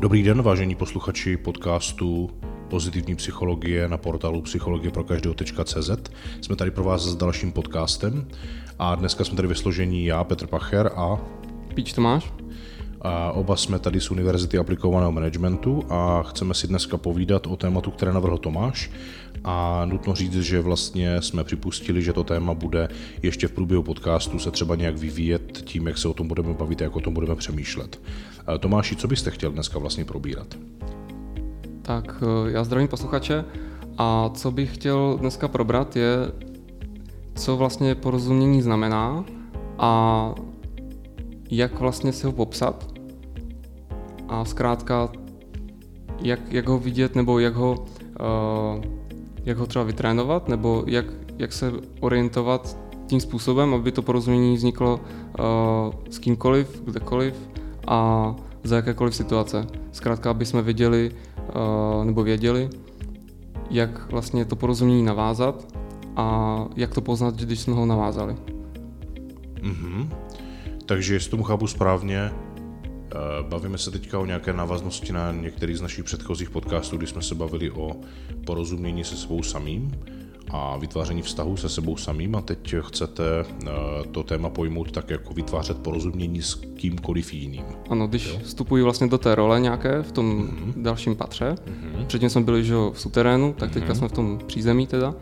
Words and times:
Dobrý 0.00 0.22
den, 0.22 0.42
vážení 0.42 0.74
posluchači 0.74 1.36
podcastu 1.36 2.30
Pozitivní 2.68 3.16
psychologie 3.16 3.88
na 3.88 3.96
portálu 3.96 4.42
psychologie 4.42 4.90
pro 4.90 5.04
každého.cz. 5.04 5.90
Jsme 6.40 6.56
tady 6.56 6.70
pro 6.70 6.84
vás 6.84 7.02
s 7.02 7.16
dalším 7.16 7.52
podcastem 7.52 8.28
a 8.78 8.94
dneska 8.94 9.24
jsme 9.24 9.36
tady 9.36 9.48
ve 9.48 9.54
složení 9.54 10.04
já, 10.04 10.24
Petr 10.24 10.46
Pacher 10.46 10.90
a 10.96 11.20
Píč 11.74 11.92
Tomáš. 11.92 12.32
A 13.00 13.32
oba 13.32 13.56
jsme 13.56 13.78
tady 13.78 14.00
z 14.00 14.10
Univerzity 14.10 14.58
aplikovaného 14.58 15.12
managementu 15.12 15.84
a 15.88 16.22
chceme 16.22 16.54
si 16.54 16.66
dneska 16.66 16.96
povídat 16.96 17.46
o 17.46 17.56
tématu, 17.56 17.90
které 17.90 18.12
navrhl 18.12 18.38
Tomáš. 18.38 18.90
A 19.44 19.84
nutno 19.84 20.14
říct, 20.14 20.40
že 20.40 20.60
vlastně 20.60 21.22
jsme 21.22 21.44
připustili, 21.44 22.02
že 22.02 22.12
to 22.12 22.24
téma 22.24 22.54
bude 22.54 22.88
ještě 23.22 23.48
v 23.48 23.52
průběhu 23.52 23.82
podcastu 23.82 24.38
se 24.38 24.50
třeba 24.50 24.74
nějak 24.76 24.96
vyvíjet 24.96 25.62
tím, 25.64 25.86
jak 25.86 25.98
se 25.98 26.08
o 26.08 26.14
tom 26.14 26.28
budeme 26.28 26.54
bavit 26.54 26.80
a 26.80 26.84
jak 26.84 26.96
o 26.96 27.00
tom 27.00 27.14
budeme 27.14 27.34
přemýšlet. 27.34 28.00
Tomáši, 28.58 28.96
co 28.96 29.08
byste 29.08 29.30
chtěl 29.30 29.52
dneska 29.52 29.78
vlastně 29.78 30.04
probírat? 30.04 30.54
Tak 31.82 32.22
eh, 32.22 32.50
já 32.50 32.64
zdravím 32.64 32.88
posluchače 32.88 33.44
a 33.98 34.30
co 34.34 34.50
bych 34.50 34.74
chtěl 34.74 35.16
dneska 35.20 35.48
probrat 35.48 35.96
je, 35.96 36.32
co 37.34 37.56
vlastně 37.56 37.94
porozumění 37.94 38.62
znamená 38.62 39.24
a 39.78 40.34
jak 41.50 41.80
vlastně 41.80 42.12
si 42.12 42.26
ho 42.26 42.32
popsat 42.32 42.86
a 44.28 44.44
zkrátka 44.44 45.08
jak, 46.22 46.52
jak 46.52 46.68
ho 46.68 46.78
vidět 46.78 47.14
nebo 47.14 47.38
jak 47.38 47.54
ho, 47.54 47.72
uh, 47.74 48.84
jak 49.44 49.58
ho 49.58 49.66
třeba 49.66 49.84
vytrénovat 49.84 50.48
nebo 50.48 50.84
jak, 50.86 51.06
jak 51.38 51.52
se 51.52 51.72
orientovat 52.00 52.76
tím 53.06 53.20
způsobem, 53.20 53.74
aby 53.74 53.92
to 53.92 54.02
porozumění 54.02 54.56
vzniklo 54.56 55.00
uh, 55.00 55.94
s 56.10 56.18
kýmkoliv, 56.18 56.82
kdekoliv 56.84 57.49
a 57.90 58.34
za 58.64 58.76
jakékoliv 58.76 59.14
situace. 59.14 59.66
Zkrátka, 59.92 60.30
aby 60.30 60.46
jsme 60.46 60.62
viděli 60.62 61.10
uh, 61.36 62.04
nebo 62.04 62.22
věděli, 62.22 62.68
jak 63.70 64.12
vlastně 64.12 64.44
to 64.44 64.56
porozumění 64.56 65.02
navázat 65.02 65.66
a 66.16 66.56
jak 66.76 66.94
to 66.94 67.00
poznat, 67.00 67.34
když 67.34 67.60
jsme 67.60 67.74
ho 67.74 67.86
navázali. 67.86 68.36
Mm-hmm. 69.54 70.08
Takže 70.86 71.14
jestli 71.14 71.30
tomu 71.30 71.42
chápu 71.42 71.66
správně, 71.66 72.18
eh, 72.20 72.32
bavíme 73.48 73.78
se 73.78 73.90
teďka 73.90 74.18
o 74.18 74.26
nějaké 74.26 74.52
návaznosti 74.52 75.12
na 75.12 75.32
některý 75.32 75.76
z 75.76 75.80
našich 75.80 76.04
předchozích 76.04 76.50
podcastů, 76.50 76.96
kdy 76.96 77.06
jsme 77.06 77.22
se 77.22 77.34
bavili 77.34 77.70
o 77.70 77.90
porozumění 78.46 79.04
se 79.04 79.16
sebou 79.16 79.42
samým 79.42 79.90
a 80.52 80.76
vytváření 80.76 81.22
vztahu 81.22 81.56
se 81.56 81.68
sebou 81.68 81.96
samým 81.96 82.36
a 82.36 82.40
teď 82.40 82.74
chcete 82.80 83.24
eh, 83.40 83.68
to 84.10 84.22
téma 84.22 84.50
pojmout 84.50 84.92
tak 84.92 85.10
jako 85.10 85.34
vytvářet 85.34 85.78
porozumění 85.78 86.42
s 86.42 86.54
kýmkoliv 86.54 87.34
jiným. 87.34 87.64
Ano, 87.90 88.06
když 88.06 88.26
jo? 88.26 88.38
vstupují 88.42 88.82
vlastně 88.82 89.06
do 89.06 89.18
té 89.18 89.34
role 89.34 89.60
nějaké 89.60 90.02
v 90.02 90.12
tom 90.12 90.48
mm-hmm. 90.48 90.82
dalším 90.82 91.16
patře, 91.16 91.54
mm-hmm. 91.54 92.06
předtím 92.06 92.30
jsme 92.30 92.40
byli 92.40 92.64
že 92.64 92.74
v 92.92 93.00
suterénu, 93.00 93.54
tak 93.58 93.70
teďka 93.70 93.92
mm-hmm. 93.92 93.98
jsme 93.98 94.08
v 94.08 94.12
tom 94.12 94.38
přízemí 94.46 94.86
teda, 94.86 95.14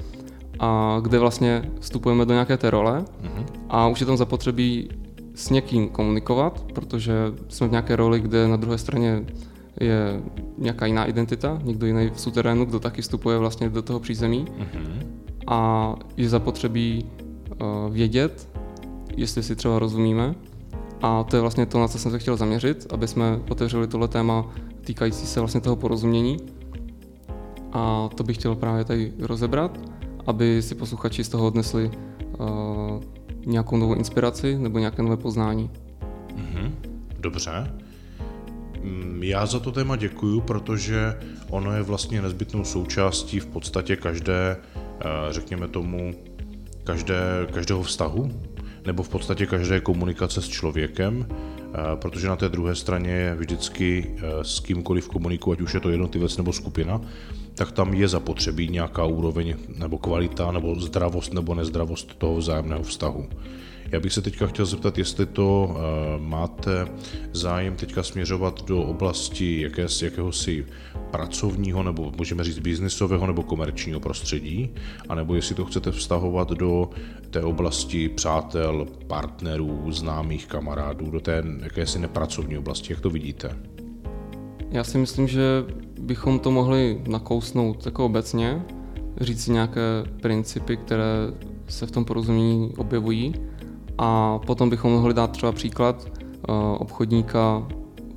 a 0.59 0.99
kde 1.03 1.19
vlastně 1.19 1.71
vstupujeme 1.81 2.27
do 2.27 2.33
nějaké 2.33 2.57
té 2.57 2.71
role 2.71 3.05
mm-hmm. 3.23 3.45
a 3.69 3.89
už 3.89 4.01
je 4.01 4.07
tam 4.07 4.17
zapotřebí 4.17 4.89
s 5.35 5.51
někým 5.51 5.89
komunikovat, 5.89 6.65
protože 6.75 7.13
jsme 7.49 7.69
v 7.69 7.71
nějaké 7.71 7.97
roli, 7.97 8.21
kde 8.21 8.49
na 8.49 8.57
druhé 8.57 8.79
straně 8.79 9.25
je 9.81 10.23
nějaká 10.59 10.87
jiná 10.87 11.05
identita, 11.05 11.61
někdo 11.63 11.87
jiný 11.87 12.11
v 12.11 12.21
suterénu, 12.21 12.65
kdo 12.65 12.81
taky 12.81 13.03
vstupuje 13.03 13.39
vlastně 13.39 13.69
do 13.69 13.83
toho 13.83 14.01
přízemí. 14.01 14.45
Mm-hmm. 14.45 15.07
A 15.47 15.95
je 16.17 16.29
zapotřebí 16.29 17.05
uh, 17.05 17.93
vědět, 17.95 18.49
jestli 19.17 19.43
si 19.43 19.57
třeba 19.57 19.79
rozumíme. 19.79 20.35
A 21.03 21.25
to 21.25 21.37
je 21.37 21.41
vlastně 21.41 21.67
to, 21.67 21.81
na 21.81 21.89
co 21.89 21.99
jsem 21.99 22.13
se 22.13 22.19
chtěl 22.19 22.37
zaměřit, 22.37 22.87
aby 22.91 23.09
jsme 23.09 23.41
otevřeli 23.51 23.87
tohle 23.87 24.09
téma 24.09 24.47
týkající 24.85 25.27
se 25.27 25.41
vlastně 25.41 25.61
toho 25.61 25.77
porozumění. 25.77 26.37
A 27.73 28.09
to 28.15 28.25
bych 28.25 28.37
chtěl 28.37 28.55
právě 28.55 28.85
tady 28.85 29.13
rozebrat, 29.19 29.81
aby 30.27 30.63
si 30.63 30.75
posluchači 30.75 31.25
z 31.25 31.29
toho 31.29 31.47
odnesli 31.47 31.91
uh, 32.39 32.47
nějakou 33.47 33.77
novou 33.77 33.95
inspiraci 33.95 34.59
nebo 34.59 34.79
nějaké 34.79 35.03
nové 35.03 35.17
poznání. 35.17 35.71
Mm-hmm. 36.37 36.71
Dobře. 37.21 37.73
Mm, 38.83 39.21
já 39.23 39.47
za 39.47 39.61
to 39.61 39.73
téma 39.73 39.97
děkuju, 39.97 40.41
protože 40.41 41.17
ono 41.51 41.77
je 41.77 41.83
vlastně 41.83 42.23
nezbytnou 42.23 42.65
součástí 42.65 43.41
v 43.41 43.47
podstatě 43.47 43.97
každé, 43.97 44.57
eh, 44.57 45.05
řekněme 45.31 45.69
tomu, 45.69 46.15
každé, 46.85 47.21
každého 47.53 47.83
vztahu, 47.83 48.31
nebo 48.87 49.03
v 49.03 49.09
podstatě 49.09 49.47
každé 49.47 49.81
komunikace 49.81 50.43
s 50.43 50.49
člověkem, 50.49 51.27
eh, 51.29 51.77
protože 51.95 52.29
na 52.29 52.37
té 52.37 52.49
druhé 52.49 52.75
straně 52.75 53.11
je 53.11 53.35
vždycky 53.35 54.15
eh, 54.17 54.45
s 54.45 54.61
kýmkoliv 54.61 55.09
komunikuji, 55.09 55.53
ať 55.53 55.61
už 55.61 55.75
je 55.75 55.81
to 55.81 55.91
jednotlivec 55.91 56.37
nebo 56.37 56.53
skupina, 56.53 57.01
tak 57.55 57.73
tam 57.73 57.95
je 57.95 58.09
zapotřebí 58.09 58.69
nějaká 58.69 59.05
úroveň 59.05 59.55
nebo 59.79 59.99
kvalita 59.99 60.53
nebo 60.53 60.81
zdravost 60.81 61.35
nebo 61.35 61.55
nezdravost 61.55 62.15
toho 62.19 62.37
vzájemného 62.37 62.83
vztahu. 62.83 63.29
Já 63.93 64.01
bych 64.01 64.13
se 64.13 64.23
teďka 64.23 64.47
chtěl 64.47 64.67
zeptat, 64.67 64.99
jestli 64.99 65.27
to 65.27 65.71
uh, 65.71 65.77
máte 66.23 66.89
zájem 67.33 67.77
teďka 67.77 68.03
směřovat 68.03 68.65
do 68.65 68.83
oblasti 68.83 69.61
jaké, 69.61 69.87
jakéhosi 70.03 70.67
pracovního 71.11 71.83
nebo 71.83 72.13
můžeme 72.19 72.45
říct 72.45 72.59
biznisového 72.59 73.27
nebo 73.27 73.43
komerčního 73.43 74.01
prostředí, 74.01 74.71
anebo 75.09 75.35
jestli 75.35 75.55
to 75.55 75.65
chcete 75.65 75.93
vztahovat 75.93 76.51
do 76.51 76.91
té 77.31 77.43
oblasti 77.43 78.09
přátel, 78.09 78.87
partnerů, 79.07 79.93
známých 79.93 80.47
kamarádů, 80.47 81.11
do 81.11 81.21
té 81.21 81.45
jakési 81.63 81.99
nepracovní 81.99 82.59
oblasti. 82.59 82.93
Jak 82.93 83.01
to 83.01 83.11
vidíte? 83.11 83.57
Já 84.71 84.85
si 84.85 84.99
myslím, 84.99 85.29
že 85.29 85.65
bychom 86.01 86.39
to 86.39 86.51
mohli 86.51 87.03
nakousnout 87.09 87.87
jako 87.87 88.07
obecně, 88.07 88.63
říct 89.21 89.45
si 89.45 89.53
nějaké 89.53 89.81
principy, 90.21 90.77
které 90.77 91.33
se 91.69 91.87
v 91.87 91.91
tom 91.91 92.05
porozumění 92.05 92.73
objevují 92.77 93.35
a 93.99 94.39
potom 94.47 94.71
bychom 94.71 94.93
mohli 94.93 95.15
dát 95.15 95.31
třeba 95.31 95.53
příklad 95.53 96.07
uh, 96.07 96.55
obchodníka 96.79 97.63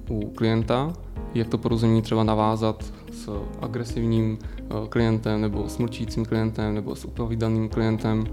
u 0.10 0.30
klienta, 0.36 0.94
jak 1.34 1.48
to 1.48 1.58
porozumění 1.58 2.02
třeba 2.02 2.24
navázat 2.24 2.94
s 3.12 3.30
agresivním 3.62 4.38
uh, 4.38 4.88
klientem 4.88 5.42
nebo 5.42 5.70
s 5.70 5.78
mlčícím 5.78 6.26
klientem 6.26 6.76
nebo 6.76 6.96
s 6.96 7.06
upovídaným 7.06 7.70
klientem, 7.70 8.26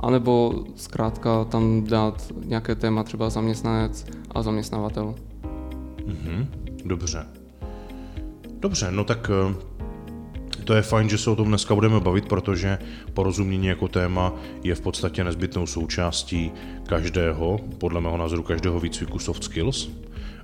anebo 0.00 0.64
zkrátka 0.76 1.44
tam 1.44 1.84
dát 1.84 2.32
nějaké 2.44 2.74
téma 2.74 3.02
třeba 3.02 3.30
zaměstnanec 3.30 4.06
a 4.30 4.42
zaměstnavatel. 4.42 5.14
Mm-hmm, 6.06 6.46
dobře. 6.84 7.26
Dobře, 8.60 8.90
no 8.90 9.04
tak 9.04 9.30
eh, 9.30 9.54
to 10.68 10.74
je 10.74 10.82
fajn, 10.82 11.08
že 11.08 11.18
se 11.18 11.30
o 11.30 11.36
tom 11.36 11.48
dneska 11.48 11.74
budeme 11.74 12.00
bavit, 12.00 12.28
protože 12.28 12.78
porozumění 13.14 13.66
jako 13.66 13.88
téma 13.88 14.32
je 14.64 14.74
v 14.74 14.80
podstatě 14.80 15.24
nezbytnou 15.24 15.66
součástí 15.66 16.52
každého, 16.86 17.58
podle 17.78 18.00
mého 18.00 18.16
názoru 18.16 18.42
každého 18.42 18.80
výcviku 18.80 19.18
soft 19.18 19.44
skills 19.44 19.88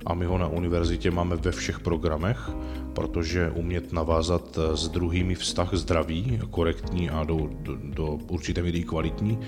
a 0.05 0.13
my 0.13 0.25
ho 0.25 0.37
na 0.37 0.47
univerzitě 0.47 1.11
máme 1.11 1.35
ve 1.35 1.51
všech 1.51 1.79
programech, 1.79 2.49
protože 2.93 3.49
umět 3.49 3.93
navázat 3.93 4.57
eh, 4.57 4.77
s 4.77 4.87
druhými 4.87 5.35
vztah 5.35 5.69
zdravý, 5.73 6.39
korektní 6.49 7.09
a 7.09 7.23
do, 7.23 7.49
do, 7.61 7.77
do 7.83 8.05
určité 8.27 8.61
míry 8.61 8.83
kvalitní, 8.83 9.39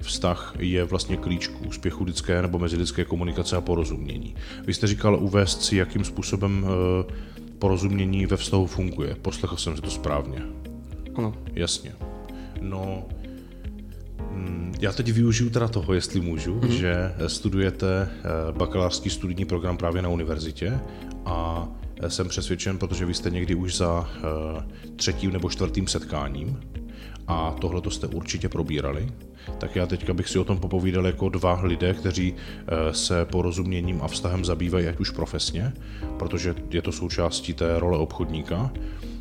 vztah 0.00 0.54
je 0.58 0.84
vlastně 0.84 1.16
klíč 1.16 1.46
k 1.46 1.66
úspěchu 1.66 2.04
lidské 2.04 2.42
nebo 2.42 2.58
mezilidské 2.58 3.04
komunikace 3.04 3.56
a 3.56 3.60
porozumění. 3.60 4.34
Vy 4.66 4.74
jste 4.74 4.86
říkal 4.86 5.18
uvést 5.20 5.62
si, 5.62 5.76
jakým 5.76 6.04
způsobem 6.04 6.66
e, 6.66 7.33
porozumění 7.58 8.26
ve 8.26 8.36
vztahu 8.36 8.66
funguje. 8.66 9.16
Poslechl 9.22 9.56
jsem 9.56 9.76
si 9.76 9.82
to 9.82 9.90
správně. 9.90 10.42
Ano. 11.14 11.34
Jasně. 11.52 11.92
No, 12.60 13.06
mm, 14.30 14.74
já 14.80 14.92
teď 14.92 15.12
využiju 15.12 15.50
teda 15.50 15.68
toho, 15.68 15.94
jestli 15.94 16.20
můžu, 16.20 16.60
mm-hmm. 16.60 16.68
že 16.68 17.14
studujete 17.26 18.08
eh, 18.10 18.52
bakalářský 18.52 19.10
studijní 19.10 19.44
program 19.44 19.76
právě 19.76 20.02
na 20.02 20.08
univerzitě 20.08 20.80
a 21.26 21.68
eh, 22.00 22.10
jsem 22.10 22.28
přesvědčen, 22.28 22.78
protože 22.78 23.06
vy 23.06 23.14
jste 23.14 23.30
někdy 23.30 23.54
už 23.54 23.76
za 23.76 24.10
eh, 24.16 24.92
třetím 24.96 25.32
nebo 25.32 25.50
čtvrtým 25.50 25.86
setkáním 25.86 26.60
a 27.26 27.56
tohle 27.60 27.80
to 27.80 27.90
jste 27.90 28.06
určitě 28.06 28.48
probírali, 28.48 29.08
tak 29.58 29.76
já 29.76 29.86
teďka 29.86 30.14
bych 30.14 30.28
si 30.28 30.38
o 30.38 30.44
tom 30.44 30.58
popovídal 30.58 31.06
jako 31.06 31.28
dva 31.28 31.60
lidé, 31.62 31.94
kteří 31.94 32.34
eh, 32.34 32.94
se 32.94 33.24
porozuměním 33.24 34.02
a 34.02 34.08
vztahem 34.08 34.44
zabývají 34.44 34.86
ať 34.86 35.00
už 35.00 35.10
profesně, 35.10 35.72
protože 36.18 36.54
je 36.70 36.82
to 36.82 36.92
součástí 36.92 37.54
té 37.54 37.78
role 37.78 37.98
obchodníka, 37.98 38.72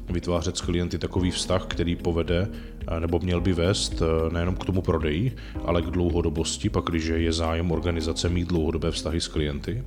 vytvářet 0.09 0.57
s 0.57 0.61
klienty 0.61 0.97
takový 0.97 1.31
vztah, 1.31 1.65
který 1.65 1.95
povede 1.95 2.49
eh, 2.87 2.99
nebo 2.99 3.19
měl 3.19 3.41
by 3.41 3.53
vést 3.53 4.01
eh, 4.01 4.33
nejenom 4.33 4.55
k 4.55 4.65
tomu 4.65 4.81
prodeji, 4.81 5.35
ale 5.65 5.81
k 5.81 5.85
dlouhodobosti, 5.85 6.69
pak 6.69 6.85
když 6.85 7.05
je 7.05 7.33
zájem 7.33 7.71
organizace 7.71 8.29
mít 8.29 8.47
dlouhodobé 8.47 8.91
vztahy 8.91 9.21
s 9.21 9.27
klienty, 9.27 9.83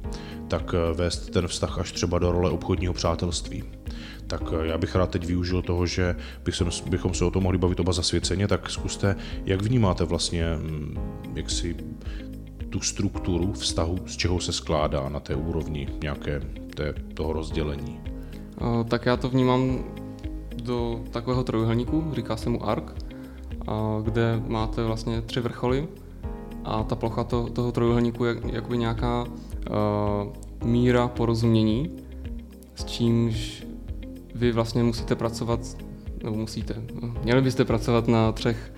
tak 0.48 0.74
vést 0.94 1.30
ten 1.30 1.48
vztah 1.48 1.78
až 1.78 1.92
třeba 1.92 2.18
do 2.18 2.32
role 2.32 2.50
obchodního 2.50 2.92
přátelství 2.94 3.64
tak 4.26 4.43
eh, 4.52 4.67
já 4.67 4.78
bych 4.78 4.94
rád 4.94 5.11
teď 5.11 5.26
využil 5.26 5.62
toho, 5.62 5.87
že 5.87 6.17
bych 6.44 6.55
sem, 6.55 6.69
bychom 6.90 7.14
se 7.14 7.25
o 7.25 7.31
tom 7.31 7.43
mohli 7.43 7.58
bavit 7.58 7.81
oba 7.81 7.93
zasvěceně, 7.93 8.49
tak 8.49 8.70
zkuste, 8.70 9.17
jak 9.44 9.62
vnímáte 9.62 10.05
vlastně, 10.05 10.56
mm, 10.56 10.99
jak 11.34 11.50
si 11.50 11.76
tu 12.70 12.81
strukturu 12.81 13.52
vztahu, 13.52 13.99
z 14.06 14.17
čeho 14.17 14.40
se 14.40 14.52
skládá 14.52 15.08
na 15.08 15.20
té 15.20 15.34
úrovni 15.34 15.88
nějaké 16.02 16.40
té, 16.75 16.94
toho 17.14 17.32
rozdělení? 17.32 18.00
Tak 18.88 19.06
já 19.06 19.17
to 19.17 19.28
vnímám 19.28 19.84
do 20.62 21.00
takového 21.11 21.44
trojuhelníku, 21.44 22.12
říká 22.12 22.37
se 22.37 22.50
mu 22.50 22.69
arc, 22.69 22.84
kde 24.02 24.43
máte 24.46 24.84
vlastně 24.84 25.23
tři 25.23 25.40
vrcholy 25.40 25.88
a 26.64 26.82
ta 26.82 26.96
plocha 26.96 27.25
to, 27.25 27.49
toho 27.49 27.73
trojuhelníku 27.73 28.25
je 28.25 28.37
jakoby 28.52 28.78
nějaká 28.78 29.25
uh, 29.25 30.69
míra 30.69 31.08
porozumění, 31.08 31.90
s 32.75 32.84
čímž 32.84 33.65
vy 34.36 34.52
vlastně 34.52 34.82
musíte 34.82 35.14
pracovat, 35.14 35.60
nebo 36.24 36.36
musíte, 36.36 36.74
měli 37.24 37.42
byste 37.42 37.64
pracovat 37.64 38.08
na, 38.08 38.32
třech, 38.32 38.72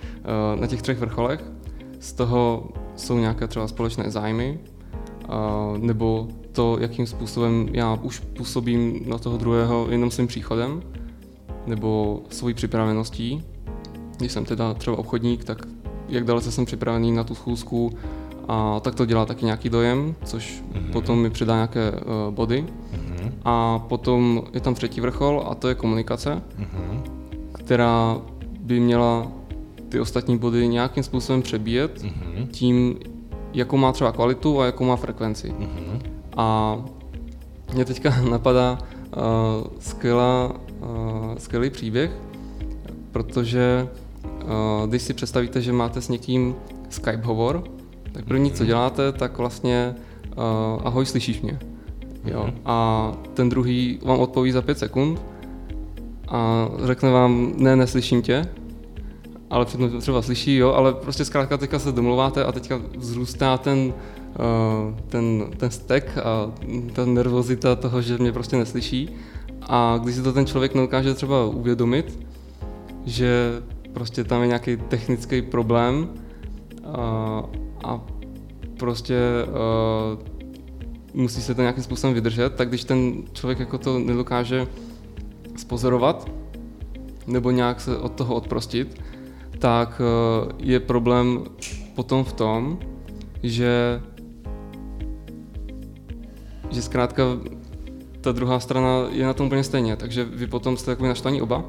uh, 0.55 0.61
na 0.61 0.67
těch 0.67 0.81
třech 0.81 0.99
vrcholech, 0.99 1.43
z 1.99 2.13
toho 2.13 2.69
jsou 2.95 3.17
nějaké 3.17 3.47
třeba 3.47 3.67
společné 3.67 4.11
zájmy, 4.11 4.59
uh, 5.29 5.77
nebo 5.77 6.27
to, 6.51 6.77
jakým 6.79 7.07
způsobem 7.07 7.69
já 7.71 7.93
už 7.93 8.19
působím 8.19 9.01
na 9.09 9.17
toho 9.17 9.37
druhého 9.37 9.87
jenom 9.89 10.11
svým 10.11 10.27
příchodem, 10.27 10.81
nebo 11.67 12.21
svojí 12.29 12.53
připraveností. 12.53 13.43
Když 14.17 14.31
jsem 14.31 14.45
teda 14.45 14.73
třeba 14.73 14.97
obchodník, 14.97 15.43
tak 15.43 15.57
jak 16.09 16.25
dalece 16.25 16.51
jsem 16.51 16.65
připravený 16.65 17.11
na 17.11 17.23
tu 17.23 17.35
schůzku 17.35 17.97
a 18.49 18.79
tak 18.79 18.95
to 18.95 19.05
dělá 19.05 19.25
taky 19.25 19.45
nějaký 19.45 19.69
dojem, 19.69 20.15
což 20.23 20.63
mm-hmm. 20.63 20.91
potom 20.91 21.19
mi 21.19 21.29
přidá 21.29 21.55
nějaké 21.55 21.91
uh, 21.91 22.33
body. 22.33 22.65
Mm-hmm. 22.65 23.31
A 23.45 23.79
potom 23.79 24.43
je 24.53 24.59
tam 24.59 24.73
třetí 24.73 25.01
vrchol 25.01 25.43
a 25.49 25.55
to 25.55 25.67
je 25.67 25.75
komunikace, 25.75 26.41
mm-hmm. 26.59 27.01
která 27.53 28.17
by 28.59 28.79
měla 28.79 29.27
ty 29.89 29.99
ostatní 29.99 30.37
body 30.37 30.67
nějakým 30.67 31.03
způsobem 31.03 31.41
přebíjet 31.41 32.03
mm-hmm. 32.03 32.47
tím, 32.51 32.99
jakou 33.53 33.77
má 33.77 33.91
třeba 33.91 34.11
kvalitu 34.11 34.61
a 34.61 34.65
jakou 34.65 34.85
má 34.85 34.95
frekvenci. 34.95 35.47
Mm-hmm. 35.47 36.01
A 36.37 36.77
mě 37.73 37.85
teďka 37.85 38.21
napadá 38.29 38.77
uh, 38.77 39.67
skvělá, 39.79 40.51
uh, 40.79 41.37
skvělý 41.37 41.69
příběh, 41.69 42.11
protože 43.11 43.87
uh, 44.23 44.89
když 44.89 45.01
si 45.01 45.13
představíte, 45.13 45.61
že 45.61 45.73
máte 45.73 46.01
s 46.01 46.09
někým 46.09 46.55
Skype 46.89 47.21
hovor, 47.23 47.63
tak 48.11 48.25
první, 48.25 48.51
co 48.51 48.65
děláte, 48.65 49.11
tak 49.11 49.37
vlastně 49.37 49.95
uh, 50.37 50.43
ahoj, 50.83 51.05
slyšíš 51.05 51.41
mě. 51.41 51.59
Jo. 52.25 52.43
Mhm. 52.43 52.53
A 52.65 53.11
ten 53.33 53.49
druhý 53.49 53.99
vám 54.05 54.19
odpoví 54.19 54.51
za 54.51 54.61
pět 54.61 54.79
sekund 54.79 55.21
a 56.27 56.69
řekne 56.83 57.09
vám, 57.09 57.53
ne, 57.57 57.75
neslyším 57.75 58.21
tě, 58.21 58.45
ale 59.49 59.65
přitom 59.65 59.89
to 59.89 59.99
třeba 59.99 60.21
slyší, 60.21 60.55
jo, 60.55 60.73
ale 60.73 60.93
prostě 60.93 61.25
zkrátka 61.25 61.57
teďka 61.57 61.79
se 61.79 61.91
domluváte 61.91 62.45
a 62.45 62.51
teďka 62.51 62.81
vzrůstá 62.97 63.57
ten, 63.57 63.77
uh, 63.79 64.99
ten, 65.07 65.45
ten 65.57 65.69
stek 65.69 66.17
a 66.17 66.51
ta 66.93 67.05
nervozita 67.05 67.75
toho, 67.75 68.01
že 68.01 68.17
mě 68.17 68.31
prostě 68.31 68.57
neslyší. 68.57 69.09
A 69.61 69.99
když 70.03 70.15
si 70.15 70.21
to 70.21 70.33
ten 70.33 70.45
člověk 70.45 70.75
neukáže 70.75 71.13
třeba 71.13 71.45
uvědomit, 71.45 72.19
že 73.05 73.61
prostě 73.93 74.23
tam 74.23 74.41
je 74.41 74.47
nějaký 74.47 74.77
technický 74.77 75.41
problém 75.41 76.09
a, 76.93 77.43
a 77.83 78.01
prostě 78.77 79.17
uh, 79.47 80.19
musí 81.13 81.41
se 81.41 81.55
to 81.55 81.61
nějakým 81.61 81.83
způsobem 81.83 82.13
vydržet, 82.13 82.55
tak 82.55 82.69
když 82.69 82.83
ten 82.83 83.13
člověk 83.33 83.59
jako 83.59 83.77
to 83.77 83.99
nedokáže 83.99 84.67
spozorovat 85.57 86.31
nebo 87.27 87.51
nějak 87.51 87.81
se 87.81 87.97
od 87.97 88.11
toho 88.11 88.35
odprostit, 88.35 89.01
tak 89.59 90.01
uh, 90.01 90.51
je 90.57 90.79
problém 90.79 91.43
potom 91.95 92.23
v 92.23 92.33
tom, 92.33 92.79
že 93.43 94.01
že 96.69 96.81
zkrátka 96.81 97.23
ta 98.21 98.31
druhá 98.31 98.59
strana 98.59 99.07
je 99.09 99.25
na 99.25 99.33
tom 99.33 99.47
úplně 99.47 99.63
stejně, 99.63 99.95
takže 99.95 100.25
vy 100.25 100.47
potom 100.47 100.77
jste 100.77 100.91
takový 100.91 101.09
naštvaní 101.09 101.41
oba. 101.41 101.63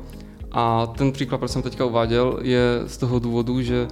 A 0.52 0.86
ten 0.86 1.12
příklad, 1.12 1.38
proč 1.38 1.50
jsem 1.50 1.62
teďka 1.62 1.84
uváděl, 1.84 2.38
je 2.42 2.82
z 2.86 2.96
toho 2.98 3.18
důvodu, 3.18 3.62
že 3.62 3.88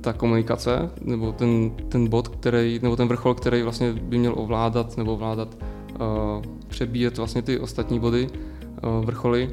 ta 0.00 0.12
komunikace, 0.12 0.90
nebo 1.00 1.32
ten, 1.32 1.70
ten 1.88 2.08
bod, 2.08 2.28
který, 2.28 2.80
nebo 2.82 2.96
ten 2.96 3.08
vrchol, 3.08 3.34
který 3.34 3.62
vlastně 3.62 3.92
by 3.92 4.18
měl 4.18 4.34
ovládat, 4.36 4.96
nebo 4.96 5.12
ovládat, 5.12 5.56
uh, 6.00 6.42
přebíjet 6.68 7.18
vlastně 7.18 7.42
ty 7.42 7.58
ostatní 7.58 8.00
body, 8.00 8.28
uh, 8.28 9.04
vrcholy, 9.04 9.50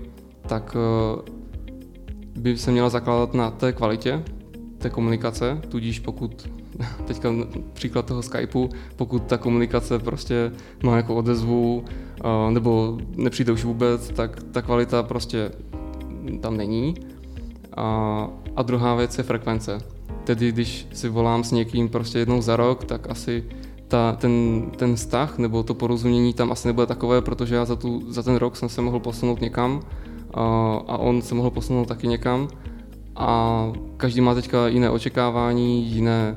tak 0.48 0.76
uh, 0.76 1.22
by 2.42 2.58
se 2.58 2.72
měla 2.72 2.90
zakládat 2.90 3.34
na 3.34 3.52
té 3.52 3.74
kvalitě 3.74 4.24
té 4.78 4.90
komunikace, 4.90 5.62
tudíž 5.70 6.00
pokud, 6.00 6.50
teďka 7.06 7.30
příklad 7.74 8.06
toho 8.06 8.24
Skypeu, 8.24 8.70
pokud 8.96 9.24
ta 9.24 9.38
komunikace 9.38 10.00
prostě 10.00 10.52
má 10.84 10.98
jako 10.98 11.16
odezvu, 11.16 11.86
nebo 12.50 12.98
nepřijde 13.16 13.52
už 13.52 13.64
vůbec, 13.64 14.10
tak 14.10 14.44
ta 14.44 14.62
kvalita 14.62 15.04
prostě 15.04 15.52
tam 16.42 16.58
není. 16.58 16.94
A, 17.78 18.28
a 18.56 18.62
druhá 18.62 18.96
věc 18.96 19.18
je 19.18 19.24
frekvence. 19.24 19.95
Tedy 20.26 20.52
když 20.52 20.88
si 20.94 21.10
volám 21.10 21.44
s 21.44 21.52
někým 21.52 21.90
prostě 21.90 22.20
jednou 22.20 22.42
za 22.42 22.56
rok, 22.56 22.86
tak 22.86 23.10
asi 23.10 23.44
ta, 23.88 24.16
ten, 24.20 24.64
ten 24.78 24.96
vztah 24.96 25.38
nebo 25.38 25.64
to 25.64 25.74
porozumění 25.74 26.34
tam 26.34 26.52
asi 26.52 26.68
nebude 26.68 26.88
takové, 26.88 27.22
protože 27.22 27.56
já 27.56 27.66
za, 27.66 27.76
tu, 27.76 28.02
za 28.12 28.24
ten 28.24 28.36
rok 28.36 28.56
jsem 28.56 28.70
se 28.70 28.82
mohl 28.82 29.00
posunout 29.00 29.42
někam 29.42 29.82
a, 30.34 30.42
a 30.88 30.98
on 30.98 31.22
se 31.22 31.36
mohl 31.36 31.50
posunout 31.50 31.88
taky 31.88 32.08
někam 32.08 32.48
a 33.16 33.72
každý 33.98 34.22
má 34.22 34.34
teďka 34.34 34.68
jiné 34.68 34.90
očekávání, 34.90 35.86
jiné, 35.86 36.36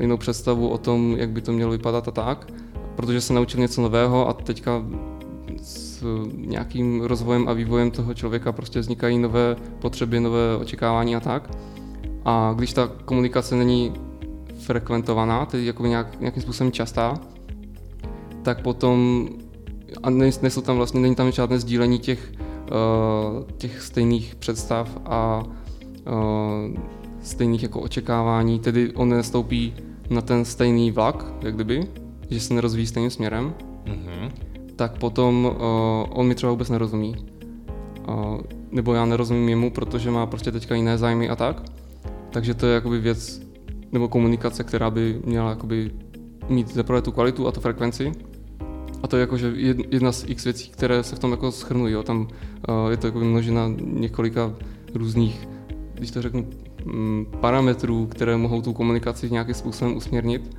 jinou 0.00 0.16
představu 0.16 0.68
o 0.68 0.78
tom, 0.78 1.14
jak 1.18 1.30
by 1.30 1.40
to 1.40 1.52
mělo 1.52 1.70
vypadat 1.70 2.08
a 2.08 2.10
tak, 2.10 2.52
protože 2.96 3.20
se 3.20 3.32
naučil 3.32 3.60
něco 3.60 3.82
nového 3.82 4.28
a 4.28 4.32
teďka 4.32 4.84
nějakým 6.34 7.02
rozvojem 7.02 7.48
a 7.48 7.52
vývojem 7.52 7.90
toho 7.90 8.14
člověka 8.14 8.52
prostě 8.52 8.80
vznikají 8.80 9.18
nové 9.18 9.56
potřeby, 9.78 10.20
nové 10.20 10.56
očekávání 10.56 11.16
a 11.16 11.20
tak. 11.20 11.50
A 12.26 12.54
když 12.56 12.72
ta 12.72 12.90
komunikace 13.04 13.56
není 13.56 13.92
frekventovaná, 14.58 15.46
tedy 15.46 15.66
jako 15.66 15.86
nějak, 15.86 16.20
nějakým 16.20 16.42
způsobem 16.42 16.72
častá, 16.72 17.20
tak 18.42 18.62
potom 18.62 19.28
a 20.02 20.10
nejsou 20.10 20.60
tam 20.60 20.76
vlastně, 20.76 21.00
není 21.00 21.14
tam 21.14 21.32
žádné 21.32 21.58
sdílení 21.58 21.98
těch, 21.98 22.32
uh, 22.38 23.44
těch 23.56 23.82
stejných 23.82 24.34
představ 24.34 24.98
a 25.04 25.42
uh, 25.42 26.76
stejných 27.22 27.62
jako 27.62 27.80
očekávání, 27.80 28.60
tedy 28.60 28.92
on 28.92 29.08
nestoupí 29.08 29.74
na 30.10 30.20
ten 30.20 30.44
stejný 30.44 30.90
vlak, 30.90 31.26
jak 31.42 31.54
kdyby, 31.54 31.86
že 32.30 32.40
se 32.40 32.54
nerozvíjí 32.54 32.86
stejným 32.86 33.10
směrem. 33.10 33.54
Mm-hmm 33.84 34.30
tak 34.76 34.98
potom 34.98 35.44
uh, 35.44 36.18
on 36.20 36.26
mi 36.26 36.34
třeba 36.34 36.52
vůbec 36.52 36.68
nerozumí. 36.68 37.16
Uh, 38.08 38.40
nebo 38.70 38.94
já 38.94 39.04
nerozumím 39.04 39.48
jemu, 39.48 39.70
protože 39.70 40.10
má 40.10 40.26
prostě 40.26 40.52
teďka 40.52 40.74
jiné 40.74 40.98
zájmy 40.98 41.28
a 41.28 41.36
tak. 41.36 41.62
Takže 42.36 42.54
to 42.54 42.66
je 42.66 42.74
jakoby 42.74 43.00
věc, 43.00 43.42
nebo 43.92 44.08
komunikace, 44.08 44.64
která 44.64 44.90
by 44.90 45.20
měla 45.24 45.50
jakoby 45.50 45.90
mít 46.48 46.74
zaprvé 46.74 47.02
tu 47.02 47.12
kvalitu 47.12 47.48
a 47.48 47.52
tu 47.52 47.60
frekvenci. 47.60 48.12
A 49.02 49.06
to 49.08 49.16
je 49.16 49.20
jakože 49.20 49.52
jedna 49.90 50.12
z 50.12 50.24
x 50.28 50.44
věcí, 50.44 50.70
které 50.70 51.02
se 51.02 51.16
v 51.16 51.18
tom 51.18 51.30
jako 51.30 51.52
schrnují. 51.52 51.92
Jo. 51.92 52.02
Tam 52.02 52.20
uh, 52.20 52.90
je 52.90 52.96
to 52.96 53.06
jako 53.06 53.18
množina 53.18 53.72
několika 53.80 54.54
různých, 54.94 55.48
když 55.94 56.10
to 56.10 56.22
řeknu, 56.22 56.46
um, 56.84 57.26
parametrů, 57.40 58.06
které 58.06 58.36
mohou 58.36 58.62
tu 58.62 58.72
komunikaci 58.72 59.30
nějakým 59.30 59.54
způsobem 59.54 59.96
usměrnit. 59.96 60.56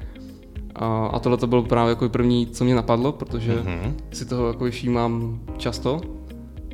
A, 0.76 1.06
a 1.06 1.20
tohle 1.20 1.38
to 1.38 1.48
bylo 1.48 1.64
právě 1.64 1.90
jako 1.90 2.10
první, 2.10 2.48
co 2.48 2.64
mě 2.64 2.76
napadlo, 2.76 3.12
protože 3.12 3.56
mm-hmm. 3.56 3.94
si 4.12 4.26
toho 4.26 4.48
jako 4.48 4.70
všímám 4.70 5.40
často, 5.58 6.02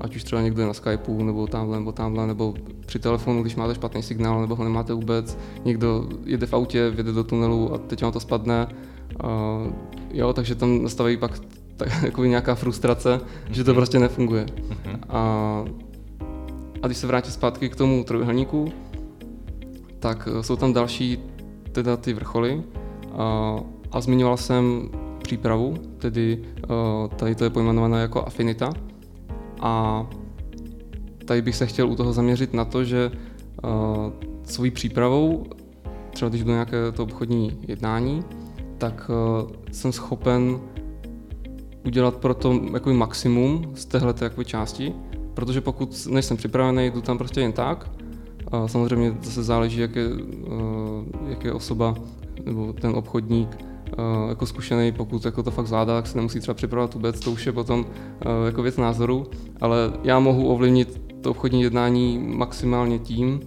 ať 0.01 0.15
už 0.15 0.23
třeba 0.23 0.41
někdo 0.41 0.61
je 0.61 0.67
na 0.67 0.73
Skypeu, 0.73 1.23
nebo 1.23 1.47
tamhle, 1.47 1.79
nebo 1.79 1.91
tamhle, 1.91 2.27
nebo 2.27 2.53
při 2.85 2.99
telefonu, 2.99 3.41
když 3.41 3.55
máte 3.55 3.75
špatný 3.75 4.03
signál, 4.03 4.41
nebo 4.41 4.55
ho 4.55 4.63
nemáte 4.63 4.93
vůbec, 4.93 5.37
někdo 5.65 6.09
jede 6.25 6.45
v 6.45 6.53
autě, 6.53 6.89
vjede 6.89 7.11
do 7.11 7.23
tunelu 7.23 7.73
a 7.73 7.77
teď 7.77 8.03
vám 8.03 8.11
to 8.11 8.19
spadne. 8.19 8.67
Uh, 9.23 9.73
jo, 10.11 10.33
takže 10.33 10.55
tam 10.55 10.83
nastaví 10.83 11.17
pak 11.17 11.39
tak, 11.77 12.03
jako 12.03 12.25
nějaká 12.25 12.55
frustrace, 12.55 13.17
mm-hmm. 13.17 13.51
že 13.51 13.63
to 13.63 13.71
mhm. 13.71 13.75
prostě 13.75 13.99
nefunguje. 13.99 14.45
Mm-hmm. 14.45 14.99
A, 15.09 15.65
a 16.81 16.87
když 16.87 16.97
se 16.97 17.07
vrátím 17.07 17.31
zpátky 17.31 17.69
k 17.69 17.75
tomu 17.75 18.03
trojuhelníku, 18.03 18.73
tak 19.99 20.27
jsou 20.41 20.55
tam 20.55 20.73
další 20.73 21.19
teda 21.71 21.97
ty 21.97 22.13
vrcholy. 22.13 22.63
Uh, 23.13 23.59
a 23.91 24.01
zmiňoval 24.01 24.37
jsem 24.37 24.89
přípravu, 25.23 25.73
tedy 25.97 26.43
uh, 26.69 27.07
tady 27.07 27.35
to 27.35 27.43
je 27.43 27.49
pojmenované 27.49 28.01
jako 28.01 28.27
afinita. 28.27 28.73
A 29.63 30.05
tady 31.25 31.41
bych 31.41 31.55
se 31.55 31.65
chtěl 31.65 31.89
u 31.89 31.95
toho 31.95 32.13
zaměřit 32.13 32.53
na 32.53 32.65
to, 32.65 32.83
že 32.83 33.11
uh, 33.63 33.71
svojí 34.43 34.71
přípravou, 34.71 35.45
třeba 36.11 36.29
když 36.29 36.43
jdu 36.43 36.51
nějaké 36.51 36.91
to 36.91 37.03
obchodní 37.03 37.57
jednání, 37.67 38.23
tak 38.77 39.09
uh, 39.09 39.51
jsem 39.71 39.91
schopen 39.91 40.59
udělat 41.85 42.15
pro 42.15 42.33
to 42.33 42.61
jako 42.73 42.93
maximum 42.93 43.71
z 43.73 43.85
téhle 43.85 44.13
jako 44.21 44.43
části, 44.43 44.93
protože 45.33 45.61
pokud 45.61 46.07
nejsem 46.09 46.37
připravený, 46.37 46.91
jdu 46.91 47.01
tam 47.01 47.17
prostě 47.17 47.41
jen 47.41 47.51
tak. 47.51 47.89
Uh, 48.53 48.65
samozřejmě 48.65 49.17
zase 49.21 49.43
záleží, 49.43 49.79
jak 49.79 49.95
je, 49.95 50.07
uh, 50.07 51.29
jak 51.29 51.43
je 51.43 51.53
osoba 51.53 51.95
nebo 52.45 52.73
ten 52.73 52.95
obchodník 52.95 53.72
uh, 53.97 54.29
jako 54.29 54.45
zkušený, 54.45 54.91
pokud 54.91 55.25
jako 55.25 55.43
to 55.43 55.51
fakt 55.51 55.67
zvládá, 55.67 55.95
tak 55.95 56.07
se 56.07 56.17
nemusí 56.17 56.39
třeba 56.39 56.53
připravovat 56.53 56.93
vůbec, 56.93 57.19
to 57.19 57.31
už 57.31 57.45
je 57.45 57.51
potom 57.51 57.79
uh, 57.79 57.85
jako 58.45 58.61
věc 58.61 58.77
názoru, 58.77 59.25
ale 59.61 59.93
já 60.03 60.19
mohu 60.19 60.47
ovlivnit 60.47 61.01
to 61.21 61.31
obchodní 61.31 61.61
jednání 61.61 62.19
maximálně 62.19 62.99
tím, 62.99 63.39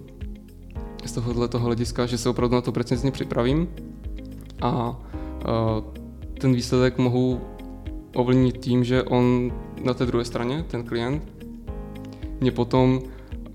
z 1.04 1.12
tohohle 1.12 1.48
toho 1.48 1.66
hlediska, 1.66 2.06
že 2.06 2.18
se 2.18 2.28
opravdu 2.28 2.54
na 2.54 2.60
to 2.60 2.72
precizně 2.72 3.10
připravím 3.10 3.68
a 4.62 4.88
uh, 4.88 5.84
ten 6.40 6.52
výsledek 6.52 6.98
mohu 6.98 7.40
ovlivnit 8.14 8.58
tím, 8.58 8.84
že 8.84 9.02
on 9.02 9.52
na 9.84 9.94
té 9.94 10.06
druhé 10.06 10.24
straně, 10.24 10.64
ten 10.68 10.84
klient, 10.84 11.32
mě 12.40 12.52
potom 12.52 13.00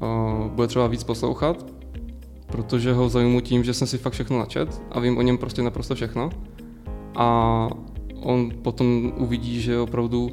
uh, 0.02 0.48
bude 0.48 0.68
třeba 0.68 0.88
víc 0.88 1.04
poslouchat, 1.04 1.66
protože 2.46 2.94
ho 2.94 3.10
zajmu 3.10 3.42
tím, 3.42 3.64
že 3.64 3.74
jsem 3.74 3.88
si 3.88 3.98
fakt 3.98 4.14
všechno 4.14 4.40
načet 4.40 4.82
a 4.92 5.00
vím 5.00 5.18
o 5.18 5.22
něm 5.22 5.38
prostě 5.38 5.62
naprosto 5.62 5.96
všechno. 5.96 6.30
A 7.16 7.68
on 8.22 8.52
potom 8.62 9.14
uvidí, 9.18 9.62
že 9.62 9.80
opravdu 9.80 10.30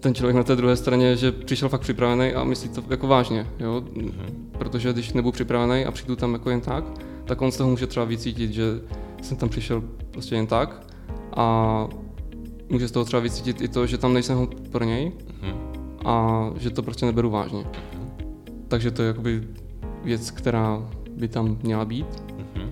ten 0.00 0.14
člověk 0.14 0.36
na 0.36 0.42
té 0.42 0.56
druhé 0.56 0.76
straně, 0.76 1.16
že 1.16 1.32
přišel 1.32 1.68
fakt 1.68 1.80
připravený 1.80 2.32
a 2.32 2.44
myslí 2.44 2.68
to 2.68 2.82
jako 2.90 3.06
vážně, 3.06 3.46
jo? 3.60 3.82
Mm-hmm. 3.92 4.12
Protože 4.58 4.92
když 4.92 5.12
nebudu 5.12 5.32
připravený 5.32 5.84
a 5.84 5.90
přijdu 5.90 6.16
tam 6.16 6.32
jako 6.32 6.50
jen 6.50 6.60
tak, 6.60 6.84
tak 7.24 7.42
on 7.42 7.52
z 7.52 7.56
toho 7.56 7.70
může 7.70 7.86
třeba 7.86 8.06
vycítit, 8.06 8.50
že 8.50 8.64
jsem 9.22 9.36
tam 9.36 9.48
přišel 9.48 9.82
prostě 10.10 10.34
jen 10.34 10.46
tak 10.46 10.86
a 11.36 11.88
může 12.68 12.88
z 12.88 12.90
toho 12.90 13.04
třeba 13.04 13.20
vycítit 13.22 13.60
i 13.60 13.68
to, 13.68 13.86
že 13.86 13.98
tam 13.98 14.14
nejsem 14.14 14.48
pro 14.72 14.84
něj 14.84 15.12
mm-hmm. 15.12 15.54
a 16.04 16.50
že 16.56 16.70
to 16.70 16.82
prostě 16.82 17.06
neberu 17.06 17.30
vážně. 17.30 17.60
Mm-hmm. 17.60 18.24
Takže 18.68 18.90
to 18.90 19.02
je 19.02 19.08
jakoby 19.08 19.42
věc, 20.04 20.30
která 20.30 20.88
by 21.16 21.28
tam 21.28 21.58
měla 21.62 21.84
být, 21.84 22.06
mm-hmm. 22.06 22.68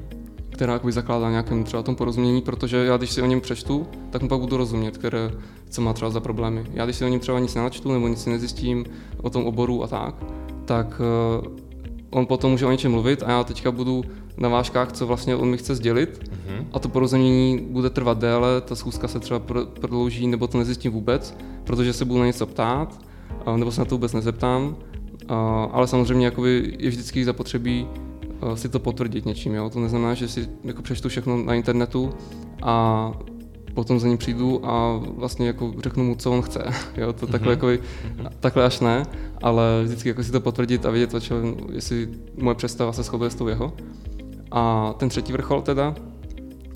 Která 0.54 0.72
jakoby 0.72 0.92
zakládá 0.92 1.30
nějakém 1.30 1.64
třeba 1.64 1.82
tom 1.82 1.96
porozumění, 1.96 2.42
protože 2.42 2.76
já 2.76 2.96
když 2.96 3.10
si 3.10 3.22
o 3.22 3.26
něm 3.26 3.40
přečtu, 3.40 3.86
tak 4.10 4.22
mu 4.22 4.28
pak 4.28 4.40
budu 4.40 4.56
rozumět, 4.56 4.98
které, 4.98 5.30
co 5.70 5.82
má 5.82 5.92
třeba 5.92 6.10
za 6.10 6.20
problémy. 6.20 6.64
Já 6.72 6.84
když 6.84 6.96
si 6.96 7.04
o 7.04 7.08
něm 7.08 7.20
třeba 7.20 7.38
nic 7.38 7.54
nenačtu 7.54 7.92
nebo 7.92 8.08
nic 8.08 8.22
si 8.22 8.30
nezjistím 8.30 8.84
o 9.22 9.30
tom 9.30 9.44
oboru 9.44 9.84
a 9.84 9.86
tak, 9.86 10.14
tak 10.64 11.00
uh, 11.44 11.52
on 12.10 12.26
potom 12.26 12.50
může 12.50 12.66
o 12.66 12.70
něčem 12.70 12.92
mluvit 12.92 13.22
a 13.22 13.30
já 13.30 13.44
teďka 13.44 13.70
budu 13.70 14.04
na 14.36 14.48
vážkách, 14.48 14.92
co 14.92 15.06
vlastně 15.06 15.36
on 15.36 15.50
mi 15.50 15.56
chce 15.56 15.74
sdělit 15.74 16.20
mm-hmm. 16.22 16.64
a 16.72 16.78
to 16.78 16.88
porozumění 16.88 17.66
bude 17.70 17.90
trvat 17.90 18.18
déle, 18.18 18.60
ta 18.60 18.74
schůzka 18.74 19.08
se 19.08 19.20
třeba 19.20 19.40
prodlouží 19.80 20.26
nebo 20.26 20.46
to 20.46 20.58
nezjistím 20.58 20.92
vůbec, 20.92 21.36
protože 21.64 21.92
se 21.92 22.04
budu 22.04 22.20
na 22.20 22.26
něco 22.26 22.46
ptát, 22.46 23.00
uh, 23.46 23.56
nebo 23.56 23.72
se 23.72 23.80
na 23.80 23.84
to 23.84 23.94
vůbec 23.94 24.12
nezeptám, 24.12 24.64
uh, 24.66 25.36
ale 25.72 25.86
samozřejmě 25.86 26.26
jakoby 26.26 26.76
je 26.78 26.90
vždycky 26.90 27.24
zapotřebí 27.24 27.86
Eh, 28.13 28.13
si 28.54 28.68
to 28.68 28.78
potvrdit 28.78 29.26
něčím. 29.26 29.54
Jo? 29.54 29.70
To 29.70 29.80
neznamená, 29.80 30.14
že 30.14 30.28
si 30.28 30.48
jako 30.64 30.82
přečtu 30.82 31.08
všechno 31.08 31.36
na 31.36 31.54
internetu 31.54 32.12
a 32.62 33.12
potom 33.74 34.00
za 34.00 34.08
ním 34.08 34.18
přijdu 34.18 34.66
a 34.66 35.00
vlastně 35.16 35.46
jako 35.46 35.74
řeknu 35.78 36.04
mu, 36.04 36.14
co 36.14 36.30
on 36.30 36.42
chce. 36.42 36.62
Jo? 36.96 37.12
To 37.12 37.26
takhle, 37.26 37.56
mm-hmm. 37.56 37.70
jako, 37.70 37.84
takhle 38.40 38.64
až 38.64 38.80
ne, 38.80 39.02
ale 39.42 39.64
vždycky 39.84 40.08
jako 40.08 40.22
si 40.24 40.32
to 40.32 40.40
potvrdit 40.40 40.86
a 40.86 40.90
vidět, 40.90 41.14
čo, 41.20 41.34
jestli 41.72 42.08
moje 42.38 42.54
představa 42.54 42.92
se 42.92 43.02
shoduje 43.02 43.30
s 43.30 43.34
tou 43.34 43.48
jeho. 43.48 43.72
A 44.50 44.94
ten 44.98 45.08
třetí 45.08 45.32
vrchol 45.32 45.62
teda 45.62 45.94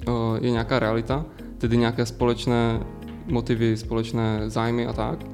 eh, 0.09 0.11
je 0.41 0.51
nějaká 0.51 0.79
realita, 0.79 1.25
tedy 1.59 1.77
nějaké 1.77 2.07
společné 2.07 2.81
motivy, 3.27 3.77
společné 3.77 4.51
zájmy 4.51 4.87
a 4.87 4.93
tak. 4.93 5.25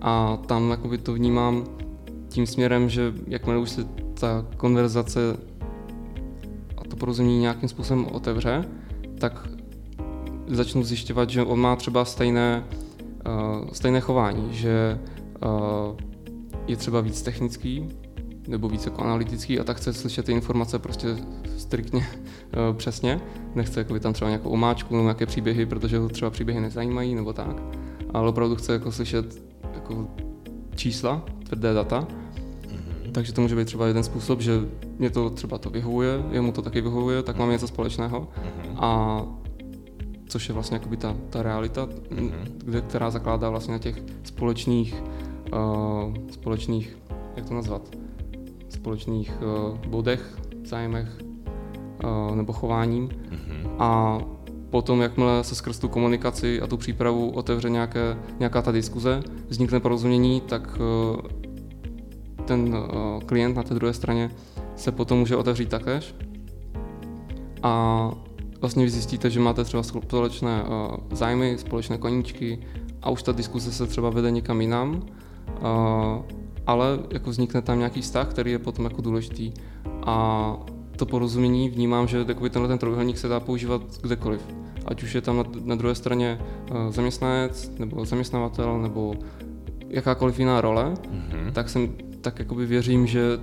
A 0.00 0.38
tam 0.46 0.70
jakoby 0.70 0.98
to 0.98 1.14
vnímám 1.14 1.64
tím 2.28 2.46
směrem, 2.46 2.88
že 2.88 3.12
jakmile 3.26 3.58
už 3.58 3.70
se 3.70 3.84
ta 4.20 4.46
konverzace 4.56 5.20
to 6.92 6.96
porozumění 6.96 7.40
nějakým 7.40 7.68
způsobem 7.68 8.06
otevře, 8.12 8.64
tak 9.18 9.48
začnu 10.46 10.82
zjišťovat, 10.82 11.30
že 11.30 11.42
on 11.42 11.60
má 11.60 11.76
třeba 11.76 12.04
stejné, 12.04 12.64
uh, 13.26 13.70
stejné 13.72 14.00
chování, 14.00 14.48
že 14.50 14.98
uh, 15.44 15.96
je 16.66 16.76
třeba 16.76 17.00
víc 17.00 17.22
technický 17.22 17.88
nebo 18.48 18.68
víc 18.68 18.84
jako 18.84 19.02
analytický 19.02 19.60
a 19.60 19.64
tak 19.64 19.76
chce 19.76 19.92
slyšet 19.92 20.26
ty 20.26 20.32
informace 20.32 20.78
prostě 20.78 21.16
striktně 21.56 21.98
uh, 22.00 22.76
přesně. 22.76 23.20
Nechce 23.54 23.80
jako 23.80 23.98
tam 23.98 24.12
třeba 24.12 24.28
nějakou 24.28 24.50
omáčku 24.50 24.94
nebo 24.94 25.02
nějaké 25.02 25.26
příběhy, 25.26 25.66
protože 25.66 25.98
ho 25.98 26.08
třeba 26.08 26.30
příběhy 26.30 26.60
nezajímají 26.60 27.14
nebo 27.14 27.32
tak. 27.32 27.62
Ale 28.14 28.28
opravdu 28.28 28.56
chce 28.56 28.72
jako 28.72 28.92
slyšet 28.92 29.42
jako 29.74 30.08
čísla, 30.74 31.24
tvrdé 31.44 31.74
data 31.74 32.06
takže 33.12 33.32
to 33.32 33.40
může 33.40 33.56
být 33.56 33.64
třeba 33.64 33.86
jeden 33.86 34.02
způsob, 34.02 34.40
že 34.40 34.60
mě 34.98 35.10
to 35.10 35.30
třeba 35.30 35.58
to 35.58 35.70
vyhovuje, 35.70 36.22
jemu 36.30 36.52
to 36.52 36.62
taky 36.62 36.80
vyhovuje, 36.80 37.22
tak 37.22 37.36
máme 37.36 37.52
něco 37.52 37.68
společného. 37.68 38.20
Mm-hmm. 38.20 38.74
A 38.76 39.22
což 40.26 40.48
je 40.48 40.54
vlastně 40.54 40.74
jakoby 40.74 40.96
ta, 40.96 41.16
ta 41.30 41.42
realita, 41.42 41.86
mm-hmm. 41.86 42.32
kde, 42.64 42.80
která 42.80 43.10
zakládá 43.10 43.50
vlastně 43.50 43.72
na 43.72 43.78
těch 43.78 44.02
společných, 44.24 45.02
uh, 45.52 46.14
společných, 46.30 46.98
jak 47.36 47.48
to 47.48 47.54
nazvat, 47.54 47.82
společných 48.68 49.32
uh, 49.42 49.78
bodech, 49.78 50.38
zájmech 50.64 51.18
uh, 52.04 52.36
nebo 52.36 52.52
chováním. 52.52 53.08
Mm-hmm. 53.08 53.70
A 53.78 54.18
potom, 54.70 55.00
jakmile 55.00 55.44
se 55.44 55.54
skrz 55.54 55.78
tu 55.78 55.88
komunikaci 55.88 56.60
a 56.60 56.66
tu 56.66 56.76
přípravu 56.76 57.30
otevře 57.30 57.70
nějaké, 57.70 58.16
nějaká 58.38 58.62
ta 58.62 58.72
diskuze, 58.72 59.22
vznikne 59.48 59.80
porozumění, 59.80 60.40
tak 60.40 60.78
uh, 60.80 61.41
ten 62.52 62.74
uh, 62.74 63.20
klient 63.26 63.56
na 63.56 63.62
té 63.62 63.74
druhé 63.74 63.92
straně 63.92 64.30
se 64.76 64.92
potom 64.92 65.18
může 65.18 65.36
otevřít 65.36 65.68
taktéž. 65.68 66.14
A 67.62 68.10
vlastně 68.60 68.84
vy 68.84 68.90
zjistíte, 68.90 69.30
že 69.30 69.40
máte 69.40 69.64
třeba 69.64 69.82
společné 69.82 70.62
uh, 70.62 70.96
zájmy, 71.12 71.58
společné 71.58 71.98
koníčky 71.98 72.58
a 73.02 73.10
už 73.10 73.22
ta 73.22 73.32
diskuse 73.32 73.72
se 73.72 73.86
třeba 73.86 74.10
vede 74.10 74.30
někam 74.30 74.60
jinam, 74.60 74.90
uh, 74.92 76.22
ale 76.66 76.98
jako 77.10 77.30
vznikne 77.30 77.62
tam 77.62 77.78
nějaký 77.78 78.00
vztah, 78.00 78.28
který 78.28 78.52
je 78.52 78.58
potom 78.58 78.84
jako 78.84 79.02
důležitý 79.02 79.52
a 80.06 80.56
to 80.96 81.06
porozumění 81.06 81.70
vnímám, 81.70 82.08
že 82.08 82.24
takový 82.24 82.50
tenhle 82.50 82.68
ten 82.68 82.78
trojuhelník 82.78 83.18
se 83.18 83.28
dá 83.28 83.40
používat 83.40 83.82
kdekoliv. 84.02 84.40
Ať 84.86 85.02
už 85.02 85.14
je 85.14 85.20
tam 85.20 85.36
na, 85.36 85.44
na 85.64 85.74
druhé 85.74 85.94
straně 85.94 86.40
zaměstnanec, 86.90 87.72
nebo 87.78 88.04
zaměstnavatel, 88.04 88.78
nebo 88.78 89.14
jakákoliv 89.88 90.38
jiná 90.38 90.60
role, 90.60 90.94
mm-hmm. 90.94 91.52
tak 91.52 91.68
jsem 91.68 91.88
tak 92.22 92.38
jakoby 92.38 92.66
věřím, 92.66 93.06
že 93.06 93.38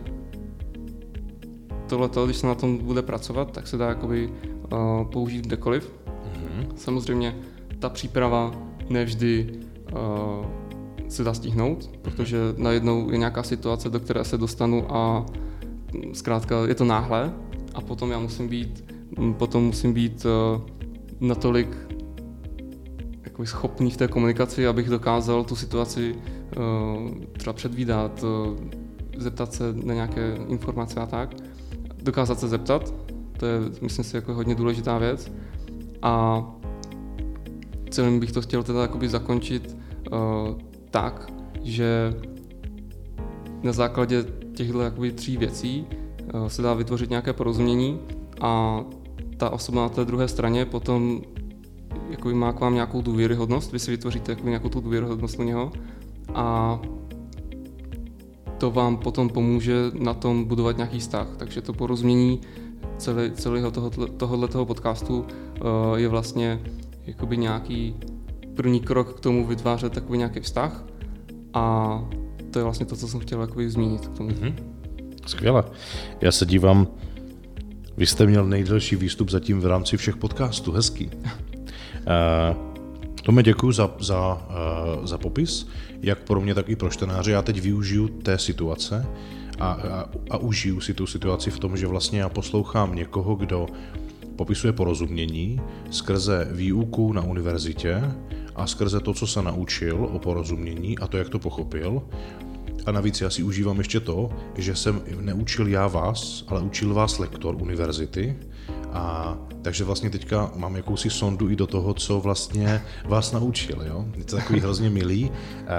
tohle, 1.87 2.09
když 2.25 2.37
se 2.37 2.47
na 2.47 2.55
tom 2.55 2.77
bude 2.77 3.01
pracovat, 3.01 3.51
tak 3.51 3.67
se 3.67 3.77
dá 3.77 3.89
jakoby 3.89 4.29
uh, 4.29 5.03
použít 5.11 5.45
kdekoliv. 5.45 5.91
Mm-hmm. 6.05 6.67
Samozřejmě 6.75 7.35
ta 7.79 7.89
příprava 7.89 8.51
nevždy 8.89 9.59
uh, 9.91 10.45
se 11.07 11.23
dá 11.23 11.33
stihnout, 11.33 11.89
protože 12.01 12.37
najednou 12.57 13.11
je 13.11 13.17
nějaká 13.17 13.43
situace, 13.43 13.89
do 13.89 13.99
které 13.99 14.23
se 14.23 14.37
dostanu 14.37 14.95
a 14.95 15.25
zkrátka 16.13 16.67
je 16.67 16.75
to 16.75 16.85
náhle 16.85 17.33
a 17.73 17.81
potom 17.81 18.11
já 18.11 18.19
musím 18.19 18.47
být, 18.47 18.93
potom 19.37 19.63
musím 19.63 19.93
být 19.93 20.25
uh, 20.25 20.61
natolik 21.19 21.77
jako 23.23 23.45
schopný 23.45 23.91
v 23.91 23.97
té 23.97 24.07
komunikaci, 24.07 24.67
abych 24.67 24.89
dokázal 24.89 25.43
tu 25.43 25.55
situaci 25.55 26.15
třeba 27.37 27.53
předvídat, 27.53 28.23
uh, 28.23 28.57
zeptat 29.17 29.53
se 29.53 29.73
na 29.73 29.93
nějaké 29.93 30.37
informace 30.47 30.99
a 30.99 31.05
tak. 31.05 31.35
Dokázat 32.03 32.39
se 32.39 32.47
zeptat, 32.47 32.93
to 33.37 33.45
je, 33.45 33.59
myslím 33.81 34.05
si, 34.05 34.15
jako 34.15 34.33
hodně 34.33 34.55
důležitá 34.55 34.97
věc. 34.97 35.31
A 36.01 36.43
celým 37.89 38.19
bych 38.19 38.31
to 38.31 38.41
chtěl 38.41 38.63
teda 38.63 38.81
jakoby 38.81 39.09
zakončit 39.09 39.77
uh, 40.11 40.17
tak, 40.91 41.33
že 41.63 42.13
na 43.63 43.71
základě 43.71 44.25
těchto 44.53 44.81
jakoby 44.81 45.11
tří 45.11 45.37
věcí 45.37 45.87
uh, 46.33 46.47
se 46.47 46.61
dá 46.61 46.73
vytvořit 46.73 47.09
nějaké 47.09 47.33
porozumění 47.33 47.99
a 48.41 48.83
ta 49.37 49.49
osoba 49.49 49.81
na 49.81 49.89
té 49.89 50.05
druhé 50.05 50.27
straně 50.27 50.65
potom 50.65 51.21
jakoby 52.09 52.33
má 52.33 52.53
k 52.53 52.59
vám 52.59 52.73
nějakou 52.73 53.01
důvěryhodnost, 53.01 53.71
vy 53.71 53.79
si 53.79 53.91
vytvoříte 53.91 54.31
jakoby 54.31 54.49
nějakou 54.49 54.69
tu 54.69 54.81
důvěryhodnost 54.81 55.39
u 55.39 55.43
něho 55.43 55.71
a 56.33 56.79
to 58.57 58.71
vám 58.71 58.97
potom 58.97 59.29
pomůže 59.29 59.75
na 59.93 60.13
tom 60.13 60.45
budovat 60.45 60.77
nějaký 60.77 60.99
vztah. 60.99 61.27
Takže 61.37 61.61
to 61.61 61.73
porozumění 61.73 62.41
celé, 62.97 63.31
celého 63.31 63.71
tohohle, 64.17 64.47
toho 64.47 64.65
podcastu 64.65 65.19
uh, 65.19 65.25
je 65.95 66.07
vlastně 66.07 66.59
jakoby 67.05 67.37
nějaký 67.37 67.95
první 68.55 68.79
krok 68.79 69.17
k 69.17 69.19
tomu 69.19 69.47
vytvářet 69.47 69.93
takový 69.93 70.17
nějaký 70.17 70.39
vztah 70.39 70.85
a 71.53 72.03
to 72.51 72.59
je 72.59 72.63
vlastně 72.63 72.85
to, 72.85 72.95
co 72.95 73.07
jsem 73.07 73.19
chtěl 73.19 73.41
jakoby 73.41 73.69
zmínit 73.69 74.07
k 74.07 74.17
tomu. 74.17 74.29
Mm-hmm. 74.29 74.53
Skvěle. 75.25 75.63
Já 76.21 76.31
se 76.31 76.45
dívám, 76.45 76.87
vy 77.97 78.05
jste 78.05 78.25
měl 78.25 78.45
nejdelší 78.45 78.95
výstup 78.95 79.29
zatím 79.29 79.59
v 79.59 79.65
rámci 79.65 79.97
všech 79.97 80.17
podcastů, 80.17 80.71
hezký. 80.71 81.05
Uh, 81.05 82.65
Tome, 83.29 83.43
děkuji 83.43 83.71
za, 83.71 83.91
za, 83.99 84.47
uh, 84.97 85.05
za 85.05 85.17
popis, 85.17 85.67
jak 86.01 86.23
pro 86.23 86.41
mě, 86.41 86.55
tak 86.55 86.69
i 86.69 86.75
pro 86.75 86.89
čtenáře. 86.89 87.31
Já 87.31 87.41
teď 87.41 87.61
využiju 87.61 88.07
té 88.07 88.37
situace 88.37 89.05
a, 89.59 89.71
a, 89.71 90.09
a 90.29 90.37
užiju 90.37 90.81
si 90.81 90.93
tu 90.93 91.07
situaci 91.07 91.51
v 91.51 91.59
tom, 91.59 91.77
že 91.77 91.87
vlastně 91.87 92.19
já 92.19 92.29
poslouchám 92.29 92.95
někoho, 92.95 93.35
kdo 93.35 93.67
popisuje 94.35 94.73
porozumění 94.73 95.61
skrze 95.91 96.47
výuku 96.51 97.13
na 97.13 97.21
univerzitě 97.21 98.01
a 98.55 98.67
skrze 98.67 98.99
to, 98.99 99.13
co 99.13 99.27
se 99.27 99.41
naučil 99.41 100.09
o 100.11 100.19
porozumění 100.19 100.99
a 100.99 101.07
to, 101.07 101.17
jak 101.17 101.29
to 101.29 101.39
pochopil. 101.39 102.01
A 102.85 102.91
navíc 102.91 103.21
já 103.21 103.29
si 103.29 103.43
užívám 103.43 103.77
ještě 103.77 103.99
to, 103.99 104.29
že 104.55 104.75
jsem 104.75 105.01
neučil 105.21 105.67
já 105.67 105.87
vás, 105.87 106.43
ale 106.47 106.61
učil 106.61 106.93
vás 106.93 107.19
lektor 107.19 107.55
univerzity. 107.61 108.35
A 108.93 109.37
takže 109.61 109.83
vlastně 109.83 110.09
teďka 110.09 110.51
mám 110.55 110.75
jakousi 110.75 111.09
sondu 111.09 111.49
i 111.49 111.55
do 111.55 111.67
toho, 111.67 111.93
co 111.93 112.19
vlastně 112.19 112.81
vás 113.05 113.31
naučil. 113.31 113.81
Jo? 113.85 114.05
Je 114.17 114.23
to 114.23 114.35
takový 114.35 114.59
hrozně 114.59 114.89
milý. 114.89 115.31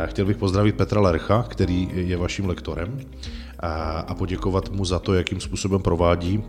Chtěl 0.07 0.27
bych 0.27 0.37
pozdravit 0.37 0.77
Petra 0.77 1.01
Lercha, 1.01 1.43
který 1.43 1.89
je 1.95 2.17
vaším 2.17 2.47
lektorem 2.47 3.01
a 4.07 4.15
poděkovat 4.15 4.69
mu 4.73 4.85
za 4.85 4.99
to, 4.99 5.15
jakým 5.15 5.41
způsobem 5.41 5.83
provádí 5.83 6.43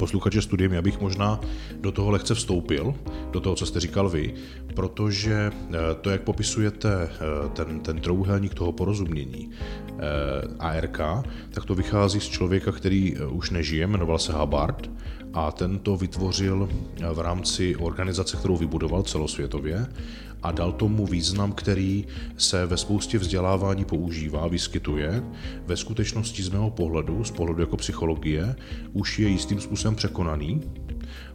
posluchače 0.00 0.42
studiem, 0.42 0.72
já 0.72 0.82
bych 0.82 1.00
možná 1.00 1.40
do 1.80 1.92
toho 1.92 2.10
lehce 2.10 2.34
vstoupil, 2.34 2.94
do 3.30 3.40
toho, 3.40 3.56
co 3.56 3.66
jste 3.66 3.80
říkal 3.80 4.08
vy, 4.08 4.34
protože 4.74 5.52
eh, 5.52 5.76
to, 6.00 6.10
jak 6.10 6.22
popisujete 6.22 6.88
eh, 6.92 7.48
ten, 7.52 7.80
ten 7.80 8.00
trouhelník 8.00 8.54
toho 8.54 8.72
porozumění 8.72 9.50
eh, 9.50 9.92
ARK, 10.58 10.98
tak 11.50 11.64
to 11.64 11.74
vychází 11.74 12.20
z 12.20 12.28
člověka, 12.28 12.72
který 12.72 13.16
už 13.16 13.50
nežije, 13.50 13.86
jmenoval 13.86 14.18
se 14.18 14.32
Hubbard 14.32 14.90
a 15.34 15.52
ten 15.52 15.78
to 15.78 15.96
vytvořil 15.96 16.68
v 17.14 17.20
rámci 17.20 17.76
organizace, 17.76 18.36
kterou 18.36 18.56
vybudoval 18.56 19.02
celosvětově 19.02 19.86
a 20.42 20.52
dal 20.52 20.72
tomu 20.72 21.06
význam, 21.06 21.52
který 21.52 22.06
se 22.36 22.66
ve 22.66 22.76
spoustě 22.76 23.18
vzdělávání 23.18 23.84
používá, 23.84 24.48
vyskytuje. 24.48 25.22
Ve 25.66 25.76
skutečnosti 25.76 26.42
z 26.42 26.48
mého 26.48 26.70
pohledu, 26.70 27.24
z 27.24 27.30
pohledu 27.30 27.60
jako 27.60 27.76
psychologie, 27.76 28.56
už 28.92 29.18
je 29.18 29.28
jistým 29.28 29.60
způsobem 29.60 29.94
překonaný, 29.94 30.60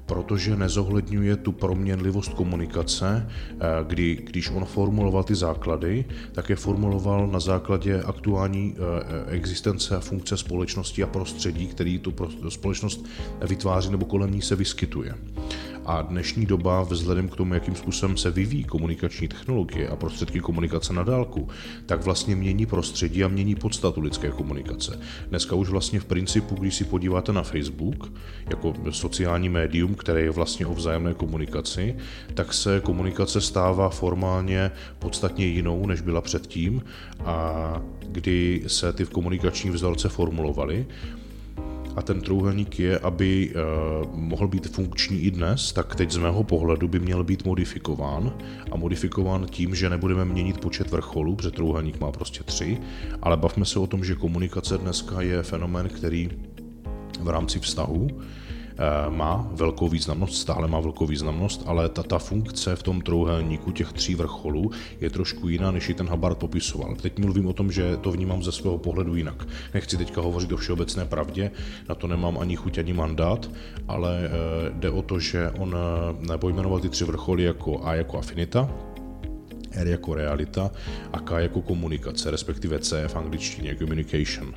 protože 0.05 0.55
nezohledňuje 0.55 1.35
tu 1.35 1.51
proměnlivost 1.51 2.33
komunikace, 2.33 3.27
eh, 3.29 3.57
kdy, 3.87 4.15
když 4.15 4.49
on 4.49 4.65
formuloval 4.65 5.23
ty 5.23 5.35
základy, 5.35 6.05
tak 6.31 6.49
je 6.49 6.55
formuloval 6.55 7.27
na 7.27 7.39
základě 7.39 8.01
aktuální 8.01 8.75
eh, 8.75 9.31
existence 9.31 9.95
a 9.95 9.99
funkce 9.99 10.37
společnosti 10.37 11.03
a 11.03 11.07
prostředí, 11.07 11.67
který 11.67 11.99
tu 11.99 12.13
společnost 12.49 13.05
vytváří 13.47 13.91
nebo 13.91 14.05
kolem 14.05 14.31
ní 14.31 14.41
se 14.41 14.55
vyskytuje. 14.55 15.15
A 15.85 16.01
dnešní 16.01 16.45
doba, 16.45 16.83
vzhledem 16.83 17.29
k 17.29 17.35
tomu, 17.35 17.53
jakým 17.53 17.75
způsobem 17.75 18.17
se 18.17 18.31
vyvíjí 18.31 18.63
komunikační 18.63 19.27
technologie 19.27 19.89
a 19.89 19.95
prostředky 19.95 20.39
komunikace 20.39 20.93
na 20.93 21.03
dálku, 21.03 21.47
tak 21.85 22.03
vlastně 22.03 22.35
mění 22.35 22.65
prostředí 22.65 23.23
a 23.23 23.27
mění 23.27 23.55
podstatu 23.55 24.01
lidské 24.01 24.31
komunikace. 24.31 24.99
Dneska 25.29 25.55
už 25.55 25.69
vlastně 25.69 25.99
v 25.99 26.05
principu, 26.05 26.55
když 26.55 26.75
si 26.75 26.83
podíváte 26.83 27.33
na 27.33 27.43
Facebook, 27.43 28.11
jako 28.49 28.73
sociální 28.89 29.49
médium, 29.49 29.95
které 29.95 30.21
je 30.21 30.31
vlastně 30.31 30.65
o 30.65 30.73
vzájemné 30.73 31.13
komunikaci, 31.13 31.95
tak 32.33 32.53
se 32.53 32.79
komunikace 32.79 33.41
stává 33.41 33.89
formálně 33.89 34.71
podstatně 34.99 35.45
jinou, 35.45 35.85
než 35.85 36.01
byla 36.01 36.21
předtím, 36.21 36.83
a 37.25 37.81
kdy 38.07 38.63
se 38.67 38.93
ty 38.93 39.05
komunikační 39.05 39.69
vzorce 39.69 40.09
formulovaly 40.09 40.85
a 41.95 42.01
ten 42.01 42.21
trouhelník 42.21 42.79
je, 42.79 42.99
aby 42.99 43.53
uh, 43.53 44.15
mohl 44.15 44.47
být 44.47 44.67
funkční 44.67 45.19
i 45.19 45.31
dnes, 45.31 45.73
tak 45.73 45.95
teď 45.95 46.11
z 46.11 46.17
mého 46.17 46.43
pohledu 46.43 46.87
by 46.87 46.99
měl 46.99 47.23
být 47.23 47.45
modifikován. 47.45 48.33
A 48.71 48.77
modifikován 48.77 49.45
tím, 49.49 49.75
že 49.75 49.89
nebudeme 49.89 50.25
měnit 50.25 50.57
počet 50.57 50.91
vrcholů, 50.91 51.35
protože 51.35 51.51
trouhelník 51.51 51.99
má 51.99 52.11
prostě 52.11 52.43
tři, 52.43 52.77
ale 53.21 53.37
bavme 53.37 53.65
se 53.65 53.79
o 53.79 53.87
tom, 53.87 54.03
že 54.03 54.15
komunikace 54.15 54.77
dneska 54.77 55.21
je 55.21 55.43
fenomén, 55.43 55.89
který 55.89 56.29
v 57.21 57.29
rámci 57.29 57.59
vztahu 57.59 58.07
Eh, 58.07 58.44
má 59.09 59.47
velkou 59.51 59.89
významnost, 59.89 60.41
stále 60.41 60.67
má 60.67 60.79
velkou 60.79 61.05
významnost, 61.05 61.63
ale 61.65 61.89
ta, 61.89 62.03
ta 62.03 62.19
funkce 62.19 62.75
v 62.75 62.83
tom 62.83 63.01
trouhelníku 63.01 63.71
těch 63.71 63.93
tří 63.93 64.15
vrcholů 64.15 64.71
je 65.01 65.09
trošku 65.09 65.49
jiná, 65.49 65.71
než 65.71 65.89
ji 65.89 65.95
ten 65.95 66.09
Hubbard 66.09 66.37
popisoval. 66.37 66.95
Teď 66.95 67.19
mluvím 67.19 67.47
o 67.47 67.53
tom, 67.53 67.71
že 67.71 67.97
to 67.97 68.11
vnímám 68.11 68.43
ze 68.43 68.51
svého 68.51 68.77
pohledu 68.77 69.15
jinak. 69.15 69.47
Nechci 69.73 69.97
teďka 69.97 70.21
hovořit 70.21 70.51
o 70.51 70.57
všeobecné 70.57 71.05
pravdě, 71.05 71.51
na 71.89 71.95
to 71.95 72.07
nemám 72.07 72.37
ani 72.37 72.55
chuť, 72.55 72.77
ani 72.77 72.93
mandát, 72.93 73.49
ale 73.87 74.19
eh, 74.25 74.29
jde 74.73 74.89
o 74.89 75.01
to, 75.01 75.19
že 75.19 75.49
on 75.49 75.75
eh, 76.31 76.37
pojmenoval 76.37 76.79
ty 76.79 76.89
tři 76.89 77.05
vrcholy 77.05 77.43
jako 77.43 77.81
A 77.83 77.95
jako 77.95 78.17
afinita, 78.17 78.69
R 79.71 79.87
jako 79.87 80.13
realita 80.13 80.71
a 81.13 81.19
K 81.19 81.39
jako 81.39 81.61
komunikace, 81.61 82.31
respektive 82.31 82.79
C 82.79 83.07
v 83.07 83.15
angličtině 83.15 83.75
communication. 83.75 84.53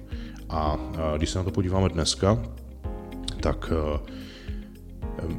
A 0.51 0.79
když 1.17 1.31
se 1.31 1.39
na 1.39 1.45
to 1.45 1.51
podíváme 1.51 1.89
dneska, 1.89 2.43
tak 3.41 3.73
eh, 3.73 3.99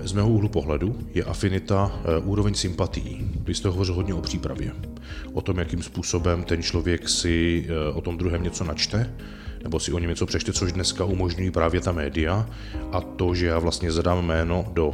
z 0.08 0.14
mého 0.14 0.30
úhlu 0.30 0.50
pohledu 0.50 0.96
je 1.14 1.24
afinita 1.24 1.92
eh, 1.92 2.20
úroveň 2.20 2.54
sympatií. 2.54 3.32
Vy 3.46 3.54
jste 3.54 3.70
hovořil 3.70 3.96
hodně 3.96 4.14
o 4.14 4.22
přípravě, 4.22 4.72
o 5.34 5.42
tom, 5.42 5.58
jakým 5.58 5.84
způsobem 5.84 6.44
ten 6.44 6.64
člověk 6.64 7.10
si 7.10 7.66
eh, 7.70 7.94
o 7.94 8.02
tom 8.02 8.18
druhém 8.18 8.44
něco 8.44 8.64
načte, 8.64 9.14
nebo 9.64 9.80
si 9.80 9.92
o 9.92 10.00
něm 10.00 10.10
něco 10.10 10.26
přečte, 10.26 10.54
což 10.54 10.72
dneska 10.72 11.04
umožňují 11.04 11.52
právě 11.52 11.82
ta 11.82 11.92
média 11.92 12.50
a 12.92 13.02
to, 13.02 13.36
že 13.36 13.46
já 13.46 13.60
vlastně 13.60 13.92
zadám 13.92 14.26
jméno 14.26 14.66
do 14.74 14.92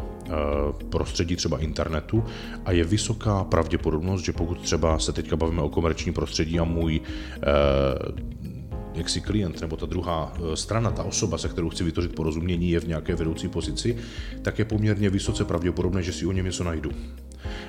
prostředí 0.89 1.35
třeba 1.35 1.59
internetu 1.59 2.23
a 2.65 2.71
je 2.71 2.83
vysoká 2.83 3.43
pravděpodobnost, 3.43 4.21
že 4.21 4.33
pokud 4.33 4.61
třeba 4.61 4.99
se 4.99 5.13
teďka 5.13 5.35
bavíme 5.35 5.61
o 5.61 5.69
komerčním 5.69 6.13
prostředí 6.13 6.59
a 6.59 6.63
můj 6.63 7.01
jak 8.95 9.09
si 9.09 9.21
klient 9.21 9.61
nebo 9.61 9.77
ta 9.77 9.85
druhá 9.85 10.33
eh, 10.37 10.55
strana, 10.55 10.91
ta 10.91 11.03
osoba, 11.03 11.37
se 11.37 11.49
kterou 11.49 11.69
chci 11.69 11.83
vytvořit 11.83 12.15
porozumění, 12.15 12.71
je 12.71 12.79
v 12.79 12.87
nějaké 12.87 13.15
vedoucí 13.15 13.47
pozici, 13.47 13.97
tak 14.41 14.59
je 14.59 14.65
poměrně 14.65 15.09
vysoce 15.09 15.45
pravděpodobné, 15.45 16.03
že 16.03 16.13
si 16.13 16.25
o 16.25 16.31
něm 16.31 16.45
něco 16.45 16.63
najdu. 16.63 16.91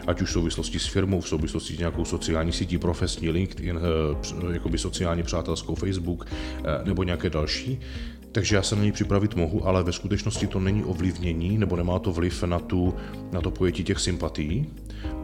Ať 0.06 0.20
už 0.22 0.28
v 0.28 0.32
souvislosti 0.32 0.78
s 0.78 0.86
firmou, 0.86 1.20
v 1.20 1.28
souvislosti 1.28 1.74
s 1.74 1.78
nějakou 1.78 2.04
sociální 2.04 2.52
sítí, 2.52 2.78
profesní, 2.78 3.30
LinkedIn, 3.30 3.78
eh, 3.78 4.52
jakoby 4.52 4.78
sociálně 4.78 5.22
přátelskou 5.22 5.74
Facebook 5.74 6.26
eh, 6.30 6.84
nebo 6.84 7.02
nějaké 7.02 7.30
další. 7.30 7.80
Takže 8.32 8.56
já 8.56 8.62
se 8.62 8.76
na 8.76 8.82
něj 8.82 8.92
připravit 8.92 9.34
mohu, 9.34 9.66
ale 9.66 9.82
ve 9.82 9.92
skutečnosti 9.92 10.46
to 10.46 10.60
není 10.60 10.84
ovlivnění, 10.84 11.58
nebo 11.58 11.76
nemá 11.76 11.98
to 11.98 12.12
vliv 12.12 12.42
na, 12.42 12.58
tu, 12.58 12.94
na 13.32 13.40
to 13.40 13.50
pojetí 13.50 13.84
těch 13.84 14.00
sympatií, 14.00 14.66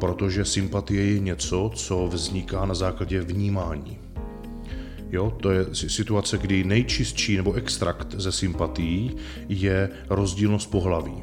protože 0.00 0.44
sympatie 0.44 1.04
je 1.04 1.18
něco, 1.20 1.70
co 1.74 2.08
vzniká 2.08 2.66
na 2.66 2.74
základě 2.74 3.20
vnímání. 3.20 3.98
Jo, 5.12 5.30
to 5.30 5.50
je 5.50 5.66
situace, 5.72 6.38
kdy 6.38 6.64
nejčistší 6.64 7.36
nebo 7.36 7.52
extrakt 7.52 8.14
ze 8.18 8.32
sympatií 8.32 9.16
je 9.48 9.88
rozdílnost 10.08 10.70
pohlaví. 10.70 11.22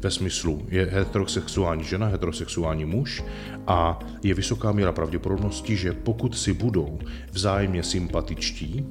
Ve 0.00 0.10
smyslu 0.10 0.66
je 0.68 0.84
heterosexuální 0.92 1.84
žena, 1.84 2.06
heterosexuální 2.06 2.84
muž 2.84 3.24
a 3.66 3.98
je 4.22 4.34
vysoká 4.34 4.72
míra 4.72 4.92
pravděpodobnosti, 4.92 5.76
že 5.76 5.92
pokud 5.92 6.38
si 6.38 6.52
budou 6.52 6.98
vzájemně 7.32 7.82
sympatičtí, 7.82 8.86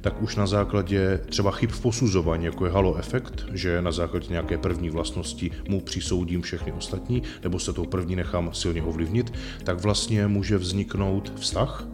tak 0.00 0.22
už 0.22 0.36
na 0.36 0.46
základě 0.46 1.20
třeba 1.28 1.50
chyb 1.50 1.70
v 1.70 1.80
posuzování, 1.80 2.44
jako 2.44 2.66
je 2.66 2.72
halo 2.72 2.96
efekt, 2.96 3.46
že 3.52 3.82
na 3.82 3.92
základě 3.92 4.26
nějaké 4.30 4.58
první 4.58 4.90
vlastnosti 4.90 5.50
mu 5.68 5.80
přisoudím 5.80 6.42
všechny 6.42 6.72
ostatní, 6.72 7.22
nebo 7.42 7.58
se 7.58 7.72
tou 7.72 7.86
první 7.86 8.16
nechám 8.16 8.50
silně 8.52 8.82
ovlivnit, 8.82 9.32
tak 9.64 9.80
vlastně 9.80 10.26
může 10.26 10.58
vzniknout 10.58 11.32
vztah, 11.38 11.88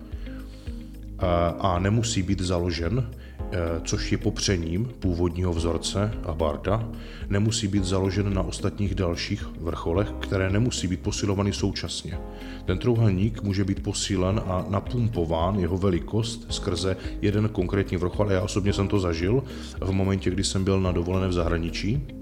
a 1.60 1.78
nemusí 1.78 2.22
být 2.22 2.40
založen, 2.40 3.10
e, 3.40 3.80
což 3.84 4.12
je 4.12 4.18
popřením 4.18 4.84
původního 5.00 5.52
vzorce 5.52 6.12
a 6.24 6.34
barda, 6.34 6.88
nemusí 7.28 7.68
být 7.68 7.84
založen 7.84 8.34
na 8.34 8.42
ostatních 8.42 8.94
dalších 8.94 9.46
vrcholech, 9.60 10.12
které 10.20 10.50
nemusí 10.50 10.86
být 10.86 11.00
posilovaný 11.00 11.52
současně. 11.52 12.18
Ten 12.64 12.78
trouhelník 12.78 13.42
může 13.42 13.64
být 13.64 13.82
posílen 13.82 14.40
a 14.46 14.66
napumpován 14.68 15.58
jeho 15.58 15.78
velikost 15.78 16.46
skrze 16.50 16.96
jeden 17.22 17.48
konkrétní 17.48 17.96
vrchol 17.96 18.28
a 18.28 18.32
já 18.32 18.42
osobně 18.42 18.72
jsem 18.72 18.88
to 18.88 19.00
zažil 19.00 19.42
v 19.80 19.90
momentě, 19.92 20.30
kdy 20.30 20.44
jsem 20.44 20.64
byl 20.64 20.80
na 20.80 20.92
dovolené 20.92 21.28
v 21.28 21.32
zahraničí, 21.32 22.19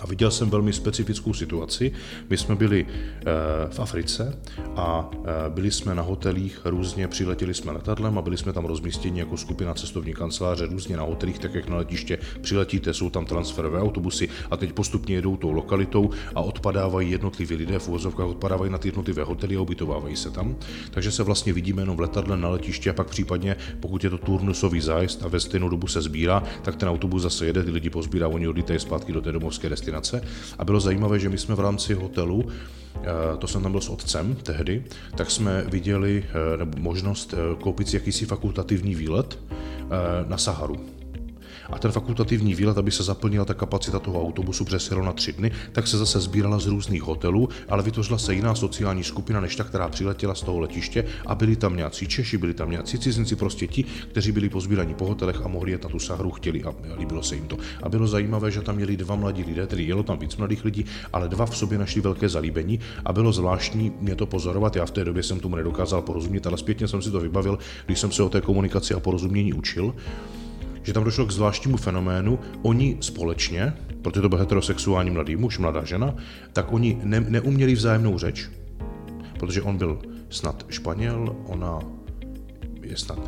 a 0.00 0.06
viděl 0.06 0.30
jsem 0.30 0.50
velmi 0.50 0.72
specifickou 0.72 1.34
situaci. 1.34 1.92
My 2.30 2.38
jsme 2.38 2.56
byli 2.56 2.86
eh, 2.86 3.24
v 3.70 3.80
Africe 3.80 4.38
a 4.76 5.10
eh, 5.14 5.50
byli 5.50 5.70
jsme 5.70 5.94
na 5.94 6.02
hotelích, 6.02 6.60
různě 6.64 7.08
přiletěli 7.08 7.54
jsme 7.54 7.72
letadlem 7.72 8.18
a 8.18 8.22
byli 8.22 8.36
jsme 8.36 8.52
tam 8.52 8.64
rozmístěni 8.64 9.20
jako 9.20 9.36
skupina 9.36 9.74
cestovní 9.74 10.14
kanceláře 10.14 10.66
různě 10.66 10.96
na 10.96 11.02
hotelích, 11.02 11.38
tak 11.38 11.54
jak 11.54 11.68
na 11.68 11.76
letiště 11.76 12.18
přiletíte, 12.40 12.94
jsou 12.94 13.10
tam 13.10 13.26
transferové 13.26 13.80
autobusy 13.80 14.28
a 14.50 14.56
teď 14.56 14.72
postupně 14.72 15.14
jedou 15.14 15.36
tou 15.36 15.52
lokalitou 15.52 16.10
a 16.34 16.40
odpadávají 16.40 17.10
jednotliví 17.10 17.56
lidé 17.56 17.78
v 17.78 17.88
uvozovkách, 17.88 18.26
odpadávají 18.26 18.72
na 18.72 18.78
ty 18.78 18.88
jednotlivé 18.88 19.22
hotely 19.24 19.56
a 19.56 19.60
ubytovávají 19.60 20.16
se 20.16 20.30
tam. 20.30 20.56
Takže 20.90 21.12
se 21.12 21.22
vlastně 21.22 21.52
vidíme 21.52 21.82
jenom 21.82 21.96
v 21.96 22.00
letadle 22.00 22.36
na 22.36 22.48
letiště 22.48 22.90
a 22.90 22.92
pak 22.92 23.06
případně, 23.06 23.56
pokud 23.80 24.04
je 24.04 24.10
to 24.10 24.18
turnusový 24.18 24.80
zájezd 24.80 25.22
a 25.22 25.28
ve 25.28 25.40
stejnou 25.40 25.68
dobu 25.68 25.86
se 25.86 26.02
sbírá, 26.02 26.42
tak 26.62 26.76
ten 26.76 26.88
autobus 26.88 27.22
zase 27.22 27.46
jede, 27.46 27.64
ty 27.64 27.70
lidi 27.70 27.90
pozbírá, 27.90 28.28
oni 28.28 28.48
odlítají 28.48 28.80
zpátky 28.80 29.12
do 29.12 29.20
té 29.20 29.32
domovské 29.32 29.68
destinace 29.68 29.85
destinace. 29.86 30.22
A 30.58 30.64
bylo 30.64 30.80
zajímavé, 30.80 31.18
že 31.18 31.28
my 31.28 31.38
jsme 31.38 31.54
v 31.54 31.60
rámci 31.60 31.94
hotelu, 31.94 32.44
eh, 32.96 33.36
to 33.38 33.46
jsem 33.46 33.62
tam 33.62 33.72
byl 33.72 33.80
s 33.80 33.88
otcem 33.88 34.36
tehdy, 34.42 34.84
tak 35.16 35.30
jsme 35.30 35.62
viděli 35.62 36.24
eh, 36.24 36.56
nebo 36.56 36.78
možnost 36.78 37.34
eh, 37.34 37.56
koupit 37.60 37.88
si 37.88 37.96
jakýsi 37.96 38.26
fakultativní 38.26 38.94
výlet 38.94 39.38
na 40.28 40.38
Saharu. 40.38 40.95
A 41.70 41.78
ten 41.78 41.92
fakultativní 41.92 42.54
výlet, 42.54 42.78
aby 42.78 42.90
se 42.90 43.02
zaplnila 43.02 43.44
ta 43.44 43.54
kapacita 43.54 43.98
toho 43.98 44.22
autobusu, 44.22 44.64
přesělo 44.64 45.04
na 45.04 45.12
tři 45.12 45.32
dny, 45.32 45.50
tak 45.72 45.86
se 45.86 45.98
zase 45.98 46.20
sbírala 46.20 46.58
z 46.58 46.66
různých 46.66 47.02
hotelů, 47.02 47.48
ale 47.68 47.82
vytvořila 47.82 48.18
se 48.18 48.34
jiná 48.34 48.54
sociální 48.54 49.04
skupina 49.04 49.40
než 49.40 49.56
ta, 49.56 49.64
která 49.64 49.88
přiletěla 49.88 50.34
z 50.34 50.42
toho 50.42 50.60
letiště 50.60 51.04
a 51.26 51.34
byli 51.34 51.56
tam 51.56 51.76
nějací 51.76 52.08
Češi, 52.08 52.38
byli 52.38 52.54
tam 52.54 52.70
nějací 52.70 52.98
cizinci, 52.98 53.36
prostě 53.36 53.66
ti, 53.66 53.84
kteří 54.08 54.32
byli 54.32 54.48
pozbíraní 54.48 54.94
po 54.94 55.06
hotelech 55.06 55.40
a 55.44 55.48
mohli 55.48 55.70
jet 55.70 55.84
na 55.84 55.90
tu 55.90 55.98
sahru, 55.98 56.30
chtěli 56.30 56.64
a 56.64 56.74
líbilo 56.98 57.22
se 57.22 57.34
jim 57.34 57.46
to. 57.46 57.56
A 57.82 57.88
bylo 57.88 58.06
zajímavé, 58.06 58.50
že 58.50 58.62
tam 58.62 58.76
měli 58.76 58.96
dva 58.96 59.16
mladí 59.16 59.44
lidé, 59.44 59.66
tedy 59.66 59.82
jelo 59.84 60.02
tam 60.02 60.18
víc 60.18 60.36
mladých 60.36 60.64
lidí, 60.64 60.84
ale 61.12 61.28
dva 61.28 61.46
v 61.46 61.56
sobě 61.56 61.78
našli 61.78 62.00
velké 62.00 62.28
zalíbení 62.28 62.80
a 63.04 63.12
bylo 63.12 63.32
zvláštní 63.32 63.92
mě 64.00 64.14
to 64.14 64.26
pozorovat. 64.26 64.76
Já 64.76 64.86
v 64.86 64.90
té 64.90 65.04
době 65.04 65.22
jsem 65.22 65.40
tomu 65.40 65.56
nedokázal 65.56 66.02
porozumět, 66.02 66.46
ale 66.46 66.58
zpětně 66.58 66.88
jsem 66.88 67.02
si 67.02 67.10
to 67.10 67.20
vybavil, 67.20 67.58
když 67.86 68.00
jsem 68.00 68.12
se 68.12 68.22
o 68.22 68.28
té 68.28 68.40
komunikaci 68.40 68.94
a 68.94 69.00
porozumění 69.00 69.52
učil 69.52 69.94
že 70.86 70.92
tam 70.92 71.04
došlo 71.04 71.26
k 71.26 71.30
zvláštnímu 71.30 71.76
fenoménu. 71.76 72.38
Oni 72.62 72.96
společně, 73.00 73.72
protože 74.02 74.20
to 74.20 74.28
byl 74.28 74.38
heterosexuální 74.38 75.10
mladý 75.10 75.36
muž, 75.36 75.58
mladá 75.58 75.84
žena, 75.84 76.14
tak 76.52 76.72
oni 76.72 76.98
ne, 77.02 77.20
neuměli 77.20 77.74
vzájemnou 77.74 78.18
řeč. 78.18 78.50
Protože 79.38 79.62
on 79.62 79.76
byl 79.76 79.98
snad 80.30 80.64
Španěl, 80.68 81.36
ona 81.46 81.78
je 82.82 82.96
snad 82.96 83.18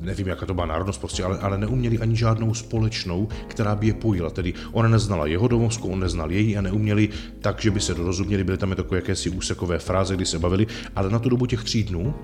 nevím, 0.00 0.26
jaká 0.26 0.46
to 0.46 0.54
byla 0.54 0.66
národnost, 0.66 1.00
prostě, 1.00 1.24
ale, 1.24 1.38
ale 1.38 1.58
neuměli 1.58 1.98
ani 1.98 2.16
žádnou 2.16 2.54
společnou, 2.54 3.28
která 3.46 3.74
by 3.76 3.86
je 3.86 3.94
pojila. 3.94 4.30
Tedy 4.30 4.54
ona 4.72 4.88
neznala 4.88 5.26
jeho 5.26 5.48
domovskou, 5.48 5.88
on 5.88 6.00
neznal 6.00 6.32
její 6.32 6.56
a 6.56 6.60
neuměli 6.60 7.08
tak, 7.40 7.62
že 7.62 7.70
by 7.70 7.80
se 7.80 7.94
dorozuměli, 7.94 8.44
byly 8.44 8.58
tam 8.58 8.70
je 8.70 8.76
takové 8.76 8.98
jakési 8.98 9.30
úsekové 9.30 9.78
fráze, 9.78 10.16
kdy 10.16 10.26
se 10.26 10.38
bavili, 10.38 10.66
ale 10.96 11.10
na 11.10 11.18
tu 11.18 11.28
dobu 11.28 11.46
těch 11.46 11.64
tří 11.64 11.82
dnů 11.82 12.14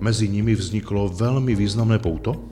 mezi 0.00 0.28
nimi 0.28 0.54
vzniklo 0.54 1.08
velmi 1.08 1.54
významné 1.54 1.98
pouto, 1.98 2.44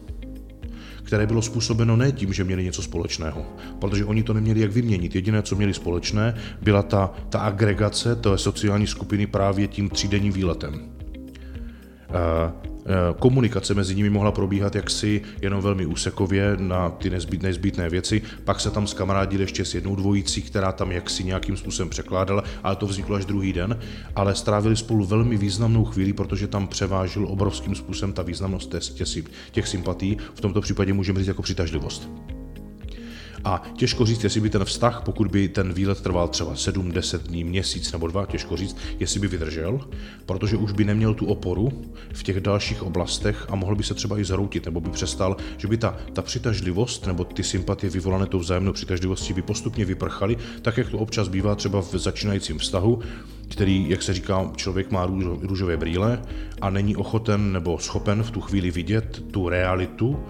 které 1.10 1.26
bylo 1.26 1.42
způsobeno 1.42 1.96
ne 1.96 2.12
tím, 2.12 2.32
že 2.32 2.44
měli 2.44 2.64
něco 2.64 2.82
společného, 2.82 3.46
protože 3.78 4.04
oni 4.04 4.22
to 4.22 4.32
neměli 4.32 4.60
jak 4.60 4.70
vyměnit. 4.70 5.14
Jediné, 5.14 5.42
co 5.42 5.56
měli 5.56 5.74
společné, 5.74 6.34
byla 6.62 6.82
ta, 6.82 7.10
ta 7.28 7.38
agregace 7.38 8.16
té 8.16 8.38
sociální 8.38 8.86
skupiny 8.86 9.26
právě 9.26 9.68
tím 9.68 9.90
třídenním 9.90 10.32
výletem. 10.32 10.92
Eh, 12.90 13.14
komunikace 13.18 13.74
mezi 13.74 13.94
nimi 13.94 14.10
mohla 14.10 14.32
probíhat 14.32 14.74
jaksi 14.74 15.22
jenom 15.42 15.60
velmi 15.60 15.86
úsekově 15.86 16.56
na 16.56 16.90
ty 16.90 17.10
nezbytné, 17.10 17.48
nezbytné 17.48 17.88
věci. 17.88 18.22
Pak 18.44 18.60
se 18.60 18.70
tam 18.70 18.86
skamarádili 18.86 19.42
ještě 19.42 19.64
s 19.64 19.74
jednou 19.74 19.96
dvojicí, 19.96 20.42
která 20.42 20.72
tam 20.72 20.92
jaksi 20.92 21.24
nějakým 21.24 21.56
způsobem 21.56 21.88
překládala, 21.88 22.44
ale 22.62 22.76
to 22.76 22.86
vzniklo 22.86 23.16
až 23.16 23.24
druhý 23.24 23.52
den. 23.52 23.78
Ale 24.16 24.34
strávili 24.34 24.76
spolu 24.76 25.04
velmi 25.04 25.36
významnou 25.36 25.84
chvíli, 25.84 26.12
protože 26.12 26.46
tam 26.46 26.66
převážil 26.66 27.26
obrovským 27.28 27.74
způsobem 27.74 28.12
ta 28.12 28.22
významnost 28.22 28.74
těch 29.50 29.68
sympatí. 29.68 30.16
V 30.34 30.40
tomto 30.40 30.60
případě 30.60 30.92
můžeme 30.92 31.18
říct 31.18 31.28
jako 31.28 31.42
přitažlivost. 31.42 32.10
A 33.44 33.62
těžko 33.76 34.06
říct, 34.06 34.24
jestli 34.24 34.40
by 34.40 34.50
ten 34.50 34.64
vztah, 34.64 35.02
pokud 35.04 35.28
by 35.28 35.48
ten 35.48 35.72
výlet 35.72 36.00
trval 36.00 36.28
třeba 36.28 36.56
7, 36.56 36.92
10 36.92 37.22
dní, 37.22 37.44
měsíc 37.44 37.92
nebo 37.92 38.06
dva, 38.06 38.26
těžko 38.26 38.56
říct, 38.56 38.76
jestli 38.98 39.20
by 39.20 39.28
vydržel, 39.28 39.80
protože 40.26 40.56
už 40.56 40.72
by 40.72 40.84
neměl 40.84 41.14
tu 41.14 41.26
oporu 41.26 41.72
v 42.12 42.22
těch 42.22 42.40
dalších 42.40 42.82
oblastech 42.82 43.46
a 43.48 43.56
mohl 43.56 43.74
by 43.76 43.82
se 43.82 43.94
třeba 43.94 44.18
i 44.18 44.24
zhroutit, 44.24 44.64
nebo 44.64 44.80
by 44.80 44.90
přestal, 44.90 45.36
že 45.56 45.68
by 45.68 45.76
ta, 45.76 45.96
ta 46.12 46.22
přitažlivost 46.22 47.06
nebo 47.06 47.24
ty 47.24 47.42
sympatie 47.42 47.90
vyvolané 47.90 48.26
tou 48.26 48.38
vzájemnou 48.38 48.72
přitažlivostí 48.72 49.32
by 49.32 49.42
postupně 49.42 49.84
vyprchaly, 49.84 50.36
tak 50.62 50.76
jak 50.76 50.88
to 50.88 50.98
občas 50.98 51.28
bývá 51.28 51.54
třeba 51.54 51.82
v 51.82 51.94
začínajícím 51.94 52.58
vztahu, 52.58 53.00
který, 53.48 53.90
jak 53.90 54.02
se 54.02 54.14
říká, 54.14 54.50
člověk 54.56 54.90
má 54.90 55.06
růžové 55.42 55.76
brýle 55.76 56.22
a 56.60 56.70
není 56.70 56.96
ochoten 56.96 57.52
nebo 57.52 57.78
schopen 57.78 58.22
v 58.22 58.30
tu 58.30 58.40
chvíli 58.40 58.70
vidět 58.70 59.22
tu 59.30 59.48
realitu, 59.48 60.24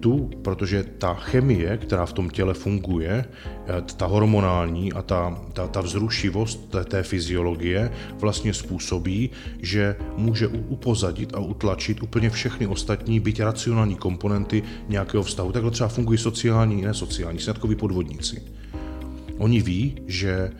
tu, 0.00 0.30
protože 0.42 0.84
ta 0.98 1.14
chemie, 1.14 1.78
která 1.78 2.06
v 2.06 2.12
tom 2.12 2.30
těle 2.30 2.54
funguje, 2.54 3.24
eh, 3.24 3.82
ta 3.96 4.06
hormonální 4.06 4.92
a 4.92 5.02
ta, 5.02 5.42
ta, 5.52 5.68
ta 5.68 5.80
vzrušivost 5.80 6.70
té, 6.70 6.84
té 6.84 7.02
fyziologie 7.02 7.90
vlastně 8.20 8.54
způsobí, 8.54 9.30
že 9.62 9.96
může 10.16 10.46
upozadit 10.48 11.34
a 11.34 11.38
utlačit 11.38 12.02
úplně 12.02 12.30
všechny 12.30 12.66
ostatní, 12.66 13.20
byť 13.20 13.40
racionální 13.40 13.94
komponenty 13.94 14.62
nějakého 14.88 15.22
vztahu. 15.22 15.52
Takhle 15.52 15.70
třeba 15.70 15.88
fungují 15.88 16.18
sociální 16.18 16.82
i 16.82 16.84
nesociální, 16.84 17.38
sňatkoví 17.38 17.74
podvodníci. 17.74 18.42
Oni 19.38 19.62
ví, 19.62 20.02
že 20.06 20.50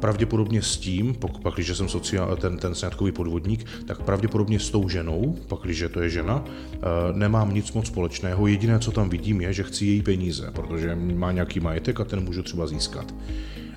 pravděpodobně 0.00 0.62
s 0.62 0.76
tím, 0.76 1.14
pak, 1.14 1.54
když 1.54 1.76
jsem 1.76 1.88
sociál, 1.88 2.36
ten, 2.36 2.58
ten 2.58 2.74
sňatkový 2.74 3.12
podvodník, 3.12 3.66
tak 3.86 4.02
pravděpodobně 4.02 4.60
s 4.60 4.70
tou 4.70 4.88
ženou, 4.88 5.36
pak, 5.48 5.60
když 5.60 5.84
to 5.92 6.00
je 6.00 6.10
žena, 6.10 6.44
eh, 6.46 6.78
nemám 7.12 7.54
nic 7.54 7.72
moc 7.72 7.86
společného. 7.86 8.46
Jediné, 8.46 8.78
co 8.78 8.90
tam 8.90 9.08
vidím, 9.08 9.40
je, 9.40 9.52
že 9.52 9.62
chci 9.62 9.84
její 9.86 10.02
peníze, 10.02 10.50
protože 10.54 10.94
má 10.94 11.32
nějaký 11.32 11.60
majetek 11.60 12.00
a 12.00 12.04
ten 12.04 12.24
můžu 12.24 12.42
třeba 12.42 12.66
získat. 12.66 13.14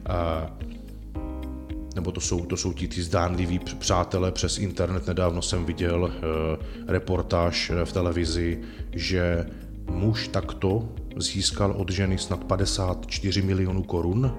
Eh, 0.05 0.49
nebo 1.95 2.11
to 2.11 2.21
jsou, 2.21 2.45
to 2.45 2.57
jsou 2.57 2.73
ti, 2.73 2.87
ty 2.87 3.01
zdánliví 3.01 3.59
přátelé 3.59 4.31
přes 4.31 4.57
internet. 4.57 5.07
Nedávno 5.07 5.41
jsem 5.41 5.65
viděl 5.65 6.11
reportáž 6.87 7.71
v 7.83 7.91
televizi, 7.91 8.59
že 8.91 9.45
muž 9.89 10.27
takto 10.27 10.89
získal 11.17 11.71
od 11.71 11.89
ženy 11.89 12.17
snad 12.17 12.43
54 12.43 13.41
milionů 13.41 13.83
korun 13.83 14.31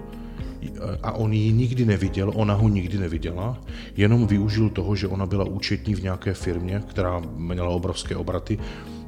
a 1.02 1.12
on 1.12 1.32
ji 1.32 1.52
nikdy 1.52 1.84
neviděl, 1.84 2.32
ona 2.34 2.54
ho 2.54 2.68
nikdy 2.68 2.98
neviděla, 2.98 3.60
jenom 3.96 4.26
využil 4.26 4.70
toho, 4.70 4.96
že 4.96 5.08
ona 5.08 5.26
byla 5.26 5.44
účetní 5.44 5.94
v 5.94 6.02
nějaké 6.02 6.34
firmě, 6.34 6.82
která 6.88 7.22
měla 7.36 7.68
obrovské 7.68 8.16
obraty, 8.16 8.58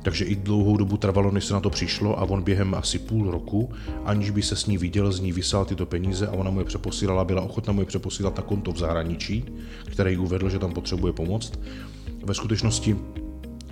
takže 0.03 0.25
i 0.25 0.37
dlouhou 0.37 0.77
dobu 0.77 0.97
trvalo, 0.97 1.31
než 1.31 1.45
se 1.45 1.55
na 1.55 1.61
to 1.61 1.71
přišlo 1.71 2.19
a 2.19 2.23
on 2.23 2.43
během 2.43 2.75
asi 2.75 2.99
půl 2.99 3.31
roku, 3.31 3.73
aniž 4.05 4.31
by 4.31 4.43
se 4.43 4.57
s 4.57 4.67
ní 4.67 4.79
viděl, 4.79 5.13
z 5.13 5.21
ní 5.21 5.33
vysál 5.33 5.65
tyto 5.65 5.87
peníze 5.87 6.29
a 6.29 6.33
ona 6.33 6.51
mu 6.51 6.59
je 6.59 6.65
přeposílala, 6.65 7.25
byla 7.25 7.43
ochotna 7.43 7.73
mu 7.73 7.81
je 7.81 7.87
přeposílat 7.87 8.37
na 8.37 8.43
konto 8.43 8.73
v 8.73 8.79
zahraničí, 8.79 9.45
který 9.91 10.17
uvedl, 10.17 10.51
že 10.51 10.59
tam 10.59 10.73
potřebuje 10.73 11.13
pomoct. 11.13 11.61
Ve 12.25 12.35
skutečnosti 12.35 12.97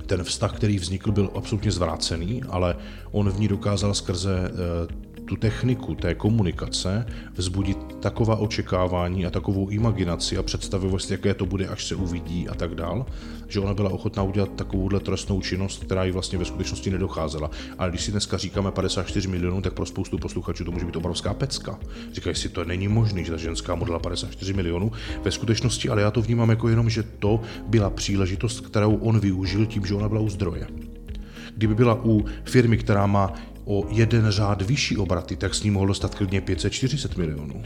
ten 0.06 0.24
vztah, 0.24 0.56
který 0.56 0.78
vznikl, 0.78 1.12
byl 1.12 1.30
absolutně 1.34 1.70
zvrácený, 1.70 2.42
ale 2.48 2.76
on 3.10 3.30
v 3.30 3.40
ní 3.40 3.48
dokázal 3.48 3.94
skrze 3.94 4.50
eh, 4.50 5.11
tu 5.32 5.36
techniku 5.36 5.94
té 5.94 6.14
komunikace 6.14 7.06
vzbudit 7.34 7.78
taková 8.00 8.36
očekávání 8.36 9.26
a 9.26 9.30
takovou 9.30 9.68
imaginaci 9.68 10.36
a 10.36 10.42
představivost, 10.42 11.10
jaké 11.10 11.34
to 11.34 11.46
bude, 11.46 11.68
až 11.68 11.84
se 11.84 11.94
uvidí 11.94 12.48
a 12.48 12.54
tak 12.54 12.74
dál, 12.74 13.06
že 13.48 13.60
ona 13.60 13.74
byla 13.74 13.90
ochotná 13.90 14.22
udělat 14.22 14.50
takovouhle 14.56 15.00
trestnou 15.00 15.40
činnost, 15.40 15.84
která 15.84 16.04
jí 16.04 16.12
vlastně 16.12 16.38
ve 16.38 16.44
skutečnosti 16.44 16.90
nedocházela. 16.90 17.50
Ale 17.78 17.90
když 17.90 18.02
si 18.02 18.10
dneska 18.10 18.36
říkáme 18.36 18.70
54 18.70 19.28
milionů, 19.28 19.62
tak 19.62 19.72
pro 19.72 19.86
spoustu 19.86 20.18
posluchačů 20.18 20.64
to 20.64 20.70
může 20.70 20.86
být 20.86 20.96
obrovská 20.96 21.34
pecka. 21.34 21.78
Říkají 22.12 22.36
si, 22.36 22.48
to 22.48 22.64
není 22.64 22.88
možné, 22.88 23.24
že 23.24 23.32
ta 23.32 23.38
ženská 23.38 23.74
modela 23.74 23.98
54 23.98 24.52
milionů. 24.52 24.92
Ve 25.22 25.30
skutečnosti, 25.30 25.88
ale 25.88 26.02
já 26.02 26.10
to 26.10 26.22
vnímám 26.22 26.50
jako 26.50 26.68
jenom, 26.68 26.90
že 26.90 27.02
to 27.02 27.40
byla 27.66 27.90
příležitost, 27.90 28.60
kterou 28.60 28.94
on 28.94 29.20
využil 29.20 29.66
tím, 29.66 29.86
že 29.86 29.94
ona 29.94 30.08
byla 30.08 30.20
u 30.20 30.28
zdroje. 30.28 30.66
Kdyby 31.56 31.74
byla 31.74 32.04
u 32.04 32.24
firmy, 32.44 32.78
která 32.78 33.06
má 33.06 33.32
o 33.64 33.86
jeden 33.90 34.30
řád 34.30 34.62
vyšší 34.62 34.96
obraty, 34.96 35.36
tak 35.36 35.54
s 35.54 35.62
ním 35.62 35.74
mohl 35.74 35.86
dostat 35.86 36.14
klidně 36.14 36.40
540 36.40 37.16
milionů. 37.16 37.62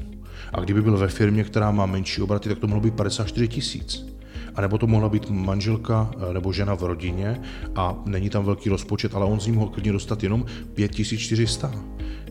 A 0.52 0.60
kdyby 0.60 0.82
byl 0.82 0.98
ve 0.98 1.08
firmě, 1.08 1.44
která 1.44 1.70
má 1.70 1.86
menší 1.86 2.22
obraty, 2.22 2.48
tak 2.48 2.58
to 2.58 2.66
mohlo 2.66 2.80
být 2.80 2.94
54 2.94 3.48
tisíc. 3.48 4.06
A 4.54 4.60
nebo 4.60 4.78
to 4.78 4.86
mohla 4.86 5.08
být 5.08 5.30
manželka 5.30 6.10
eh, 6.30 6.32
nebo 6.32 6.52
žena 6.52 6.74
v 6.74 6.82
rodině 6.82 7.40
a 7.74 7.96
není 8.06 8.30
tam 8.30 8.44
velký 8.44 8.68
rozpočet, 8.68 9.14
ale 9.14 9.26
on 9.26 9.40
z 9.40 9.46
ní 9.46 9.52
mohl 9.52 9.68
klidně 9.68 9.92
dostat 9.92 10.22
jenom 10.22 10.44
5400 10.74 11.72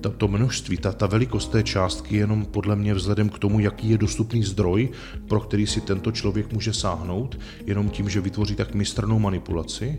to, 0.06 0.10
to 0.10 0.28
množství, 0.28 0.78
ta, 0.78 0.91
ta 0.91 1.08
velikost 1.08 1.51
té 1.51 1.63
částky 1.63 2.15
je 2.15 2.21
jenom 2.21 2.45
podle 2.45 2.75
mě 2.75 2.93
vzhledem 2.93 3.30
k 3.30 3.39
tomu, 3.39 3.60
jaký 3.60 3.89
je 3.89 3.97
dostupný 3.97 4.43
zdroj, 4.43 4.89
pro 5.28 5.39
který 5.39 5.67
si 5.67 5.82
tento 5.82 6.12
člověk 6.12 6.54
může 6.54 6.73
sáhnout, 6.73 7.39
jenom 7.65 7.89
tím, 7.89 8.10
že 8.10 8.21
vytvoří 8.21 8.56
tak 8.56 8.73
mistrnou 8.73 9.19
manipulaci 9.19 9.97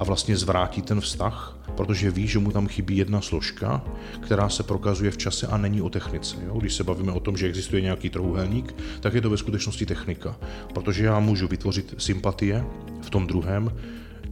a 0.00 0.04
vlastně 0.04 0.36
zvrátí 0.36 0.82
ten 0.82 1.00
vztah, 1.00 1.58
protože 1.76 2.10
ví, 2.10 2.26
že 2.26 2.38
mu 2.38 2.52
tam 2.52 2.66
chybí 2.66 2.96
jedna 2.96 3.20
složka, 3.20 3.84
která 4.20 4.48
se 4.48 4.62
prokazuje 4.62 5.10
v 5.10 5.16
čase 5.16 5.46
a 5.46 5.56
není 5.56 5.82
o 5.82 5.90
technice. 5.90 6.36
Jo? 6.46 6.58
Když 6.58 6.74
se 6.74 6.84
bavíme 6.84 7.12
o 7.12 7.20
tom, 7.20 7.36
že 7.36 7.46
existuje 7.46 7.82
nějaký 7.82 8.10
trouhelník, 8.10 8.74
tak 9.00 9.14
je 9.14 9.20
to 9.20 9.30
ve 9.30 9.36
skutečnosti 9.36 9.86
technika. 9.86 10.36
Protože 10.74 11.04
já 11.04 11.20
můžu 11.20 11.48
vytvořit 11.48 11.94
sympatie 11.98 12.64
v 13.02 13.10
tom 13.10 13.26
druhém 13.26 13.72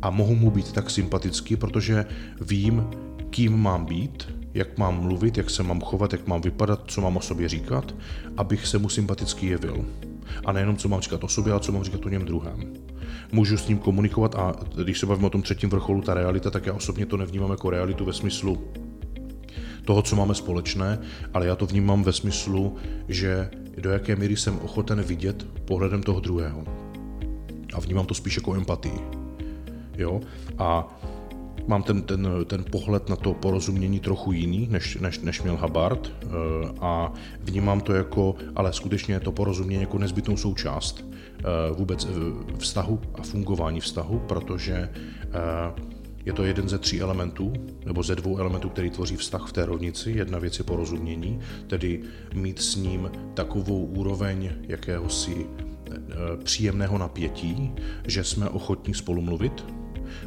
a 0.02 0.10
mohu 0.10 0.34
mu 0.34 0.50
být 0.50 0.72
tak 0.72 0.90
sympatický, 0.90 1.56
protože 1.56 2.06
vím, 2.40 2.86
kým 3.30 3.56
mám 3.56 3.84
být, 3.84 4.28
jak 4.54 4.78
mám 4.78 5.00
mluvit, 5.00 5.36
jak 5.36 5.50
se 5.50 5.62
mám 5.62 5.80
chovat, 5.80 6.12
jak 6.12 6.26
mám 6.26 6.40
vypadat, 6.40 6.82
co 6.86 7.00
mám 7.00 7.16
o 7.16 7.20
sobě 7.20 7.48
říkat, 7.48 7.94
abych 8.36 8.66
se 8.66 8.78
mu 8.78 8.88
sympaticky 8.88 9.46
jevil. 9.46 9.84
A 10.44 10.52
nejenom, 10.52 10.76
co 10.76 10.88
mám 10.88 11.00
říkat 11.00 11.24
o 11.24 11.28
sobě, 11.28 11.52
ale 11.52 11.60
co 11.60 11.72
mám 11.72 11.84
říkat 11.84 12.06
o 12.06 12.08
něm 12.08 12.24
druhém. 12.24 12.74
Můžu 13.32 13.58
s 13.58 13.68
ním 13.68 13.78
komunikovat 13.78 14.34
a 14.34 14.54
když 14.82 14.98
se 14.98 15.06
bavíme 15.06 15.26
o 15.26 15.30
tom 15.30 15.42
třetím 15.42 15.70
vrcholu, 15.70 16.02
ta 16.02 16.14
realita, 16.14 16.50
tak 16.50 16.66
já 16.66 16.72
osobně 16.72 17.06
to 17.06 17.16
nevnímám 17.16 17.50
jako 17.50 17.70
realitu 17.70 18.04
ve 18.04 18.12
smyslu 18.12 18.64
toho, 19.84 20.02
co 20.02 20.16
máme 20.16 20.34
společné, 20.34 20.98
ale 21.34 21.46
já 21.46 21.56
to 21.56 21.66
vnímám 21.66 22.02
ve 22.02 22.12
smyslu, 22.12 22.76
že 23.08 23.50
do 23.78 23.90
jaké 23.90 24.16
míry 24.16 24.36
jsem 24.36 24.58
ochoten 24.58 25.02
vidět 25.02 25.46
pohledem 25.64 26.02
toho 26.02 26.20
druhého. 26.20 26.64
A 27.74 27.80
vnímám 27.80 28.06
to 28.06 28.14
spíš 28.14 28.36
jako 28.36 28.54
empatii. 28.54 29.00
Jo? 29.96 30.20
A 30.58 30.98
mám 31.68 31.82
ten, 31.82 32.02
ten, 32.02 32.28
ten 32.46 32.64
pohled 32.64 33.08
na 33.08 33.16
to 33.16 33.34
porozumění 33.34 34.00
trochu 34.00 34.32
jiný, 34.32 34.68
než, 34.70 34.96
než, 34.96 35.18
než 35.18 35.42
měl 35.42 35.56
Hubbard 35.56 36.12
eh, 36.22 36.28
a 36.80 37.12
vnímám 37.40 37.80
to 37.80 37.94
jako, 37.94 38.34
ale 38.56 38.72
skutečně 38.72 39.20
to 39.20 39.32
porozumění 39.32 39.80
jako 39.80 39.98
nezbytnou 39.98 40.36
součást 40.36 41.04
eh, 41.38 41.42
vůbec 41.74 42.08
vztahu 42.58 43.00
a 43.14 43.22
fungování 43.22 43.80
vztahu, 43.80 44.18
protože 44.18 44.88
je 46.24 46.32
to 46.32 46.44
jeden 46.44 46.68
ze 46.68 46.78
tří 46.78 47.00
elementů, 47.00 47.52
nebo 47.86 48.02
ze 48.02 48.16
dvou 48.16 48.38
elementů, 48.38 48.68
který 48.68 48.90
tvoří 48.90 49.16
vztah 49.16 49.46
v 49.46 49.52
té 49.52 49.66
rovnici. 49.66 50.10
Jedna 50.10 50.38
věc 50.38 50.58
je 50.58 50.64
porozumění, 50.64 51.40
tedy 51.66 52.00
mít 52.34 52.62
s 52.62 52.76
ním 52.76 53.10
takovou 53.34 53.84
úroveň 53.84 54.50
jakéhosi 54.68 55.46
příjemného 56.44 56.98
napětí, 56.98 57.72
že 58.06 58.24
jsme 58.24 58.48
ochotní 58.48 58.94
spolu 58.94 59.22
mluvit, 59.22 59.64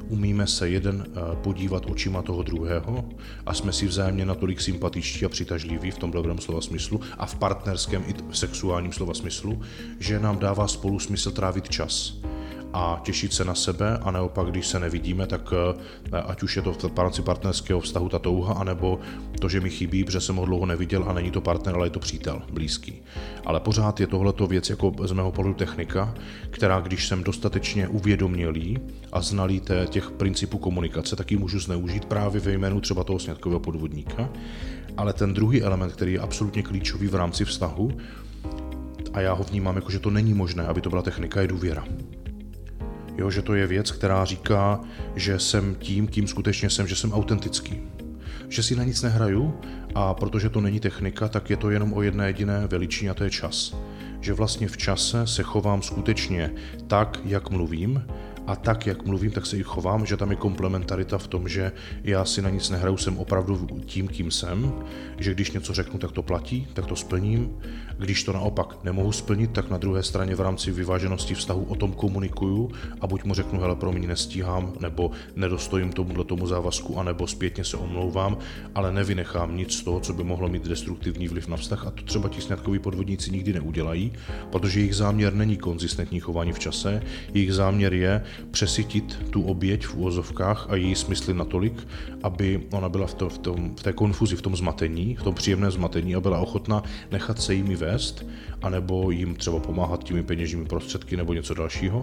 umíme 0.07 0.47
se 0.47 0.69
jeden 0.69 1.05
eh, 1.07 1.35
podívat 1.35 1.85
očima 1.85 2.21
toho 2.21 2.43
druhého 2.43 3.09
a 3.45 3.53
jsme 3.53 3.73
si 3.73 3.87
vzájemně 3.87 4.25
natolik 4.25 4.61
sympatičtí 4.61 5.25
a 5.25 5.29
přitažliví 5.29 5.91
v 5.91 5.97
tom 5.97 6.11
dobrém 6.11 6.39
slova 6.39 6.61
smyslu 6.61 7.01
a 7.17 7.25
v 7.25 7.35
partnerském 7.35 8.03
i 8.07 8.35
sexuálním 8.35 8.93
slova 8.93 9.13
smyslu, 9.13 9.61
že 9.99 10.19
nám 10.19 10.39
dává 10.39 10.67
spolu 10.67 10.99
smysl 10.99 11.31
trávit 11.31 11.69
čas 11.69 12.21
a 12.73 13.01
těšit 13.03 13.33
se 13.33 13.45
na 13.45 13.55
sebe 13.55 13.97
a 13.97 14.11
naopak, 14.11 14.47
když 14.47 14.67
se 14.67 14.79
nevidíme, 14.79 15.27
tak 15.27 15.53
eh, 16.13 16.17
ať 16.17 16.43
už 16.43 16.55
je 16.55 16.61
to 16.61 16.73
v 16.73 16.97
rámci 16.97 17.21
partnerského 17.21 17.79
vztahu 17.79 18.09
ta 18.09 18.19
touha, 18.19 18.53
anebo 18.53 18.99
to, 19.39 19.49
že 19.49 19.59
mi 19.59 19.69
chybí, 19.69 20.03
protože 20.03 20.21
jsem 20.21 20.35
ho 20.35 20.45
dlouho 20.45 20.65
neviděl 20.65 21.05
a 21.07 21.13
není 21.13 21.31
to 21.31 21.41
partner, 21.41 21.75
ale 21.75 21.87
je 21.87 21.91
to 21.91 21.99
přítel 21.99 22.41
blízký. 22.51 23.01
Ale 23.45 23.59
pořád 23.59 23.99
je 23.99 24.07
tohleto 24.07 24.47
věc 24.47 24.69
jako 24.69 24.93
z 25.03 25.11
mého 25.11 25.31
pohledu 25.31 25.55
technika, 25.55 26.13
která 26.49 26.79
když 26.79 27.07
jsem 27.07 27.23
dostatečně 27.23 27.87
uvědomělý 27.87 28.79
a 29.11 29.21
znalý 29.21 29.61
těch 29.89 30.11
principů 30.11 30.57
komunikace, 30.57 31.15
tak 31.15 31.31
ji 31.31 31.37
můžu 31.37 31.59
zneužít 31.59 32.05
právě 32.05 32.41
ve 32.41 32.51
jménu 32.51 32.81
třeba 32.81 33.03
toho 33.03 33.19
snědkového 33.19 33.59
podvodníka. 33.59 34.29
Ale 34.97 35.13
ten 35.13 35.33
druhý 35.33 35.61
element, 35.61 35.93
který 35.93 36.13
je 36.13 36.19
absolutně 36.19 36.63
klíčový 36.63 37.07
v 37.07 37.15
rámci 37.15 37.45
vztahu, 37.45 37.91
a 39.13 39.21
já 39.21 39.33
ho 39.33 39.43
vnímám 39.43 39.75
jako, 39.75 39.91
že 39.91 39.99
to 39.99 40.09
není 40.09 40.33
možné, 40.33 40.67
aby 40.67 40.81
to 40.81 40.89
byla 40.89 41.01
technika, 41.01 41.41
je 41.41 41.47
důvěra. 41.47 41.85
Jo, 43.17 43.31
že 43.31 43.41
to 43.41 43.53
je 43.53 43.67
věc, 43.67 43.91
která 43.91 44.25
říká, 44.25 44.81
že 45.15 45.39
jsem 45.39 45.75
tím, 45.75 46.07
kým 46.07 46.27
skutečně 46.27 46.69
jsem, 46.69 46.87
že 46.87 46.95
jsem 46.95 47.13
autentický. 47.13 47.79
Že 48.49 48.63
si 48.63 48.75
na 48.75 48.83
nic 48.83 49.01
nehraju 49.01 49.53
a 49.95 50.13
protože 50.13 50.49
to 50.49 50.61
není 50.61 50.79
technika, 50.79 51.27
tak 51.27 51.49
je 51.49 51.57
to 51.57 51.69
jenom 51.69 51.93
o 51.93 52.01
jedné 52.01 52.27
jediné 52.27 52.67
veličině 52.67 53.11
a 53.11 53.13
to 53.13 53.23
je 53.23 53.29
čas. 53.29 53.75
Že 54.21 54.33
vlastně 54.33 54.67
v 54.67 54.77
čase 54.77 55.27
se 55.27 55.43
chovám 55.43 55.81
skutečně 55.81 56.53
tak, 56.87 57.19
jak 57.25 57.49
mluvím 57.49 58.03
a 58.47 58.55
tak, 58.55 58.87
jak 58.87 59.05
mluvím, 59.05 59.31
tak 59.31 59.45
se 59.45 59.57
i 59.57 59.63
chovám, 59.63 60.05
že 60.05 60.17
tam 60.17 60.31
je 60.31 60.35
komplementarita 60.35 61.17
v 61.17 61.27
tom, 61.27 61.47
že 61.47 61.71
já 62.03 62.25
si 62.25 62.41
na 62.41 62.49
nic 62.49 62.69
nehraju, 62.69 62.97
jsem 62.97 63.17
opravdu 63.17 63.67
tím, 63.85 64.07
kým 64.07 64.31
jsem, 64.31 64.73
že 65.19 65.33
když 65.33 65.51
něco 65.51 65.73
řeknu, 65.73 65.99
tak 65.99 66.11
to 66.11 66.23
platí, 66.23 66.67
tak 66.73 66.85
to 66.85 66.95
splním. 66.95 67.57
Když 67.97 68.23
to 68.23 68.33
naopak 68.33 68.83
nemohu 68.83 69.11
splnit, 69.11 69.51
tak 69.51 69.69
na 69.69 69.77
druhé 69.77 70.03
straně 70.03 70.35
v 70.35 70.41
rámci 70.41 70.71
vyváženosti 70.71 71.35
vztahu 71.35 71.63
o 71.63 71.75
tom 71.75 71.93
komunikuju 71.93 72.71
a 73.01 73.07
buď 73.07 73.23
mu 73.23 73.33
řeknu, 73.33 73.59
hele, 73.59 73.75
pro 73.75 73.91
mě 73.91 74.07
nestíhám, 74.07 74.73
nebo 74.79 75.11
nedostojím 75.35 75.91
tomuhle 75.93 76.25
tomu 76.25 76.47
závazku, 76.47 76.99
anebo 76.99 77.27
zpětně 77.27 77.63
se 77.63 77.77
omlouvám, 77.77 78.37
ale 78.75 78.91
nevynechám 78.91 79.57
nic 79.57 79.73
z 79.73 79.83
toho, 79.83 79.99
co 79.99 80.13
by 80.13 80.23
mohlo 80.23 80.49
mít 80.49 80.67
destruktivní 80.67 81.27
vliv 81.27 81.47
na 81.47 81.57
vztah. 81.57 81.87
A 81.87 81.91
to 81.91 82.03
třeba 82.03 82.29
ti 82.29 82.41
sňatkoví 82.41 82.79
podvodníci 82.79 83.31
nikdy 83.31 83.53
neudělají, 83.53 84.13
protože 84.51 84.79
jejich 84.79 84.95
záměr 84.95 85.33
není 85.33 85.57
konzistentní 85.57 86.19
chování 86.19 86.53
v 86.53 86.59
čase, 86.59 87.03
jejich 87.33 87.53
záměr 87.53 87.93
je 87.93 88.23
přesytit 88.51 89.19
tu 89.29 89.41
oběť 89.41 89.85
v 89.85 89.95
úvozovkách 89.95 90.67
a 90.69 90.75
její 90.75 90.95
smysly 90.95 91.33
natolik, 91.33 91.87
aby 92.23 92.61
ona 92.71 92.89
byla 92.89 93.07
v, 93.07 93.13
to, 93.13 93.29
v, 93.29 93.37
tom, 93.37 93.75
v 93.75 93.83
té 93.83 93.93
konfuzi, 93.93 94.35
v 94.35 94.41
tom 94.41 94.55
zmatení, 94.55 95.15
v 95.15 95.23
tom 95.23 95.35
příjemném 95.35 95.71
zmatení 95.71 96.15
a 96.15 96.19
byla 96.19 96.39
ochotná 96.39 96.83
nechat 97.11 97.41
se 97.41 97.53
jimi 97.53 97.75
vést, 97.75 98.25
anebo 98.61 99.11
jim 99.11 99.35
třeba 99.35 99.59
pomáhat 99.59 100.03
těmi 100.03 100.23
peněžními 100.23 100.65
prostředky 100.65 101.17
nebo 101.17 101.33
něco 101.33 101.53
dalšího. 101.53 102.01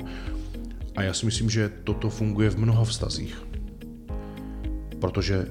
A 0.96 1.02
já 1.02 1.12
si 1.12 1.26
myslím, 1.26 1.50
že 1.50 1.72
toto 1.84 2.10
funguje 2.10 2.50
v 2.50 2.58
mnoha 2.58 2.84
vztazích. 2.84 3.42
Protože 5.00 5.34
e, 5.34 5.46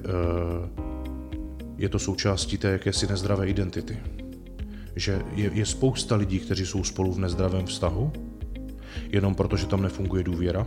je 1.78 1.88
to 1.88 1.98
součástí 1.98 2.58
té 2.58 2.68
jakési 2.72 3.06
nezdravé 3.06 3.48
identity. 3.48 3.96
Že 4.96 5.22
je, 5.34 5.50
je 5.54 5.66
spousta 5.66 6.16
lidí, 6.16 6.38
kteří 6.38 6.66
jsou 6.66 6.84
spolu 6.84 7.12
v 7.12 7.18
nezdravém 7.18 7.66
vztahu, 7.66 8.12
jenom 9.12 9.34
proto, 9.34 9.56
že 9.56 9.66
tam 9.66 9.82
nefunguje 9.82 10.22
důvěra, 10.24 10.66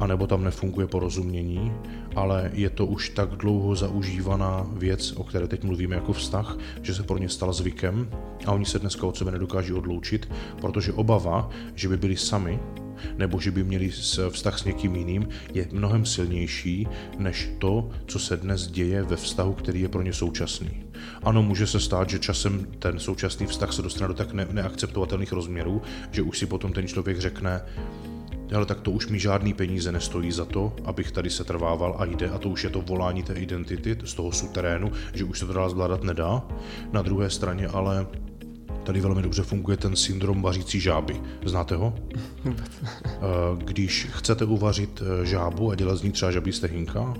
anebo 0.00 0.26
tam 0.26 0.44
nefunguje 0.44 0.86
porozumění, 0.86 1.72
ale 2.16 2.50
je 2.54 2.70
to 2.70 2.86
už 2.86 3.08
tak 3.08 3.28
dlouho 3.28 3.74
zaužívaná 3.74 4.66
věc, 4.72 5.12
o 5.12 5.24
které 5.24 5.46
teď 5.46 5.64
mluvíme 5.64 5.94
jako 5.94 6.12
vztah, 6.12 6.58
že 6.82 6.94
se 6.94 7.02
pro 7.02 7.18
ně 7.18 7.28
stala 7.28 7.52
zvykem 7.52 8.10
a 8.46 8.52
oni 8.52 8.64
se 8.64 8.78
dneska 8.78 9.06
od 9.06 9.16
sebe 9.16 9.30
nedokáží 9.30 9.72
odloučit, 9.72 10.28
protože 10.60 10.92
obava, 10.92 11.50
že 11.74 11.88
by 11.88 11.96
byli 11.96 12.16
sami, 12.16 12.60
nebo 13.16 13.40
že 13.40 13.50
by 13.50 13.64
měli 13.64 13.90
vztah 14.30 14.58
s 14.58 14.64
někým 14.64 14.96
jiným, 14.96 15.28
je 15.54 15.68
mnohem 15.72 16.06
silnější 16.06 16.88
než 17.18 17.50
to, 17.58 17.90
co 18.06 18.18
se 18.18 18.36
dnes 18.36 18.66
děje 18.66 19.02
ve 19.02 19.16
vztahu, 19.16 19.52
který 19.52 19.80
je 19.80 19.88
pro 19.88 20.02
ně 20.02 20.12
současný. 20.12 20.84
Ano, 21.22 21.42
může 21.42 21.66
se 21.66 21.80
stát, 21.80 22.10
že 22.10 22.18
časem 22.18 22.66
ten 22.78 22.98
současný 22.98 23.46
vztah 23.46 23.72
se 23.72 23.82
dostane 23.82 24.08
do 24.08 24.14
tak 24.14 24.32
ne- 24.32 24.46
neakceptovatelných 24.50 25.32
rozměrů, 25.32 25.82
že 26.10 26.22
už 26.22 26.38
si 26.38 26.46
potom 26.46 26.72
ten 26.72 26.88
člověk 26.88 27.18
řekne, 27.18 27.62
ale 28.54 28.66
tak 28.66 28.80
to 28.80 28.90
už 28.90 29.06
mi 29.06 29.18
žádný 29.18 29.54
peníze 29.54 29.92
nestojí 29.92 30.32
za 30.32 30.44
to, 30.44 30.76
abych 30.84 31.10
tady 31.10 31.30
se 31.30 31.44
trvával 31.44 31.96
a 31.98 32.04
jde 32.04 32.30
a 32.30 32.38
to 32.38 32.48
už 32.48 32.64
je 32.64 32.70
to 32.70 32.82
volání 32.82 33.22
té 33.22 33.34
identity 33.34 33.96
z 34.04 34.14
toho 34.14 34.32
suterénu, 34.32 34.92
že 35.14 35.24
už 35.24 35.38
se 35.38 35.46
to 35.46 35.52
dál 35.52 35.70
zvládat 35.70 36.02
nedá. 36.02 36.42
Na 36.92 37.02
druhé 37.02 37.30
straně 37.30 37.66
ale 37.66 38.06
tady 38.88 39.00
velmi 39.00 39.22
dobře 39.22 39.42
funguje 39.42 39.76
ten 39.76 39.96
syndrom 39.96 40.42
vařící 40.42 40.80
žáby. 40.80 41.20
Znáte 41.44 41.76
ho? 41.76 41.94
Eh, 43.04 43.64
když 43.64 44.06
chcete 44.10 44.44
uvařit 44.44 45.02
eh, 45.02 45.26
žábu 45.26 45.70
a 45.70 45.74
dělat 45.74 45.96
z 45.96 46.02
ní 46.02 46.12
třeba 46.12 46.30
žabí 46.30 46.52
stehinka, 46.52 47.14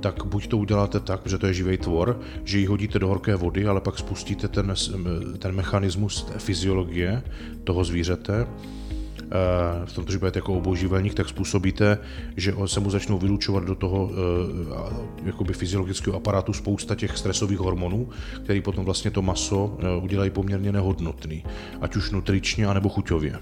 tak 0.00 0.24
buď 0.24 0.48
to 0.48 0.58
uděláte 0.58 1.00
tak, 1.00 1.20
že 1.26 1.38
to 1.38 1.46
je 1.46 1.54
živý 1.54 1.76
tvor, 1.76 2.20
že 2.44 2.58
ji 2.58 2.66
hodíte 2.66 2.98
do 2.98 3.08
horké 3.08 3.36
vody, 3.36 3.66
ale 3.66 3.80
pak 3.80 3.98
spustíte 3.98 4.48
ten, 4.48 4.74
ten 5.38 5.54
mechanismus 5.54 6.26
fyziologie 6.38 7.22
toho 7.64 7.84
zvířete, 7.84 8.46
Eh, 8.46 8.87
v 9.84 9.92
tomto 9.92 10.08
případě 10.08 10.38
jako 10.38 10.54
obojživelník, 10.54 11.14
tak 11.14 11.28
způsobíte, 11.28 11.98
že 12.36 12.54
se 12.66 12.80
mu 12.80 12.90
začnou 12.90 13.18
vylučovat 13.18 13.64
do 13.64 13.74
toho 13.74 14.10
eh, 14.10 15.26
jakoby 15.26 15.52
fyziologického 15.52 16.16
aparátu 16.16 16.52
spousta 16.52 16.94
těch 16.94 17.18
stresových 17.18 17.58
hormonů, 17.58 18.08
který 18.44 18.60
potom 18.60 18.84
vlastně 18.84 19.10
to 19.10 19.22
maso 19.22 19.78
eh, 19.78 20.02
udělají 20.02 20.30
poměrně 20.30 20.72
nehodnotný, 20.72 21.44
ať 21.80 21.96
už 21.96 22.10
nutričně, 22.10 22.66
anebo 22.66 22.88
chuťově. 22.88 23.38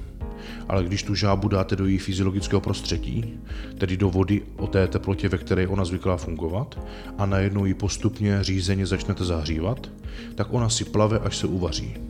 Ale 0.68 0.84
když 0.84 1.02
tu 1.02 1.14
žábu 1.14 1.48
dáte 1.48 1.76
do 1.76 1.86
její 1.86 1.98
fyziologického 1.98 2.60
prostředí, 2.60 3.34
tedy 3.78 3.96
do 3.96 4.10
vody 4.10 4.42
o 4.56 4.66
té 4.66 4.88
teplotě, 4.88 5.28
ve 5.28 5.38
které 5.38 5.68
ona 5.68 5.84
zvyklá 5.84 6.16
fungovat, 6.16 6.80
a 7.18 7.26
najednou 7.26 7.64
ji 7.64 7.74
postupně 7.74 8.44
řízeně 8.44 8.86
začnete 8.86 9.24
zahřívat, 9.24 9.90
tak 10.34 10.46
ona 10.50 10.68
si 10.68 10.84
plave, 10.84 11.18
až 11.18 11.36
se 11.36 11.46
uvaří 11.46 12.05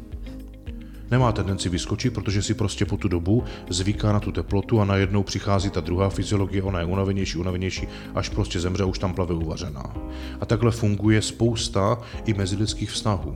nemá 1.10 1.32
tendenci 1.32 1.68
vyskočit, 1.68 2.14
protože 2.14 2.42
si 2.42 2.54
prostě 2.54 2.84
po 2.84 2.96
tu 2.96 3.08
dobu 3.08 3.44
zvyká 3.70 4.12
na 4.12 4.20
tu 4.20 4.32
teplotu 4.32 4.80
a 4.80 4.84
najednou 4.84 5.22
přichází 5.22 5.70
ta 5.70 5.80
druhá 5.80 6.08
fyziologie, 6.08 6.62
ona 6.62 6.80
je 6.80 6.86
unavenější, 6.86 7.38
unavenější, 7.38 7.88
až 8.14 8.28
prostě 8.28 8.60
zemře 8.60 8.82
a 8.82 8.86
už 8.86 8.98
tam 8.98 9.14
plave 9.14 9.34
uvařená. 9.34 9.94
A 10.40 10.46
takhle 10.46 10.70
funguje 10.70 11.22
spousta 11.22 11.98
i 12.24 12.34
mezilidských 12.34 12.90
vztahů. 12.90 13.34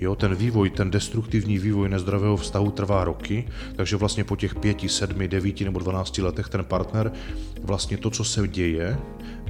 Jo, 0.00 0.14
ten 0.14 0.34
vývoj, 0.34 0.70
ten 0.70 0.90
destruktivní 0.90 1.58
vývoj 1.58 1.88
nezdravého 1.88 2.36
vztahu 2.36 2.70
trvá 2.70 3.04
roky, 3.04 3.48
takže 3.76 3.96
vlastně 3.96 4.24
po 4.24 4.36
těch 4.36 4.54
pěti, 4.54 4.88
sedmi, 4.88 5.28
devíti 5.28 5.64
nebo 5.64 5.78
dvanácti 5.78 6.22
letech 6.22 6.48
ten 6.48 6.64
partner 6.64 7.12
vlastně 7.62 7.96
to, 7.96 8.10
co 8.10 8.24
se 8.24 8.48
děje, 8.48 8.98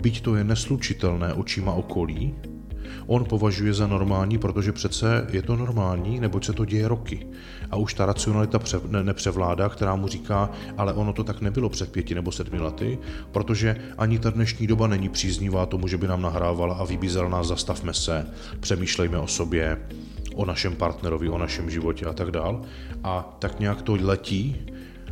byť 0.01 0.21
to 0.21 0.37
je 0.37 0.45
neslučitelné 0.45 1.35
očima 1.35 1.73
okolí, 1.73 2.35
on 3.07 3.25
považuje 3.25 3.75
za 3.75 3.87
normální, 3.87 4.39
protože 4.39 4.73
přece 4.73 5.27
je 5.31 5.43
to 5.43 5.57
normální, 5.57 6.21
neboť 6.21 6.45
se 6.45 6.53
to 6.53 6.65
děje 6.65 6.89
roky. 6.89 7.27
A 7.71 7.77
už 7.77 7.95
ta 7.95 8.07
racionalita 8.07 8.59
pře- 8.59 8.81
ne- 8.89 9.05
nepřevládá, 9.05 9.69
která 9.69 9.97
mu 9.97 10.09
říká, 10.09 10.51
ale 10.77 10.93
ono 10.93 11.13
to 11.13 11.25
tak 11.25 11.41
nebylo 11.41 11.69
před 11.69 11.93
pěti 11.93 12.15
nebo 12.15 12.33
sedmi 12.33 12.59
lety, 12.59 12.99
protože 13.33 13.77
ani 13.99 14.19
ta 14.19 14.31
dnešní 14.31 14.67
doba 14.67 14.87
není 14.87 15.09
příznivá 15.09 15.67
tomu, 15.67 15.89
že 15.89 15.99
by 15.99 16.09
nám 16.09 16.23
nahrávala 16.23 16.75
a 16.75 16.85
vybízela 16.85 17.29
nás 17.29 17.47
zastavme 17.47 17.95
se, 17.95 18.27
přemýšlejme 18.61 19.19
o 19.19 19.27
sobě, 19.27 19.79
o 20.35 20.45
našem 20.45 20.77
partnerovi, 20.77 21.29
o 21.29 21.39
našem 21.39 21.71
životě 21.71 22.07
a 22.07 22.13
tak 22.13 22.31
dál. 22.31 22.63
A 23.05 23.37
tak 23.39 23.61
nějak 23.61 23.83
to 23.83 23.97
letí 24.01 24.57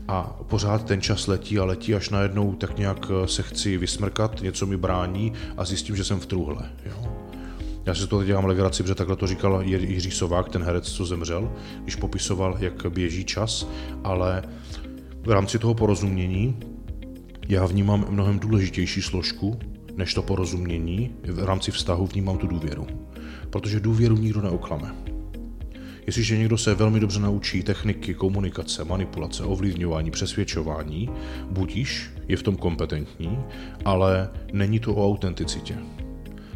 a 0.08 0.22
pořád 0.48 0.84
ten 0.84 1.00
čas 1.00 1.26
letí 1.26 1.58
a 1.58 1.64
letí, 1.64 1.94
až 1.94 2.10
najednou 2.10 2.54
tak 2.54 2.78
nějak 2.78 3.06
se 3.26 3.42
chci 3.42 3.76
vysmrkat, 3.76 4.42
něco 4.42 4.66
mi 4.66 4.76
brání 4.76 5.32
a 5.56 5.64
zjistím, 5.64 5.96
že 5.96 6.04
jsem 6.04 6.20
v 6.20 6.26
truhle. 6.26 6.70
Jo? 6.84 7.11
Já 7.86 7.94
si 7.94 8.06
to 8.06 8.24
dělám 8.24 8.44
legraci, 8.44 8.82
protože 8.82 8.94
takhle 8.94 9.16
to 9.16 9.26
říkal 9.26 9.62
Jiří 9.62 10.10
Sovák, 10.10 10.48
ten 10.48 10.62
herec, 10.62 10.92
co 10.92 11.06
zemřel, 11.06 11.52
když 11.82 11.96
popisoval, 11.96 12.56
jak 12.60 12.86
běží 12.88 13.24
čas, 13.24 13.68
ale 14.04 14.42
v 15.26 15.30
rámci 15.30 15.58
toho 15.58 15.74
porozumění 15.74 16.56
já 17.48 17.66
vnímám 17.66 18.06
mnohem 18.10 18.38
důležitější 18.38 19.02
složku, 19.02 19.58
než 19.96 20.14
to 20.14 20.22
porozumění. 20.22 21.10
V 21.24 21.44
rámci 21.44 21.70
vztahu 21.70 22.06
vnímám 22.06 22.38
tu 22.38 22.46
důvěru. 22.46 22.86
Protože 23.50 23.80
důvěru 23.80 24.16
nikdo 24.16 24.42
neoklame. 24.42 24.94
Jestliže 26.06 26.38
někdo 26.38 26.58
se 26.58 26.74
velmi 26.74 27.00
dobře 27.00 27.20
naučí 27.20 27.62
techniky 27.62 28.14
komunikace, 28.14 28.84
manipulace, 28.84 29.44
ovlivňování, 29.44 30.10
přesvědčování, 30.10 31.10
budíš, 31.50 32.10
je 32.28 32.36
v 32.36 32.42
tom 32.42 32.56
kompetentní, 32.56 33.38
ale 33.84 34.30
není 34.52 34.80
to 34.80 34.94
o 34.94 35.06
autenticitě. 35.06 35.78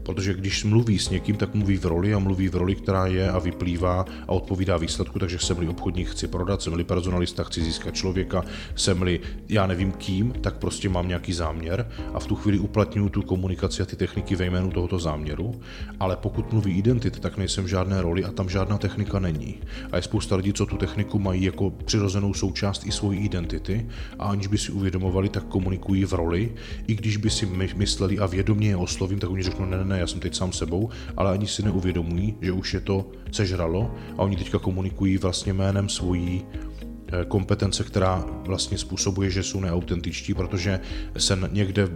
Protože 0.06 0.34
když 0.34 0.64
mluví 0.64 0.98
s 0.98 1.10
někým, 1.10 1.36
tak 1.36 1.54
mluví 1.54 1.76
v 1.76 1.86
roli 1.86 2.14
a 2.14 2.18
mluví 2.18 2.48
v 2.48 2.56
roli, 2.56 2.74
která 2.74 3.06
je 3.06 3.30
a 3.30 3.38
vyplývá 3.38 4.04
a 4.28 4.32
odpovídá 4.32 4.76
výsledku, 4.76 5.18
takže 5.18 5.38
jsem-li 5.38 5.68
obchodník, 5.68 6.08
chci 6.08 6.28
prodat, 6.28 6.62
jsem-li 6.62 6.84
personalista, 6.84 7.44
chci 7.44 7.64
získat 7.64 7.94
člověka, 7.94 8.44
jsem-li 8.74 9.20
já 9.48 9.66
nevím 9.66 9.92
kým, 9.92 10.32
tak 10.40 10.56
prostě 10.56 10.88
mám 10.88 11.08
nějaký 11.08 11.32
záměr 11.32 11.88
a 12.14 12.18
v 12.18 12.26
tu 12.26 12.34
chvíli 12.34 12.58
uplatňuju 12.58 13.08
tu 13.08 13.22
komunikaci 13.22 13.82
a 13.82 13.86
ty 13.86 13.96
techniky 13.96 14.36
ve 14.36 14.46
jménu 14.46 14.70
tohoto 14.70 14.98
záměru, 14.98 15.60
ale 16.00 16.16
pokud 16.16 16.52
mluví 16.52 16.78
identity, 16.78 17.20
tak 17.20 17.36
nejsem 17.36 17.64
v 17.64 17.68
žádné 17.68 18.02
roli 18.02 18.24
a 18.24 18.32
tam 18.32 18.48
žádná 18.48 18.78
technika 18.78 19.18
není. 19.18 19.58
A 19.92 19.96
je 19.96 20.02
spousta 20.02 20.36
lidí, 20.36 20.52
co 20.52 20.66
tu 20.66 20.76
techniku 20.76 21.18
mají 21.18 21.44
jako 21.44 21.70
přirozenou 21.70 22.34
součást 22.34 22.86
i 22.86 22.92
svojí 22.92 23.20
identity. 23.20 23.86
A 24.18 24.24
aniž 24.24 24.46
by 24.46 24.58
si 24.58 24.72
uvědomovali, 24.72 25.28
tak 25.28 25.44
komunikují 25.44 26.04
v 26.04 26.12
roli, 26.12 26.52
i 26.86 26.94
když 26.94 27.16
by 27.16 27.30
si 27.30 27.46
mysleli 27.76 28.18
a 28.18 28.26
vědomě 28.26 28.68
je 28.68 28.76
oslovím, 28.76 29.18
tak 29.18 29.30
oni 29.30 29.42
řeknou, 29.42 29.66
ne, 29.66 29.76
ne, 29.76 29.84
ne 29.84 29.95
já 29.98 30.06
jsem 30.06 30.20
teď 30.20 30.35
sám 30.35 30.52
sebou, 30.52 30.88
ale 31.16 31.32
ani 31.32 31.46
si 31.46 31.62
neuvědomují, 31.62 32.35
že 32.40 32.52
už 32.52 32.74
je 32.74 32.80
to 32.80 33.11
sežralo 33.32 33.94
a 34.18 34.22
oni 34.22 34.37
teďka 34.37 34.59
komunikují 34.59 35.18
vlastně 35.18 35.52
jménem 35.52 35.88
svojí 35.88 36.44
eh, 36.52 37.24
kompetence, 37.24 37.85
která 37.85 38.24
vlastně 38.46 38.78
způsobuje, 38.78 39.30
že 39.30 39.42
jsou 39.42 39.61
neautentičtí, 39.61 40.35
protože 40.35 40.80
se 41.18 41.38
někde 41.52 41.87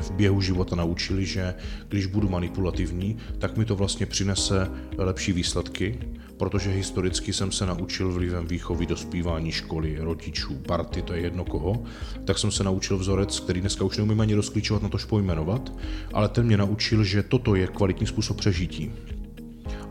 v 0.00 0.10
běhu 0.12 0.40
života 0.40 0.76
naučili, 0.76 1.26
že 1.26 1.54
když 1.88 2.06
budu 2.06 2.28
manipulativní, 2.28 3.16
tak 3.38 3.56
mi 3.56 3.64
to 3.64 3.76
vlastně 3.76 4.06
přinese 4.06 4.70
lepší 4.98 5.32
výsledky, 5.32 5.98
protože 6.42 6.70
historicky 6.70 7.32
jsem 7.32 7.52
se 7.52 7.66
naučil 7.66 8.12
vlivem 8.12 8.46
výchovy, 8.46 8.86
dospívání 8.86 9.52
školy, 9.52 9.96
rodičů, 10.00 10.54
party, 10.54 11.02
to 11.02 11.14
je 11.14 11.20
jedno 11.20 11.44
koho, 11.44 11.82
tak 12.24 12.38
jsem 12.38 12.50
se 12.50 12.64
naučil 12.64 12.98
vzorec, 12.98 13.40
který 13.40 13.60
dneska 13.60 13.84
už 13.84 13.96
neumím 13.96 14.20
ani 14.20 14.34
rozklíčovat, 14.34 14.82
na 14.82 14.88
tož 14.88 15.04
pojmenovat, 15.04 15.72
ale 16.12 16.28
ten 16.28 16.46
mě 16.46 16.56
naučil, 16.56 17.04
že 17.04 17.22
toto 17.22 17.54
je 17.54 17.66
kvalitní 17.66 18.06
způsob 18.06 18.36
přežití. 18.36 18.92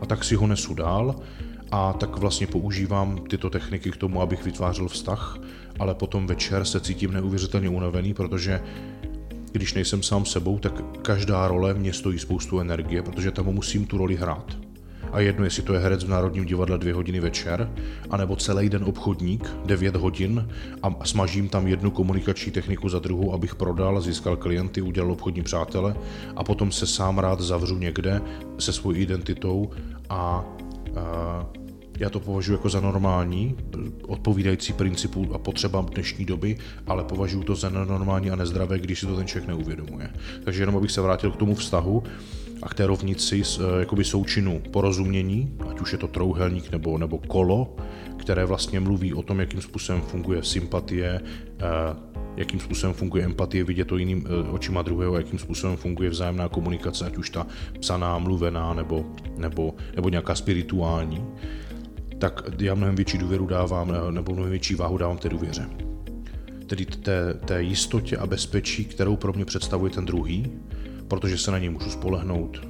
A 0.00 0.06
tak 0.06 0.24
si 0.24 0.34
ho 0.34 0.46
nesu 0.46 0.74
dál 0.74 1.16
a 1.70 1.92
tak 1.92 2.18
vlastně 2.18 2.46
používám 2.46 3.24
tyto 3.30 3.50
techniky 3.50 3.90
k 3.90 3.96
tomu, 3.96 4.22
abych 4.22 4.44
vytvářel 4.44 4.88
vztah, 4.88 5.38
ale 5.78 5.94
potom 5.94 6.26
večer 6.26 6.64
se 6.64 6.80
cítím 6.80 7.12
neuvěřitelně 7.12 7.68
unavený, 7.68 8.14
protože 8.14 8.62
když 9.52 9.74
nejsem 9.74 10.02
sám 10.02 10.24
sebou, 10.24 10.58
tak 10.58 11.00
každá 11.02 11.48
role 11.48 11.74
mě 11.74 11.92
stojí 11.92 12.18
spoustu 12.18 12.60
energie, 12.60 13.02
protože 13.02 13.30
tam 13.30 13.46
musím 13.46 13.86
tu 13.86 13.98
roli 13.98 14.16
hrát 14.16 14.61
a 15.12 15.20
jedno, 15.20 15.44
jestli 15.44 15.62
to 15.62 15.74
je 15.74 15.80
herec 15.80 16.04
v 16.04 16.08
Národním 16.08 16.44
divadle 16.44 16.78
dvě 16.78 16.94
hodiny 16.94 17.20
večer, 17.20 17.70
anebo 18.10 18.36
celý 18.36 18.68
den 18.68 18.84
obchodník, 18.84 19.50
9 19.64 19.96
hodin 19.96 20.48
a 20.82 21.04
smažím 21.04 21.48
tam 21.48 21.66
jednu 21.66 21.90
komunikační 21.90 22.52
techniku 22.52 22.88
za 22.88 22.98
druhou, 22.98 23.32
abych 23.32 23.54
prodal, 23.54 24.00
získal 24.00 24.36
klienty, 24.36 24.82
udělal 24.82 25.12
obchodní 25.12 25.42
přátele 25.42 25.96
a 26.36 26.44
potom 26.44 26.72
se 26.72 26.86
sám 26.86 27.18
rád 27.18 27.40
zavřu 27.40 27.78
někde 27.78 28.20
se 28.58 28.72
svou 28.72 28.92
identitou 28.92 29.70
a, 30.08 30.44
a 30.96 31.46
já 31.98 32.10
to 32.10 32.20
považuji 32.20 32.52
jako 32.52 32.68
za 32.68 32.80
normální, 32.80 33.56
odpovídající 34.06 34.72
principu 34.72 35.34
a 35.34 35.38
potřebám 35.38 35.86
dnešní 35.86 36.24
doby, 36.24 36.58
ale 36.86 37.04
považuji 37.04 37.42
to 37.42 37.54
za 37.54 37.70
nenormální 37.70 38.30
a 38.30 38.36
nezdravé, 38.36 38.78
když 38.78 39.00
si 39.00 39.06
to 39.06 39.16
ten 39.16 39.26
člověk 39.26 39.48
neuvědomuje. 39.48 40.10
Takže 40.44 40.62
jenom 40.62 40.76
abych 40.76 40.90
se 40.90 41.00
vrátil 41.00 41.30
k 41.30 41.36
tomu 41.36 41.54
vztahu, 41.54 42.02
a 42.62 42.68
k 42.68 42.80
eh, 42.80 43.80
jakoby 43.80 44.04
součinu 44.04 44.62
porozumění, 44.70 45.56
ať 45.70 45.80
už 45.80 45.92
je 45.92 45.98
to 45.98 46.08
trouhelník 46.08 46.70
nebo, 46.70 46.98
nebo 46.98 47.18
kolo, 47.18 47.76
které 48.16 48.44
vlastně 48.44 48.80
mluví 48.80 49.14
o 49.14 49.22
tom, 49.22 49.40
jakým 49.40 49.60
způsobem 49.60 50.02
funguje 50.02 50.42
sympatie, 50.42 51.20
eh, 51.58 51.64
jakým 52.36 52.60
způsobem 52.60 52.94
funguje 52.94 53.24
empatie, 53.24 53.64
vidět 53.64 53.84
to 53.84 53.96
jiným 53.96 54.26
eh, 54.26 54.50
očima 54.50 54.82
druhého, 54.82 55.16
jakým 55.16 55.38
způsobem 55.38 55.76
funguje 55.76 56.10
vzájemná 56.10 56.48
komunikace, 56.48 57.06
ať 57.06 57.16
už 57.16 57.30
ta 57.30 57.46
psaná, 57.80 58.18
mluvená 58.18 58.74
nebo, 58.74 59.06
nebo, 59.36 59.74
nebo 59.96 60.08
nějaká 60.08 60.34
spirituální, 60.34 61.24
tak 62.18 62.42
já 62.58 62.74
mnohem 62.74 62.94
větší 62.94 63.18
důvěru 63.18 63.46
dávám, 63.46 63.92
nebo 64.10 64.32
mnohem 64.32 64.50
větší 64.50 64.74
váhu 64.74 64.98
dávám 64.98 65.18
té 65.18 65.28
důvěře. 65.28 65.66
Tedy 66.66 66.86
té, 66.86 67.34
té 67.34 67.62
jistotě 67.62 68.16
a 68.16 68.26
bezpečí, 68.26 68.84
kterou 68.84 69.16
pro 69.16 69.32
mě 69.32 69.44
představuje 69.44 69.90
ten 69.90 70.04
druhý, 70.04 70.52
protože 71.12 71.38
se 71.38 71.50
na 71.50 71.58
něj 71.58 71.70
můžu 71.70 71.90
spolehnout. 71.90 72.66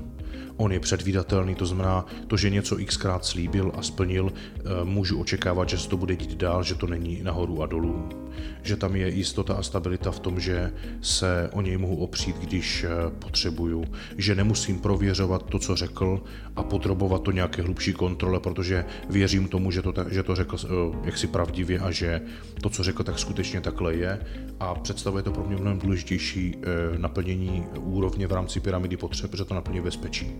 On 0.56 0.72
je 0.72 0.80
předvídatelný, 0.80 1.54
to 1.54 1.66
znamená, 1.66 2.06
to, 2.26 2.36
že 2.36 2.50
něco 2.50 2.76
xkrát 2.86 3.24
slíbil 3.24 3.72
a 3.74 3.82
splnil, 3.82 4.32
eh, 4.34 4.62
můžu 4.84 5.20
očekávat, 5.20 5.68
že 5.68 5.78
se 5.78 5.88
to 5.88 5.96
bude 5.96 6.16
dít 6.16 6.34
dál, 6.34 6.62
že 6.62 6.74
to 6.74 6.86
není 6.86 7.22
nahoru 7.22 7.62
a 7.62 7.66
dolů. 7.66 8.21
Že 8.62 8.76
tam 8.76 8.96
je 8.96 9.08
jistota 9.08 9.54
a 9.54 9.62
stabilita 9.62 10.10
v 10.10 10.20
tom, 10.20 10.40
že 10.40 10.72
se 11.00 11.50
o 11.52 11.60
něj 11.60 11.76
mohu 11.76 11.96
opřít, 11.96 12.36
když 12.36 12.84
eh, 12.84 12.88
potřebuju. 13.18 13.84
Že 14.18 14.34
nemusím 14.34 14.78
prověřovat 14.78 15.42
to, 15.42 15.58
co 15.58 15.76
řekl 15.76 16.22
a 16.56 16.62
podrobovat 16.62 17.22
to 17.22 17.30
nějaké 17.30 17.62
hlubší 17.62 17.92
kontrole, 17.92 18.40
protože 18.40 18.84
věřím 19.10 19.48
tomu, 19.48 19.70
že 19.70 19.82
to, 19.82 19.94
že 20.10 20.22
to 20.22 20.34
řekl 20.34 20.56
eh, 20.64 20.68
jaksi 21.04 21.26
pravdivě 21.26 21.78
a 21.78 21.90
že 21.90 22.20
to, 22.62 22.70
co 22.70 22.82
řekl, 22.82 23.02
tak 23.02 23.18
skutečně 23.18 23.60
takhle 23.60 23.94
je 23.94 24.20
a 24.60 24.74
představuje 24.74 25.22
to 25.22 25.30
pro 25.30 25.44
mě 25.44 25.56
mnohem 25.56 25.78
důležitější 25.78 26.56
naplnění 26.96 27.66
úrovně 27.78 28.26
v 28.26 28.32
rámci 28.32 28.60
pyramidy 28.60 28.96
potřeb, 28.96 29.30
protože 29.30 29.44
to 29.44 29.54
naplňuje 29.54 29.82
bezpečí. 29.82 30.32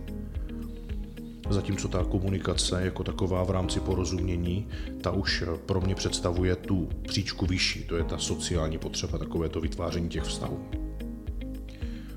Zatímco 1.51 1.89
ta 1.89 2.05
komunikace 2.05 2.85
jako 2.85 3.05
taková 3.05 3.45
v 3.45 3.51
rámci 3.51 3.81
porozumění, 3.81 4.69
ta 5.01 5.11
už 5.11 5.45
pro 5.67 5.81
mě 5.81 5.95
představuje 5.95 6.57
tu 6.57 6.89
příčku 7.09 7.47
vyšší, 7.47 7.85
to 7.85 7.97
je 7.97 8.05
ta 8.05 8.19
sociální 8.19 8.79
potřeba, 8.79 9.19
takové 9.19 9.49
to 9.49 9.61
vytváření 9.61 10.09
těch 10.09 10.23
vztahů. 10.23 10.59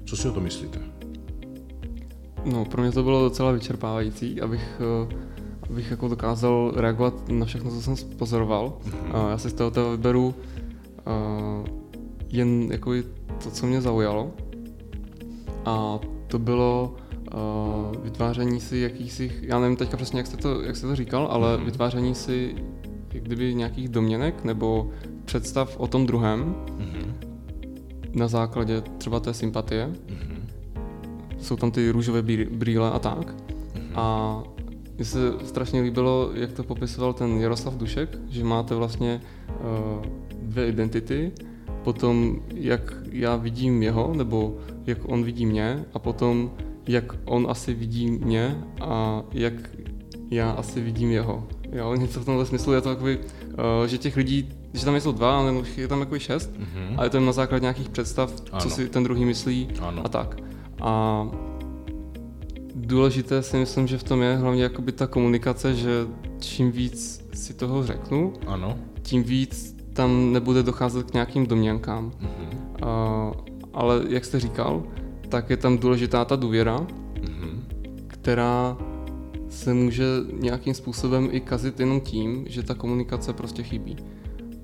Co 0.05 0.17
si 0.17 0.29
o 0.29 0.31
to 0.31 0.39
myslíte? 0.39 0.79
No, 2.45 2.65
pro 2.65 2.81
mě 2.81 2.91
to 2.91 3.03
bylo 3.03 3.23
docela 3.23 3.51
vyčerpávající, 3.51 4.41
abych, 4.41 4.81
eh, 4.81 5.15
abych 5.69 5.91
jako 5.91 6.07
dokázal 6.07 6.73
reagovat 6.75 7.29
na 7.29 7.45
všechno, 7.45 7.71
co 7.71 7.81
jsem 7.81 8.09
pozoroval. 8.17 8.77
Mm-hmm. 8.85 9.29
Já 9.29 9.37
si 9.37 9.49
z 9.49 9.53
toho 9.53 9.91
vyberu 9.91 10.35
uh, 11.07 11.67
jen 12.29 12.71
jako 12.71 12.91
to, 13.43 13.51
co 13.51 13.65
mě 13.65 13.81
zaujalo. 13.81 14.31
A 15.65 15.99
to 16.27 16.39
bylo 16.39 16.95
uh, 17.35 18.03
vytváření 18.03 18.59
si 18.59 18.77
jakýsi, 18.77 19.31
já 19.41 19.59
nevím 19.59 19.77
teďka 19.77 19.97
přesně, 19.97 20.19
jak 20.19 20.27
jste 20.27 20.37
to, 20.37 20.61
jak 20.61 20.75
jste 20.75 20.87
to 20.87 20.95
říkal, 20.95 21.27
ale 21.31 21.57
mm-hmm. 21.57 21.65
vytváření 21.65 22.15
si 22.15 22.55
jak 23.13 23.23
kdyby 23.23 23.55
nějakých 23.55 23.89
domněnek 23.89 24.43
nebo 24.43 24.89
představ 25.25 25.79
o 25.79 25.87
tom 25.87 26.05
druhém 26.05 26.55
mm-hmm. 26.77 27.13
na 28.13 28.27
základě 28.27 28.81
třeba 28.97 29.19
té 29.19 29.33
sympatie. 29.33 29.89
Mm-hmm. 30.07 30.39
Jsou 31.39 31.55
tam 31.55 31.71
ty 31.71 31.91
růžové 31.91 32.21
brýle 32.51 32.91
a 32.91 32.99
tak. 32.99 33.35
Mm-hmm. 33.35 33.91
A 33.95 34.43
mně 34.95 35.05
se 35.05 35.19
strašně 35.45 35.81
líbilo, 35.81 36.31
jak 36.33 36.51
to 36.51 36.63
popisoval 36.63 37.13
ten 37.13 37.37
Jaroslav 37.37 37.75
Dušek, 37.75 38.17
že 38.29 38.43
máte 38.43 38.75
vlastně 38.75 39.21
uh, 39.47 40.05
dvě 40.41 40.67
identity, 40.67 41.31
potom 41.83 42.39
jak 42.53 42.93
já 43.11 43.35
vidím 43.35 43.83
jeho, 43.83 44.13
nebo 44.13 44.57
jak 44.85 44.97
on 45.05 45.23
vidí 45.23 45.45
mě, 45.45 45.85
a 45.93 45.99
potom 45.99 46.51
jak 46.87 47.15
on 47.25 47.47
asi 47.49 47.73
vidí 47.73 48.11
mě 48.11 48.63
a 48.81 49.23
jak 49.31 49.53
já 50.31 50.51
asi 50.51 50.81
vidím 50.81 51.11
jeho. 51.11 51.47
Jo, 51.71 51.95
něco 51.95 52.19
v 52.19 52.25
tomhle 52.25 52.45
smyslu 52.45 52.73
je 52.73 52.81
to 52.81 52.89
takový, 52.89 53.17
uh, 53.17 53.87
že 53.87 53.97
těch 53.97 54.17
lidí, 54.17 54.49
že 54.73 54.85
tam 54.85 54.95
jsou 54.95 55.11
dva, 55.11 55.37
ale 55.37 55.53
je 55.77 55.87
tam 55.87 55.99
jako 55.99 56.19
šest, 56.19 56.53
mm-hmm. 56.53 56.95
a 56.97 57.03
je 57.03 57.09
to 57.09 57.19
na 57.19 57.31
základě 57.31 57.61
nějakých 57.61 57.89
představ, 57.89 58.33
ano. 58.51 58.61
co 58.61 58.69
si 58.69 58.89
ten 58.89 59.03
druhý 59.03 59.25
myslí 59.25 59.67
ano. 59.81 60.01
a 60.05 60.09
tak. 60.09 60.37
A 60.81 61.27
důležité 62.75 63.43
si 63.43 63.57
myslím, 63.57 63.87
že 63.87 63.97
v 63.97 64.03
tom 64.03 64.21
je 64.21 64.35
hlavně 64.35 64.63
jakoby 64.63 64.91
ta 64.91 65.07
komunikace, 65.07 65.73
že 65.75 66.07
čím 66.39 66.71
víc 66.71 67.25
si 67.33 67.53
toho 67.53 67.83
řeknu, 67.83 68.33
ano. 68.47 68.77
tím 69.01 69.23
víc 69.23 69.75
tam 69.93 70.33
nebude 70.33 70.63
docházet 70.63 71.11
k 71.11 71.13
nějakým 71.13 71.47
domněnkám. 71.47 72.11
Mm-hmm. 72.11 72.57
Uh, 72.81 73.33
ale 73.73 74.01
jak 74.09 74.25
jste 74.25 74.39
říkal, 74.39 74.83
tak 75.35 75.49
je 75.49 75.57
tam 75.57 75.77
důležitá 75.77 76.25
ta 76.25 76.35
důvěra, 76.35 76.79
mm-hmm. 76.79 77.59
která 78.07 78.77
se 79.49 79.73
může 79.73 80.05
nějakým 80.39 80.73
způsobem 80.73 81.29
i 81.31 81.39
kazit 81.39 81.79
jenom 81.79 81.99
tím, 82.01 82.45
že 82.47 82.63
ta 82.63 82.73
komunikace 82.73 83.33
prostě 83.33 83.63
chybí. 83.63 83.95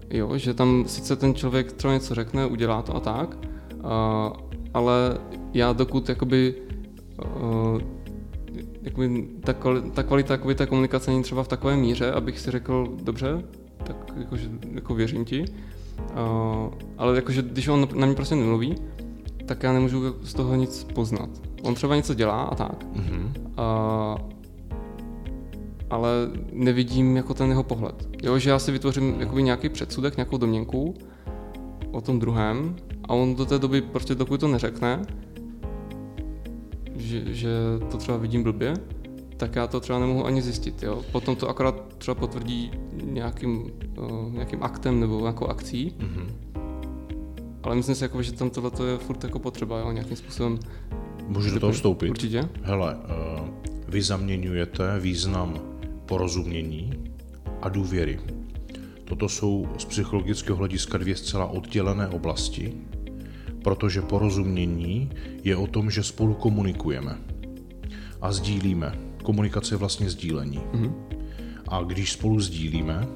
Jo, 0.10 0.38
že 0.38 0.54
tam 0.54 0.84
sice 0.88 1.16
ten 1.16 1.36
člověk 1.36 1.72
třeba 1.72 1.94
něco 1.94 2.16
řekne, 2.16 2.46
udělá 2.46 2.82
to 2.82 2.96
a 2.96 3.00
tak, 3.00 3.38
a, 3.84 4.34
ale 4.74 5.18
já 5.54 5.74
dokud 5.74 6.10
jakoby, 6.10 6.56
a, 7.20 7.26
jakoby 8.82 9.28
ta, 9.44 9.54
ta 9.94 10.04
kvalita 10.04 10.34
jakoby, 10.34 10.56
ta 10.56 10.66
komunikace 10.66 11.12
není 11.12 11.24
třeba 11.24 11.44
v 11.44 11.48
takové 11.48 11.78
míře, 11.78 12.12
abych 12.12 12.40
si 12.40 12.52
řekl, 12.52 12.88
dobře, 13.04 13.44
tak 13.84 14.14
jako, 14.18 14.38
že, 14.38 14.50
jako 14.74 14.96
věřím 14.96 15.26
ti, 15.26 15.46
Uh, 16.02 16.74
ale 16.98 17.16
jakože 17.16 17.42
když 17.42 17.68
on 17.68 17.88
na 17.96 18.06
mě 18.06 18.16
prostě 18.16 18.36
nemluví, 18.36 18.76
tak 19.46 19.64
já 19.64 19.74
nemůžu 19.74 20.16
z 20.24 20.34
toho 20.34 20.56
nic 20.56 20.84
poznat. 20.84 21.30
On 21.64 21.76
třeba 21.76 21.96
něco 21.96 22.14
dělá 22.14 22.44
a 22.44 22.56
tak. 22.56 22.86
Mm-hmm. 22.96 23.32
Uh, 24.16 24.32
ale 25.90 26.10
nevidím 26.52 27.18
jako 27.18 27.34
ten 27.34 27.50
jeho 27.50 27.64
pohled. 27.64 28.08
Jo, 28.24 28.40
že 28.40 28.50
já 28.50 28.60
si 28.60 28.72
vytvořím 28.72 29.16
jakoby 29.20 29.44
nějaký 29.44 29.70
předsudek, 29.70 30.18
nějakou 30.18 30.38
domněnku 30.38 30.94
o 31.92 32.02
tom 32.02 32.20
druhém 32.20 32.76
a 33.04 33.14
on 33.14 33.36
do 33.36 33.46
té 33.46 33.60
doby 33.60 33.82
prostě 33.82 34.16
dokud 34.16 34.40
to 34.40 34.48
neřekne, 34.48 35.02
že, 36.96 37.34
že 37.34 37.50
to 37.92 37.98
třeba 37.98 38.18
vidím 38.18 38.44
blbě, 38.44 38.74
tak 39.38 39.56
já 39.56 39.68
to 39.68 39.80
třeba 39.80 40.00
nemohu 40.00 40.26
ani 40.26 40.42
zjistit. 40.42 40.84
Jo? 40.84 41.02
Potom 41.12 41.36
to 41.36 41.50
akorát 41.50 41.96
třeba 41.98 42.16
potvrdí 42.16 42.72
nějakým, 43.04 43.72
uh, 43.98 44.34
nějakým 44.34 44.64
aktem 44.64 45.00
nebo 45.00 45.20
nějakou 45.20 45.46
akcí. 45.48 45.96
Mm-hmm. 46.00 46.51
Ale 47.64 47.76
myslím 47.76 47.96
si, 47.96 48.04
jako, 48.04 48.24
že 48.24 48.32
tam 48.32 48.50
tohle 48.50 48.72
je 48.92 48.98
furt 48.98 49.24
jako 49.24 49.40
potřeba, 49.40 49.80
jo? 49.80 49.92
nějakým 49.92 50.18
způsobem. 50.18 50.60
Můžu 51.28 51.54
do 51.54 51.60
toho 51.60 51.72
vstoupit? 51.72 52.10
Určitě. 52.10 52.50
Hele, 52.62 52.96
uh, 52.96 53.48
vy 53.88 54.02
zaměňujete 54.02 55.00
význam 55.00 55.60
porozumění 56.06 56.94
a 57.62 57.70
důvěry. 57.70 58.20
Toto 59.04 59.30
jsou 59.30 59.68
z 59.78 59.86
psychologického 59.86 60.58
hlediska 60.58 60.98
dvě 60.98 61.16
zcela 61.16 61.46
oddělené 61.46 62.08
oblasti, 62.08 62.74
protože 63.64 64.02
porozumění 64.02 65.10
je 65.44 65.56
o 65.56 65.68
tom, 65.68 65.92
že 65.92 66.04
spolu 66.04 66.34
komunikujeme 66.34 67.18
a 68.22 68.32
sdílíme. 68.32 69.00
Komunikace 69.24 69.74
je 69.74 69.78
vlastně 69.78 70.10
sdílení. 70.10 70.60
Mm-hmm. 70.60 70.94
A 71.68 71.84
když 71.84 72.12
spolu 72.12 72.40
sdílíme, 72.40 73.08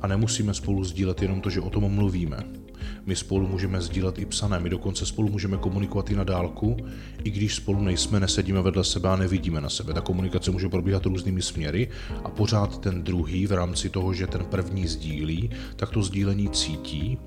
a 0.00 0.06
nemusíme 0.06 0.54
spolu 0.54 0.84
sdílet 0.84 1.22
jenom 1.22 1.40
to, 1.40 1.50
že 1.50 1.60
o 1.60 1.70
tom 1.70 1.92
mluvíme, 1.92 2.36
my 3.06 3.16
spolu 3.16 3.46
můžeme 3.46 3.80
sdílet 3.80 4.18
i 4.18 4.26
psané, 4.26 4.60
my 4.60 4.70
dokonce 4.70 5.06
spolu 5.06 5.28
můžeme 5.28 5.56
komunikovat 5.56 6.10
i 6.10 6.16
na 6.16 6.24
dálku, 6.24 6.76
i 7.24 7.30
když 7.30 7.54
spolu 7.54 7.80
nejsme, 7.80 8.20
nesedíme 8.20 8.62
vedle 8.62 8.84
sebe 8.84 9.08
a 9.08 9.16
nevidíme 9.16 9.60
na 9.60 9.68
sebe. 9.68 9.94
Ta 9.94 10.00
komunikace 10.00 10.50
může 10.50 10.68
probíhat 10.68 11.06
různými 11.06 11.42
směry 11.42 11.88
a 12.24 12.30
pořád 12.30 12.78
ten 12.78 13.02
druhý 13.02 13.46
v 13.46 13.52
rámci 13.52 13.90
toho, 13.90 14.14
že 14.14 14.26
ten 14.26 14.44
první 14.44 14.86
sdílí, 14.86 15.50
tak 15.76 15.90
to 15.90 16.02
sdílení 16.02 16.48
cítí 16.48 17.18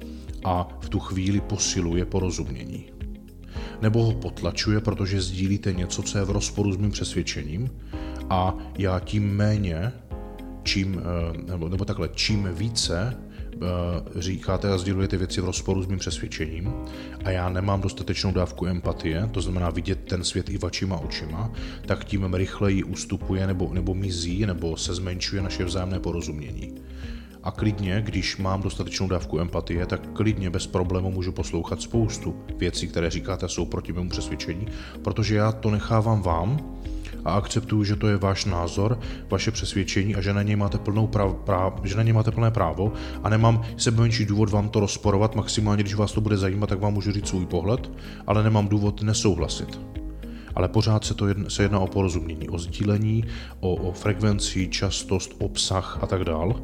a 0.44 0.68
v 0.82 0.90
tu 0.90 1.00
chvíli 1.00 1.42
posiluje 1.42 2.06
porozumění. 2.06 2.86
Nebo 3.82 4.04
ho 4.04 4.14
potlačuje, 4.14 4.80
protože 4.80 5.22
sdílíte 5.22 5.74
něco, 5.74 6.04
co 6.04 6.18
je 6.18 6.24
v 6.24 6.30
rozporu 6.30 6.72
s 6.72 6.78
mým 6.78 6.92
přesvědčením 6.92 7.70
a 8.30 8.58
já 8.78 9.00
tím 9.00 9.36
méně, 9.36 9.92
čím, 10.64 11.02
eh, 11.02 11.52
nebo, 11.52 11.70
nebo 11.70 11.86
takhle, 11.86 12.10
čím 12.14 12.50
více 12.54 13.18
říkáte 14.16 14.72
a 14.72 14.78
sdělujete 14.78 15.18
věci 15.18 15.42
v 15.42 15.46
rozporu 15.46 15.84
s 15.84 15.88
mým 15.88 16.00
přesvědčením 16.00 16.74
a 17.24 17.30
já 17.30 17.50
nemám 17.50 17.82
dostatečnou 17.82 18.32
dávku 18.32 18.68
empatie, 18.68 19.30
to 19.32 19.42
znamená 19.42 19.70
vidět 19.70 20.00
ten 20.08 20.24
svět 20.24 20.50
i 20.50 20.58
vašima 20.58 20.98
očima, 20.98 21.52
tak 21.86 22.06
tím 22.06 22.34
rychleji 22.34 22.84
ustupuje 22.84 23.48
nebo, 23.48 23.74
nebo 23.74 23.94
mizí 23.94 24.46
nebo 24.46 24.78
se 24.78 24.96
zmenšuje 24.96 25.42
naše 25.42 25.66
vzájemné 25.66 26.00
porozumění. 26.00 26.76
A 27.44 27.52
klidně, 27.52 28.02
když 28.06 28.38
mám 28.38 28.62
dostatečnou 28.62 29.08
dávku 29.08 29.40
empatie, 29.40 29.86
tak 29.86 30.08
klidně 30.14 30.50
bez 30.50 30.68
problému 30.68 31.12
můžu 31.12 31.32
poslouchat 31.32 31.82
spoustu 31.82 32.36
věcí, 32.58 32.88
které 32.88 33.10
říkáte, 33.10 33.50
jsou 33.50 33.66
proti 33.66 33.94
mému 33.94 34.10
přesvědčení, 34.10 34.68
protože 35.04 35.36
já 35.36 35.52
to 35.52 35.72
nechávám 35.72 36.22
vám, 36.22 36.80
a 37.30 37.38
akceptuju, 37.38 37.84
že 37.84 37.96
to 37.96 38.08
je 38.08 38.18
váš 38.18 38.46
názor, 38.46 39.00
vaše 39.30 39.52
přesvědčení 39.52 40.16
a 40.16 40.22
že 40.22 40.34
na 40.34 40.42
něj 40.42 40.56
máte, 40.56 40.78
plnou 40.78 41.08
prav, 41.08 41.36
práv, 41.36 41.74
že 41.84 41.98
na 41.98 42.04
něj 42.04 42.14
máte 42.14 42.32
plné 42.32 42.52
právo 42.52 42.94
a 43.24 43.30
nemám 43.30 43.62
sebe 43.78 44.02
menší 44.02 44.26
důvod 44.26 44.50
vám 44.50 44.70
to 44.70 44.80
rozporovat, 44.80 45.36
maximálně 45.36 45.84
když 45.84 45.96
vás 45.96 46.12
to 46.12 46.22
bude 46.22 46.38
zajímat, 46.38 46.70
tak 46.70 46.80
vám 46.80 46.94
můžu 46.94 47.12
říct 47.12 47.28
svůj 47.28 47.46
pohled, 47.46 47.92
ale 48.28 48.44
nemám 48.44 48.68
důvod 48.68 49.02
nesouhlasit. 49.02 49.80
Ale 50.56 50.68
pořád 50.68 51.06
se, 51.06 51.14
to 51.14 51.28
jedna, 51.28 51.50
se 51.50 51.64
jedná 51.64 51.80
o 51.80 51.88
porozumění, 51.88 52.50
o 52.50 52.58
sdílení, 52.58 53.24
o, 53.60 53.76
o 53.76 53.92
frekvenci, 53.92 54.68
častost, 54.68 55.36
obsah 55.40 56.00
a 56.02 56.08
tak 56.08 56.24
dál. 56.24 56.62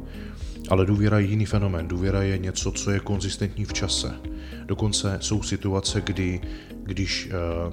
Ale 0.68 0.86
důvěra 0.86 1.18
je 1.18 1.26
jiný 1.26 1.46
fenomén. 1.46 1.88
Důvěra 1.88 2.22
je 2.22 2.38
něco, 2.38 2.72
co 2.72 2.90
je 2.90 3.00
konzistentní 3.00 3.64
v 3.64 3.72
čase. 3.72 4.14
Dokonce 4.64 5.18
jsou 5.20 5.42
situace, 5.42 6.00
kdy, 6.00 6.40
když 6.82 7.30
uh, 7.30 7.72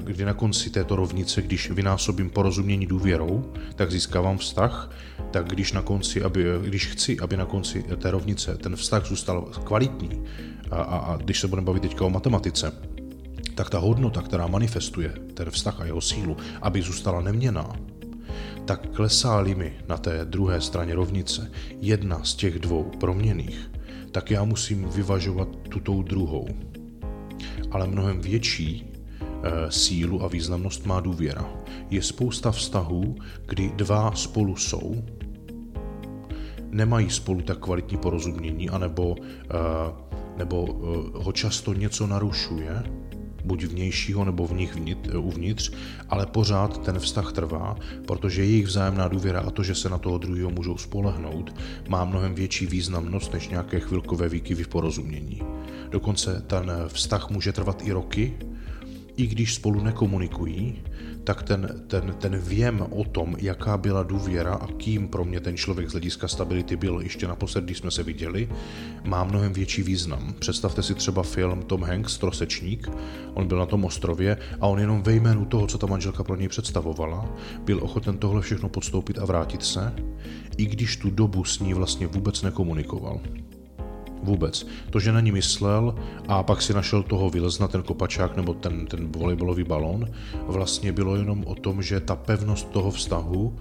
kdy 0.00 0.24
na 0.24 0.34
konci 0.34 0.70
této 0.70 0.96
rovnice, 0.96 1.42
když 1.42 1.70
vynásobím 1.70 2.30
porozumění 2.30 2.86
důvěrou, 2.86 3.52
tak 3.76 3.90
získávám 3.90 4.38
vztah, 4.38 4.90
tak 5.30 5.48
když 5.48 5.72
na 5.72 5.82
konci, 5.82 6.22
aby, 6.22 6.44
když 6.62 6.86
chci, 6.86 7.18
aby 7.18 7.36
na 7.36 7.44
konci 7.44 7.82
té 7.82 8.10
rovnice 8.10 8.56
ten 8.56 8.76
vztah 8.76 9.06
zůstal 9.06 9.42
kvalitní, 9.64 10.24
a, 10.70 10.76
a, 10.76 10.96
a 10.96 11.16
když 11.16 11.40
se 11.40 11.48
budeme 11.48 11.66
bavit 11.66 11.82
teďka 11.82 12.04
o 12.04 12.10
matematice, 12.10 12.72
tak 13.54 13.70
ta 13.70 13.78
hodnota, 13.78 14.22
která 14.22 14.46
manifestuje 14.46 15.14
ten 15.34 15.50
vztah 15.50 15.80
a 15.80 15.84
jeho 15.84 16.00
sílu, 16.00 16.36
aby 16.62 16.82
zůstala 16.82 17.20
neměná, 17.20 17.76
tak 18.64 18.86
klesá 18.92 19.42
mi 19.42 19.72
na 19.88 19.96
té 19.96 20.24
druhé 20.24 20.60
straně 20.60 20.94
rovnice 20.94 21.50
jedna 21.80 22.24
z 22.24 22.34
těch 22.34 22.58
dvou 22.58 22.84
proměných, 23.00 23.70
tak 24.12 24.30
já 24.30 24.44
musím 24.44 24.88
vyvažovat 24.88 25.48
tuto 25.68 26.02
druhou. 26.02 26.48
Ale 27.70 27.86
mnohem 27.86 28.20
větší 28.20 28.93
sílu 29.68 30.24
a 30.24 30.28
významnost 30.28 30.86
má 30.86 31.00
důvěra. 31.00 31.46
Je 31.90 32.02
spousta 32.02 32.52
vztahů, 32.52 33.16
kdy 33.46 33.72
dva 33.76 34.12
spolu 34.12 34.56
jsou, 34.56 35.04
nemají 36.70 37.10
spolu 37.10 37.42
tak 37.42 37.58
kvalitní 37.58 37.96
porozumění, 37.96 38.70
anebo, 38.70 39.16
eh, 39.20 39.54
nebo 40.36 40.66
eh, 40.68 41.18
ho 41.24 41.32
často 41.32 41.74
něco 41.74 42.06
narušuje, 42.06 42.82
buď 43.44 43.64
vnějšího 43.64 44.24
nebo 44.24 44.46
v 44.46 44.52
nich 44.52 44.76
uvnitř, 45.18 45.72
ale 46.08 46.26
pořád 46.26 46.84
ten 46.84 46.98
vztah 46.98 47.32
trvá, 47.32 47.76
protože 48.06 48.44
jejich 48.44 48.66
vzájemná 48.66 49.08
důvěra 49.08 49.40
a 49.40 49.50
to, 49.50 49.62
že 49.62 49.74
se 49.74 49.88
na 49.88 49.98
toho 49.98 50.18
druhého 50.18 50.50
můžou 50.50 50.76
spolehnout, 50.76 51.54
má 51.88 52.04
mnohem 52.04 52.34
větší 52.34 52.66
významnost 52.66 53.32
než 53.32 53.48
nějaké 53.48 53.80
chvilkové 53.80 54.28
výkyvy 54.28 54.64
v 54.64 54.68
porozumění. 54.68 55.42
Dokonce 55.90 56.42
ten 56.46 56.72
vztah 56.88 57.30
může 57.30 57.52
trvat 57.52 57.82
i 57.84 57.92
roky, 57.92 58.34
i 59.16 59.26
když 59.26 59.54
spolu 59.54 59.82
nekomunikují, 59.82 60.82
tak 61.24 61.42
ten, 61.42 61.84
ten, 61.86 62.14
ten 62.18 62.38
věm 62.38 62.86
o 62.90 63.04
tom, 63.04 63.36
jaká 63.38 63.76
byla 63.76 64.02
důvěra 64.02 64.54
a 64.54 64.66
kým 64.66 65.08
pro 65.08 65.24
mě 65.24 65.40
ten 65.40 65.56
člověk 65.56 65.88
z 65.88 65.92
hlediska 65.92 66.28
stability 66.28 66.76
byl 66.76 67.00
ještě 67.00 67.28
naposled, 67.28 67.64
když 67.64 67.78
jsme 67.78 67.90
se 67.90 68.02
viděli, 68.02 68.48
má 69.04 69.24
mnohem 69.24 69.52
větší 69.52 69.82
význam. 69.82 70.34
Představte 70.38 70.82
si 70.82 70.94
třeba 70.94 71.22
film 71.22 71.62
Tom 71.62 71.82
Hanks, 71.82 72.18
Trosečník, 72.18 72.90
on 73.34 73.48
byl 73.48 73.58
na 73.58 73.66
tom 73.66 73.84
ostrově 73.84 74.36
a 74.60 74.66
on 74.66 74.78
jenom 74.78 75.02
ve 75.02 75.14
jménu 75.14 75.44
toho, 75.44 75.66
co 75.66 75.78
ta 75.78 75.86
manželka 75.86 76.24
pro 76.24 76.36
něj 76.36 76.48
představovala, 76.48 77.36
byl 77.64 77.78
ochoten 77.82 78.18
tohle 78.18 78.42
všechno 78.42 78.68
podstoupit 78.68 79.18
a 79.18 79.24
vrátit 79.24 79.62
se, 79.62 79.94
i 80.56 80.66
když 80.66 80.96
tu 80.96 81.10
dobu 81.10 81.44
s 81.44 81.60
ní 81.60 81.74
vlastně 81.74 82.06
vůbec 82.06 82.42
nekomunikoval. 82.42 83.20
Vůbec. 84.24 84.66
To, 84.90 85.00
že 85.00 85.12
na 85.12 85.20
ní 85.20 85.32
myslel 85.32 85.94
a 86.28 86.42
pak 86.42 86.62
si 86.62 86.74
našel 86.74 87.02
toho 87.02 87.30
vyleznat 87.30 87.70
ten 87.70 87.82
kopačák 87.82 88.36
nebo 88.36 88.54
ten, 88.54 88.86
ten 88.86 89.12
volejbalový 89.12 89.64
balón, 89.64 90.08
vlastně 90.46 90.92
bylo 90.92 91.16
jenom 91.16 91.44
o 91.46 91.54
tom, 91.54 91.82
že 91.82 92.00
ta 92.00 92.16
pevnost 92.16 92.70
toho 92.70 92.90
vztahu 92.90 93.56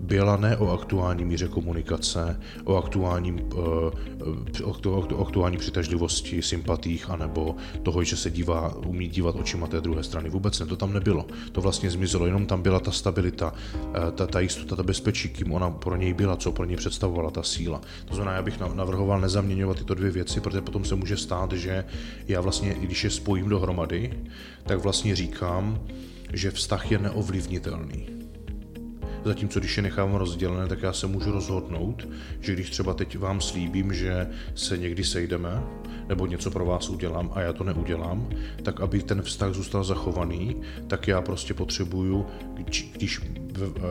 byla 0.00 0.36
ne 0.36 0.56
o 0.56 0.72
aktuální 0.72 1.24
míře 1.24 1.48
komunikace, 1.48 2.40
o 2.64 2.76
aktuální, 2.76 3.40
eh, 3.52 4.64
o, 4.64 5.20
aktuální 5.20 5.56
přitažlivosti, 5.56 6.42
sympatích, 6.42 7.10
anebo 7.10 7.56
toho, 7.82 8.04
že 8.04 8.16
se 8.16 8.30
dívá, 8.30 8.74
umí 8.76 9.08
dívat 9.08 9.36
očima 9.36 9.66
té 9.66 9.80
druhé 9.80 10.02
strany. 10.02 10.30
Vůbec 10.30 10.60
ne, 10.60 10.66
to 10.66 10.76
tam 10.76 10.92
nebylo. 10.92 11.26
To 11.52 11.60
vlastně 11.60 11.90
zmizelo, 11.90 12.26
jenom 12.26 12.46
tam 12.46 12.62
byla 12.62 12.80
ta 12.80 12.90
stabilita, 12.90 13.54
eh, 13.94 14.12
ta, 14.12 14.26
ta 14.26 14.40
jistota, 14.40 14.76
ta 14.76 14.82
bezpečí, 14.82 15.28
kým 15.28 15.52
ona 15.52 15.70
pro 15.70 15.96
něj 15.96 16.14
byla, 16.14 16.36
co 16.36 16.52
pro 16.52 16.64
něj 16.64 16.76
představovala 16.76 17.30
ta 17.30 17.42
síla. 17.42 17.80
To 18.04 18.14
znamená, 18.14 18.36
já 18.36 18.42
bych 18.42 18.60
navrhoval 18.60 19.20
nezaměňovat 19.20 19.78
tyto 19.78 19.94
dvě 19.94 20.10
věci, 20.10 20.40
protože 20.40 20.60
potom 20.60 20.84
se 20.84 20.94
může 20.94 21.16
stát, 21.16 21.52
že 21.52 21.84
já 22.28 22.40
vlastně, 22.40 22.74
když 22.80 23.04
je 23.04 23.10
spojím 23.10 23.48
dohromady, 23.48 24.12
tak 24.66 24.78
vlastně 24.78 25.16
říkám, 25.16 25.80
že 26.32 26.50
vztah 26.50 26.90
je 26.90 26.98
neovlivnitelný 26.98 28.17
Zatímco 29.24 29.60
když 29.60 29.76
je 29.76 29.82
nechám 29.82 30.14
rozdělené, 30.14 30.68
tak 30.68 30.82
já 30.82 30.92
se 30.92 31.06
můžu 31.06 31.32
rozhodnout, 31.32 32.08
že 32.40 32.52
když 32.52 32.70
třeba 32.70 32.94
teď 32.94 33.18
vám 33.18 33.40
slíbím, 33.40 33.92
že 33.94 34.26
se 34.54 34.78
někdy 34.78 35.04
sejdeme, 35.04 35.62
nebo 36.08 36.26
něco 36.26 36.50
pro 36.50 36.64
vás 36.64 36.90
udělám 36.90 37.30
a 37.34 37.40
já 37.40 37.52
to 37.52 37.64
neudělám, 37.64 38.28
tak 38.62 38.80
aby 38.80 39.02
ten 39.02 39.22
vztah 39.22 39.54
zůstal 39.54 39.84
zachovaný, 39.84 40.56
tak 40.86 41.08
já 41.08 41.20
prostě 41.20 41.54
potřebuju, 41.54 42.26
když 42.92 43.20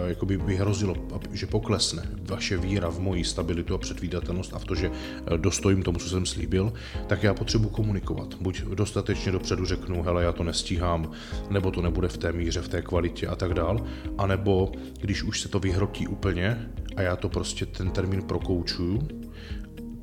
jakoby 0.07 0.37
vyhrozilo, 0.37 0.95
že 1.31 1.47
poklesne 1.47 2.09
vaše 2.21 2.57
víra 2.57 2.89
v 2.89 2.99
moji 2.99 3.23
stabilitu 3.23 3.75
a 3.75 3.77
předvídatelnost 3.77 4.53
a 4.53 4.59
v 4.59 4.65
to, 4.65 4.75
že 4.75 4.87
e, 4.87 5.37
dostojím 5.37 5.83
tomu, 5.83 5.99
co 5.99 6.09
jsem 6.09 6.25
slíbil, 6.25 6.73
tak 7.07 7.23
já 7.23 7.33
potřebuji 7.33 7.69
komunikovat. 7.69 8.35
Buď 8.41 8.61
dostatečně 8.61 9.31
dopředu 9.31 9.65
řeknu, 9.65 10.03
hele, 10.03 10.23
já 10.23 10.31
to 10.31 10.43
nestíhám, 10.43 11.11
nebo 11.49 11.71
to 11.71 11.81
nebude 11.81 12.07
v 12.07 12.17
té 12.17 12.31
míře, 12.31 12.61
v 12.61 12.67
té 12.67 12.81
kvalitě 12.81 13.27
a 13.27 13.35
tak 13.35 13.53
dál, 13.53 13.85
anebo 14.17 14.71
když 15.01 15.23
už 15.23 15.41
se 15.41 15.49
to 15.49 15.59
vyhrotí 15.59 16.07
úplně 16.07 16.69
a 16.95 17.01
já 17.01 17.15
to 17.15 17.29
prostě 17.29 17.65
ten 17.65 17.89
termín 17.89 18.21
prokoučuju, 18.21 19.07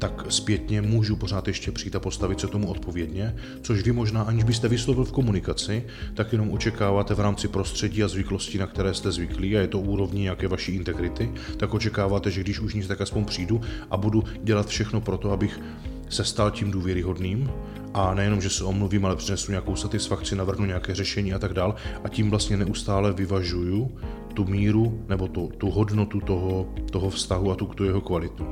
tak 0.05 0.25
zpětně 0.29 0.83
můžu 0.83 1.17
pořád 1.17 1.49
ještě 1.49 1.73
přijít 1.73 1.97
a 1.97 2.01
postavit 2.01 2.41
se 2.41 2.47
tomu 2.47 2.71
odpovědně, 2.71 3.37
což 3.63 3.83
vy 3.83 3.93
možná, 3.93 4.23
aniž 4.23 4.45
byste 4.45 4.69
vyslovil 4.69 5.05
v 5.05 5.13
komunikaci, 5.13 5.85
tak 6.15 6.33
jenom 6.33 6.51
očekáváte 6.51 7.15
v 7.15 7.21
rámci 7.21 7.49
prostředí 7.49 8.03
a 8.03 8.09
zvyklostí, 8.09 8.59
na 8.59 8.67
které 8.67 8.95
jste 8.95 9.13
zvyklí 9.13 9.57
a 9.57 9.61
je 9.61 9.69
to 9.69 9.81
úrovní 9.81 10.23
nějaké 10.23 10.49
vaší 10.49 10.75
integrity, 10.75 11.33
tak 11.57 11.75
očekáváte, 11.75 12.31
že 12.31 12.41
když 12.41 12.61
už 12.61 12.75
nic, 12.75 12.87
tak 12.87 13.01
aspoň 13.01 13.25
přijdu 13.25 13.61
a 13.91 13.97
budu 13.97 14.25
dělat 14.43 14.67
všechno 14.67 15.01
pro 15.01 15.19
to, 15.19 15.33
abych 15.33 15.61
se 16.09 16.25
stal 16.25 16.51
tím 16.51 16.71
důvěryhodným 16.71 17.51
a 17.95 18.15
nejenom, 18.15 18.41
že 18.41 18.51
se 18.51 18.65
omluvím, 18.65 19.07
ale 19.07 19.17
přinesu 19.17 19.53
nějakou 19.53 19.77
satisfakci, 19.77 20.37
navrhnu 20.37 20.67
nějaké 20.67 20.95
řešení 20.95 21.35
a 21.35 21.39
tak 21.39 21.53
dál 21.53 21.75
a 22.05 22.09
tím 22.09 22.31
vlastně 22.31 22.57
neustále 22.57 23.13
vyvažuju 23.13 23.99
tu 24.35 24.45
míru 24.45 25.05
nebo 25.09 25.29
tu, 25.29 25.53
tu 25.59 25.71
hodnotu 25.71 26.21
toho, 26.21 26.67
toho 26.93 27.11
vztahu 27.11 27.51
a 27.51 27.55
tu, 27.55 27.67
tu 27.67 27.85
jeho 27.85 28.01
kvalitu. 28.01 28.47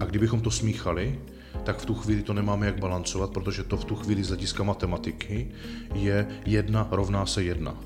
A 0.00 0.04
kdybychom 0.04 0.40
to 0.40 0.50
smíchali, 0.50 1.18
tak 1.64 1.78
v 1.78 1.86
tu 1.86 1.94
chvíli 1.94 2.22
to 2.22 2.32
nemáme 2.32 2.66
jak 2.66 2.80
balancovat, 2.80 3.30
protože 3.30 3.64
to 3.64 3.76
v 3.76 3.84
tu 3.84 3.96
chvíli 3.96 4.24
z 4.24 4.28
hlediska 4.28 4.62
matematiky 4.62 5.48
je 5.94 6.26
jedna 6.46 6.88
rovná 6.90 7.26
se 7.26 7.42
jedna. 7.42 7.76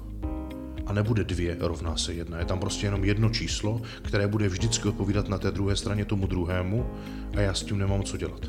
A 0.86 0.92
nebude 0.92 1.24
dvě 1.24 1.56
rovná 1.60 1.96
se 1.96 2.14
jedna. 2.14 2.38
Je 2.38 2.44
tam 2.44 2.58
prostě 2.58 2.86
jenom 2.86 3.04
jedno 3.04 3.30
číslo, 3.30 3.80
které 4.02 4.28
bude 4.28 4.48
vždycky 4.48 4.88
odpovídat 4.88 5.28
na 5.28 5.38
té 5.38 5.50
druhé 5.50 5.76
straně 5.76 6.04
tomu 6.04 6.26
druhému 6.26 6.86
a 7.36 7.40
já 7.40 7.54
s 7.54 7.62
tím 7.62 7.78
nemám 7.78 8.02
co 8.02 8.16
dělat. 8.16 8.40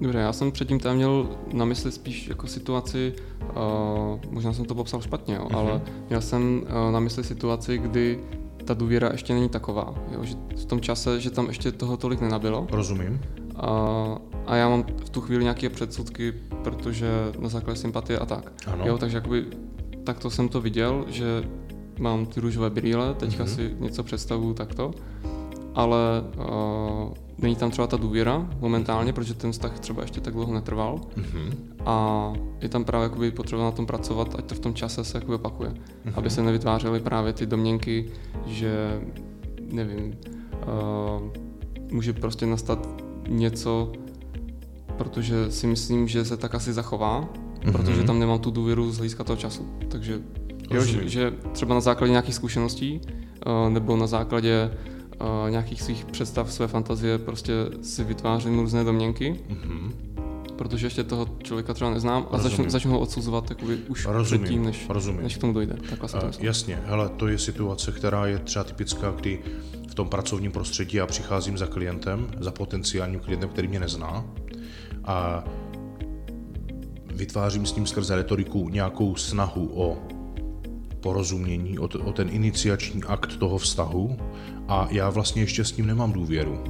Dobře, 0.00 0.18
já 0.18 0.32
jsem 0.32 0.52
předtím 0.52 0.80
tam 0.80 0.96
měl 0.96 1.28
na 1.52 1.64
mysli 1.64 1.92
spíš 1.92 2.28
jako 2.28 2.46
situaci, 2.46 3.14
uh, 3.40 4.20
možná 4.30 4.52
jsem 4.52 4.64
to 4.64 4.74
popsal 4.74 5.00
špatně, 5.00 5.34
jo, 5.34 5.44
uh-huh. 5.44 5.56
ale 5.56 5.82
měl 6.08 6.20
jsem 6.20 6.62
uh, 6.62 6.92
na 6.92 7.00
mysli 7.00 7.24
situaci, 7.24 7.78
kdy 7.78 8.18
ta 8.64 8.74
důvěra 8.74 9.08
ještě 9.12 9.34
není 9.34 9.48
taková, 9.48 9.94
jo, 10.12 10.24
že 10.24 10.34
v 10.56 10.64
tom 10.64 10.80
čase, 10.80 11.20
že 11.20 11.30
tam 11.30 11.46
ještě 11.46 11.72
toho 11.72 11.96
tolik 11.96 12.20
nenabilo. 12.20 12.66
Rozumím. 12.70 13.20
A, 13.56 13.68
a 14.46 14.56
já 14.56 14.68
mám 14.68 14.84
v 15.04 15.10
tu 15.10 15.20
chvíli 15.20 15.42
nějaké 15.42 15.68
předsudky, 15.68 16.32
protože 16.64 17.10
na 17.38 17.48
základě 17.48 17.80
sympatie 17.80 18.18
a 18.18 18.26
tak. 18.26 18.52
Ano. 18.66 18.84
Jo, 18.86 18.98
takže 18.98 19.16
jakoby 19.16 19.46
takto 20.04 20.30
jsem 20.30 20.48
to 20.48 20.60
viděl, 20.60 21.04
že 21.08 21.44
mám 21.98 22.26
ty 22.26 22.40
růžové 22.40 22.70
brýle, 22.70 23.14
teďka 23.14 23.44
uh-huh. 23.44 23.54
si 23.54 23.74
něco 23.80 24.02
představuju 24.02 24.54
takto, 24.54 24.90
ale 25.74 25.98
uh, 26.38 27.14
není 27.38 27.56
tam 27.56 27.70
třeba 27.70 27.86
ta 27.86 27.96
důvěra 27.96 28.48
momentálně, 28.60 29.12
protože 29.12 29.34
ten 29.34 29.52
vztah 29.52 29.78
třeba 29.78 30.02
ještě 30.02 30.20
tak 30.20 30.34
dlouho 30.34 30.54
netrval 30.54 31.00
mm-hmm. 31.16 31.52
a 31.86 32.32
je 32.60 32.68
tam 32.68 32.84
právě 32.84 33.04
jakoby 33.04 33.30
potřeba 33.30 33.62
na 33.62 33.70
tom 33.70 33.86
pracovat, 33.86 34.34
ať 34.38 34.44
to 34.44 34.54
v 34.54 34.58
tom 34.58 34.74
čase 34.74 35.04
se 35.04 35.18
jakoby 35.18 35.34
opakuje, 35.34 35.70
mm-hmm. 35.70 36.12
aby 36.14 36.30
se 36.30 36.42
nevytvářely 36.42 37.00
právě 37.00 37.32
ty 37.32 37.46
domněnky, 37.46 38.10
že 38.46 39.00
nevím, 39.72 40.14
uh, 40.52 41.22
může 41.92 42.12
prostě 42.12 42.46
nastat 42.46 42.88
něco, 43.28 43.92
protože 44.96 45.50
si 45.50 45.66
myslím, 45.66 46.08
že 46.08 46.24
se 46.24 46.36
tak 46.36 46.54
asi 46.54 46.72
zachová, 46.72 47.20
mm-hmm. 47.20 47.72
protože 47.72 48.02
tam 48.02 48.18
nemám 48.18 48.38
tu 48.38 48.50
důvěru 48.50 48.90
z 48.90 48.96
hlediska 48.96 49.24
toho 49.24 49.36
času. 49.36 49.66
Takže 49.88 50.20
jo, 50.70 50.84
že, 50.84 51.08
že 51.08 51.32
třeba 51.52 51.74
na 51.74 51.80
základě 51.80 52.10
nějakých 52.10 52.34
zkušeností 52.34 53.00
uh, 53.46 53.72
nebo 53.72 53.96
na 53.96 54.06
základě 54.06 54.70
uh, 55.20 55.50
nějakých 55.50 55.82
svých 55.82 56.04
představ, 56.04 56.52
své 56.52 56.68
fantazie, 56.68 57.18
prostě 57.18 57.52
si 57.82 58.04
vytvářím 58.04 58.58
různé 58.58 58.84
domněnky. 58.84 59.40
Mm-hmm. 59.50 59.92
Protože 60.56 60.86
ještě 60.86 61.04
toho 61.04 61.28
člověka 61.42 61.74
třeba 61.74 61.90
neznám 61.90 62.26
a 62.30 62.38
začnu, 62.38 62.70
začnu 62.70 62.92
ho 62.92 63.00
odsuzovat 63.00 63.50
jakoby 63.50 63.76
už 63.88 64.06
rozumím, 64.06 64.44
předtím, 64.44 64.64
než, 64.64 64.86
rozumím. 64.88 65.22
než 65.22 65.36
k 65.36 65.40
tomu 65.40 65.52
dojde. 65.52 65.76
Tak 65.90 66.02
uh, 66.02 66.30
jasně, 66.40 66.80
hele, 66.86 67.08
to 67.08 67.28
je 67.28 67.38
situace, 67.38 67.92
která 67.92 68.26
je 68.26 68.38
třeba 68.38 68.64
typická, 68.64 69.10
kdy 69.10 69.38
v 69.88 69.94
tom 69.94 70.08
pracovním 70.08 70.52
prostředí 70.52 70.96
já 70.96 71.06
přicházím 71.06 71.58
za 71.58 71.66
klientem, 71.66 72.26
za 72.40 72.50
potenciálním 72.50 73.20
klientem, 73.20 73.48
který 73.48 73.68
mě 73.68 73.80
nezná 73.80 74.24
a 75.04 75.44
vytvářím 77.06 77.66
s 77.66 77.74
ním 77.74 77.86
skrze 77.86 78.16
retoriku 78.16 78.68
nějakou 78.68 79.16
snahu 79.16 79.70
o 79.74 79.98
porozumění, 81.02 81.78
o, 81.78 81.88
o 82.04 82.12
ten 82.12 82.28
iniciační 82.32 83.02
akt 83.04 83.36
toho 83.36 83.58
vztahu. 83.58 84.16
A 84.68 84.88
já 84.90 85.10
vlastně 85.10 85.42
ještě 85.42 85.64
s 85.64 85.76
ním 85.76 85.86
nemám 85.86 86.12
důvěru 86.12 86.64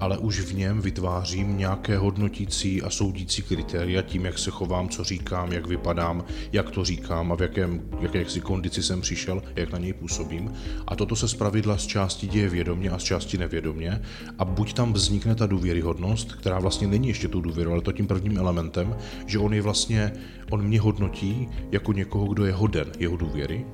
ale 0.00 0.18
už 0.18 0.40
v 0.40 0.54
něm 0.54 0.80
vytvářím 0.80 1.58
nějaké 1.58 1.98
hodnotící 1.98 2.82
a 2.82 2.90
soudící 2.90 3.42
kritéria 3.42 4.02
tím, 4.02 4.24
jak 4.24 4.38
se 4.38 4.50
chovám, 4.50 4.88
co 4.88 5.04
říkám, 5.04 5.52
jak 5.52 5.66
vypadám, 5.66 6.24
jak 6.52 6.70
to 6.70 6.84
říkám 6.84 7.32
a 7.32 7.36
v 7.36 7.40
jakém, 7.40 7.82
jaké 8.00 8.24
si 8.24 8.40
kondici 8.40 8.82
jsem 8.82 9.00
přišel, 9.00 9.42
jak 9.56 9.72
na 9.72 9.78
něj 9.78 9.92
působím. 9.92 10.52
A 10.86 10.96
toto 10.96 11.16
se 11.16 11.28
zpravidla 11.28 11.78
z 11.78 11.86
části 11.86 12.26
děje 12.26 12.48
vědomě 12.48 12.90
a 12.90 12.98
z 12.98 13.02
části 13.02 13.38
nevědomě. 13.38 14.02
A 14.38 14.44
buď 14.44 14.74
tam 14.74 14.92
vznikne 14.92 15.34
ta 15.34 15.46
důvěryhodnost, 15.46 16.32
která 16.32 16.58
vlastně 16.58 16.86
není 16.86 17.08
ještě 17.08 17.28
tou 17.28 17.40
důvěrou, 17.40 17.72
ale 17.72 17.82
to 17.82 17.92
tím 17.92 18.06
prvním 18.06 18.38
elementem, 18.38 18.96
že 19.26 19.38
on 19.38 19.54
je 19.54 19.62
vlastně, 19.62 20.12
on 20.50 20.62
mě 20.62 20.80
hodnotí 20.80 21.48
jako 21.72 21.92
někoho, 21.92 22.26
kdo 22.26 22.44
je 22.44 22.52
hoden 22.52 22.92
jeho 22.98 23.16
důvěry, 23.16 23.64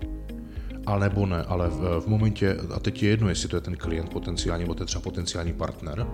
a 0.90 0.98
nebo 0.98 1.26
ne, 1.26 1.44
ale 1.44 1.68
v, 1.68 2.00
v 2.00 2.06
momentě, 2.06 2.56
a 2.74 2.80
teď 2.80 3.02
je 3.02 3.10
jedno, 3.10 3.28
jestli 3.28 3.48
to 3.48 3.56
je 3.56 3.60
ten 3.60 3.76
klient 3.76 4.10
potenciální, 4.10 4.64
nebo 4.64 4.74
to 4.74 4.82
je 4.82 4.86
třeba 4.86 5.02
potenciální 5.02 5.52
partner, 5.52 6.06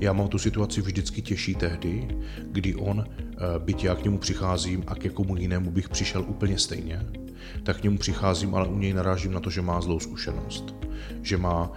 já 0.00 0.12
mám 0.12 0.28
tu 0.28 0.38
situaci 0.38 0.80
vždycky 0.80 1.22
těžší 1.22 1.54
tehdy, 1.54 2.08
kdy 2.52 2.74
on, 2.74 3.04
eh, 3.06 3.34
byť 3.58 3.84
já 3.84 3.94
k 3.94 4.04
němu 4.04 4.18
přicházím 4.18 4.84
a 4.86 4.94
k 4.94 5.04
jakomu 5.04 5.36
jinému 5.36 5.70
bych 5.70 5.88
přišel 5.88 6.24
úplně 6.28 6.58
stejně, 6.58 7.06
tak 7.62 7.80
k 7.80 7.82
němu 7.82 7.98
přicházím, 7.98 8.54
ale 8.54 8.68
u 8.68 8.78
něj 8.78 8.92
narážím 8.92 9.32
na 9.32 9.40
to, 9.40 9.50
že 9.50 9.62
má 9.62 9.80
zlou 9.80 10.00
zkušenost. 10.00 10.74
Že 11.22 11.36
má 11.36 11.72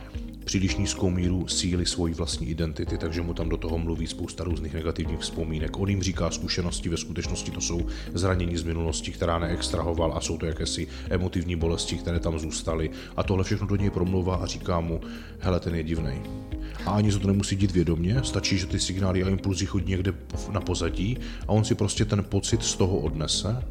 příliš 0.47 0.75
nízkou 0.75 1.09
míru 1.09 1.47
síly 1.47 1.85
svojí 1.85 2.13
vlastní 2.13 2.49
identity, 2.49 2.97
takže 2.97 3.21
mu 3.21 3.33
tam 3.33 3.49
do 3.49 3.57
toho 3.57 3.77
mluví 3.77 4.07
spousta 4.07 4.43
různých 4.43 4.73
negativních 4.73 5.19
vzpomínek. 5.19 5.79
On 5.79 5.89
jim 5.89 6.03
říká 6.03 6.31
zkušenosti, 6.31 6.89
ve 6.89 6.97
skutečnosti 6.97 7.51
to 7.51 7.61
jsou 7.61 7.87
zranění 8.13 8.57
z 8.57 8.63
minulosti, 8.63 9.11
která 9.11 9.39
neextrahoval 9.39 10.13
a 10.13 10.21
jsou 10.21 10.37
to 10.37 10.45
jakési 10.45 10.87
emotivní 11.09 11.55
bolesti, 11.55 11.95
které 11.95 12.19
tam 12.19 12.39
zůstaly. 12.39 12.89
A 13.17 13.23
tohle 13.23 13.43
všechno 13.43 13.67
do 13.67 13.75
něj 13.75 13.89
promluvá 13.89 14.35
a 14.35 14.45
říká 14.45 14.79
mu, 14.79 15.01
hele, 15.39 15.59
ten 15.59 15.75
je 15.75 15.83
divný. 15.83 16.21
A 16.85 16.91
ani 16.91 17.11
se 17.11 17.19
to 17.19 17.27
nemusí 17.27 17.55
dít 17.55 17.71
vědomě, 17.71 18.19
stačí, 18.23 18.57
že 18.57 18.67
ty 18.67 18.79
signály 18.79 19.23
a 19.23 19.29
impulzy 19.29 19.65
chodí 19.65 19.89
někde 19.89 20.13
na 20.51 20.61
pozadí 20.61 21.17
a 21.47 21.49
on 21.49 21.63
si 21.63 21.75
prostě 21.75 22.05
ten 22.05 22.23
pocit 22.23 22.63
z 22.63 22.75
toho 22.75 22.97
odnese 22.97 23.63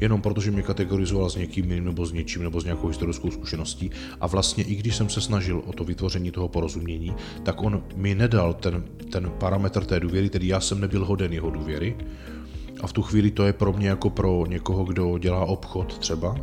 jenom 0.00 0.22
protože 0.22 0.50
mě 0.50 0.62
kategorizoval 0.62 1.30
s 1.30 1.36
někým 1.36 1.70
jiným 1.70 1.84
nebo 1.84 2.06
s 2.06 2.12
něčím 2.12 2.42
nebo 2.42 2.60
s 2.60 2.64
nějakou 2.64 2.88
historickou 2.88 3.30
zkušeností. 3.30 3.90
A 4.20 4.26
vlastně 4.26 4.64
i 4.64 4.74
když 4.74 4.96
jsem 4.96 5.08
se 5.08 5.20
snažil 5.20 5.62
o 5.66 5.72
to 5.72 5.84
vytvoření 5.84 6.30
toho 6.30 6.48
porozumění, 6.48 7.14
tak 7.42 7.62
on 7.62 7.82
mi 7.96 8.14
nedal 8.14 8.54
ten, 8.54 8.84
ten 9.12 9.30
parametr 9.38 9.84
té 9.84 10.00
důvěry, 10.00 10.30
tedy 10.30 10.46
já 10.46 10.60
jsem 10.60 10.80
nebyl 10.80 11.04
hoden 11.04 11.32
jeho 11.32 11.50
důvěry. 11.50 11.96
A 12.80 12.86
v 12.86 12.92
tu 12.92 13.02
chvíli 13.02 13.30
to 13.30 13.46
je 13.46 13.52
pro 13.52 13.72
mě 13.72 13.88
jako 13.88 14.10
pro 14.10 14.46
někoho, 14.48 14.84
kdo 14.84 15.18
dělá 15.18 15.44
obchod 15.44 15.98
třeba, 15.98 16.36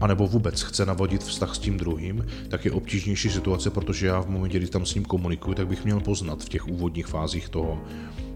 anebo 0.00 0.26
vůbec 0.26 0.62
chce 0.62 0.86
navodit 0.86 1.22
vztah 1.22 1.54
s 1.54 1.58
tím 1.58 1.76
druhým, 1.76 2.26
tak 2.48 2.64
je 2.64 2.72
obtížnější 2.72 3.30
situace, 3.30 3.70
protože 3.70 4.06
já 4.06 4.20
v 4.20 4.28
momentě, 4.28 4.58
kdy 4.58 4.66
tam 4.66 4.86
s 4.86 4.94
ním 4.94 5.04
komunikuji, 5.04 5.54
tak 5.54 5.68
bych 5.68 5.84
měl 5.84 6.00
poznat 6.00 6.44
v 6.44 6.48
těch 6.48 6.68
úvodních 6.68 7.06
fázích 7.06 7.48
toho, 7.48 7.82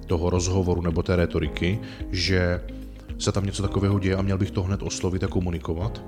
toho 0.07 0.31
rozhovoru 0.31 0.83
nebo 0.83 1.03
té 1.03 1.17
retoriky, 1.17 1.79
že 2.11 2.61
se 3.23 3.33
tam 3.33 3.47
něco 3.47 3.63
takového 3.63 3.99
děje 3.99 4.17
a 4.17 4.23
měl 4.23 4.39
bych 4.39 4.51
to 4.51 4.63
hned 4.63 4.83
oslovit 4.83 5.25
a 5.25 5.29
komunikovat, 5.29 6.05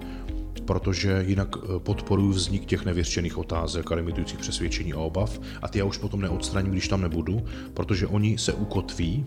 protože 0.65 1.25
jinak 1.27 1.57
eh, 1.57 1.79
podporuji 1.79 2.29
vznik 2.29 2.65
těch 2.65 2.85
nevěřčených 2.85 3.39
otázek 3.39 3.93
a 3.93 3.95
limitujících 3.95 4.39
přesvědčení 4.39 4.93
a 4.93 4.99
obav 4.99 5.41
a 5.63 5.69
ty 5.69 5.79
já 5.79 5.85
už 5.85 5.99
potom 5.99 6.21
neodstraním, 6.21 6.73
když 6.73 6.89
tam 6.89 7.01
nebudu, 7.01 7.45
protože 7.75 8.07
oni 8.07 8.39
se 8.39 8.53
ukotví 8.53 9.27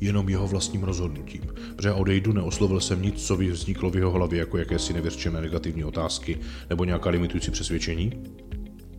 jenom 0.00 0.28
jeho 0.28 0.48
vlastním 0.48 0.82
rozhodnutím. 0.82 1.42
Protože 1.76 1.88
já 1.88 1.94
odejdu, 1.94 2.32
neoslovil 2.32 2.80
jsem 2.80 3.02
nic, 3.02 3.26
co 3.26 3.36
by 3.36 3.50
vzniklo 3.50 3.90
v 3.90 3.96
jeho 3.96 4.10
hlavě 4.10 4.38
jako 4.38 4.58
jakési 4.58 4.92
nevěřčené 4.92 5.40
negativní 5.40 5.84
otázky 5.84 6.38
nebo 6.70 6.84
nějaká 6.84 7.10
limitující 7.10 7.50
přesvědčení. 7.50 8.12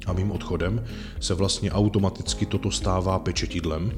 A 0.06 0.14
mým 0.14 0.32
odchodem 0.32 0.84
se 1.20 1.34
vlastně 1.34 1.72
automaticky 1.72 2.46
toto 2.46 2.72
stává 2.72 3.20
pečetidlem, 3.20 3.92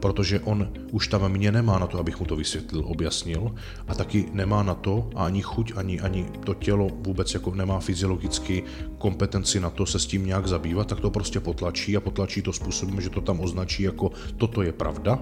protože 0.00 0.40
on 0.40 0.72
už 0.90 1.08
tam 1.08 1.32
mě 1.32 1.52
nemá 1.52 1.78
na 1.78 1.86
to, 1.86 1.98
abych 1.98 2.20
mu 2.20 2.26
to 2.26 2.36
vysvětlil, 2.36 2.84
objasnil 2.86 3.54
a 3.88 3.94
taky 3.94 4.26
nemá 4.32 4.62
na 4.62 4.74
to 4.74 5.10
a 5.14 5.24
ani 5.24 5.42
chuť, 5.42 5.72
ani, 5.76 6.00
ani 6.00 6.26
to 6.44 6.54
tělo 6.54 6.88
vůbec 6.92 7.34
jako 7.34 7.54
nemá 7.54 7.80
fyziologicky 7.80 8.62
kompetenci 8.98 9.60
na 9.60 9.70
to 9.70 9.86
se 9.86 9.98
s 9.98 10.06
tím 10.06 10.26
nějak 10.26 10.46
zabývat, 10.46 10.86
tak 10.86 11.00
to 11.00 11.10
prostě 11.10 11.40
potlačí 11.40 11.96
a 11.96 12.00
potlačí 12.00 12.42
to 12.42 12.52
způsobem, 12.52 13.00
že 13.00 13.10
to 13.10 13.20
tam 13.20 13.40
označí 13.40 13.82
jako 13.82 14.12
toto 14.36 14.62
je 14.62 14.72
pravda 14.72 15.18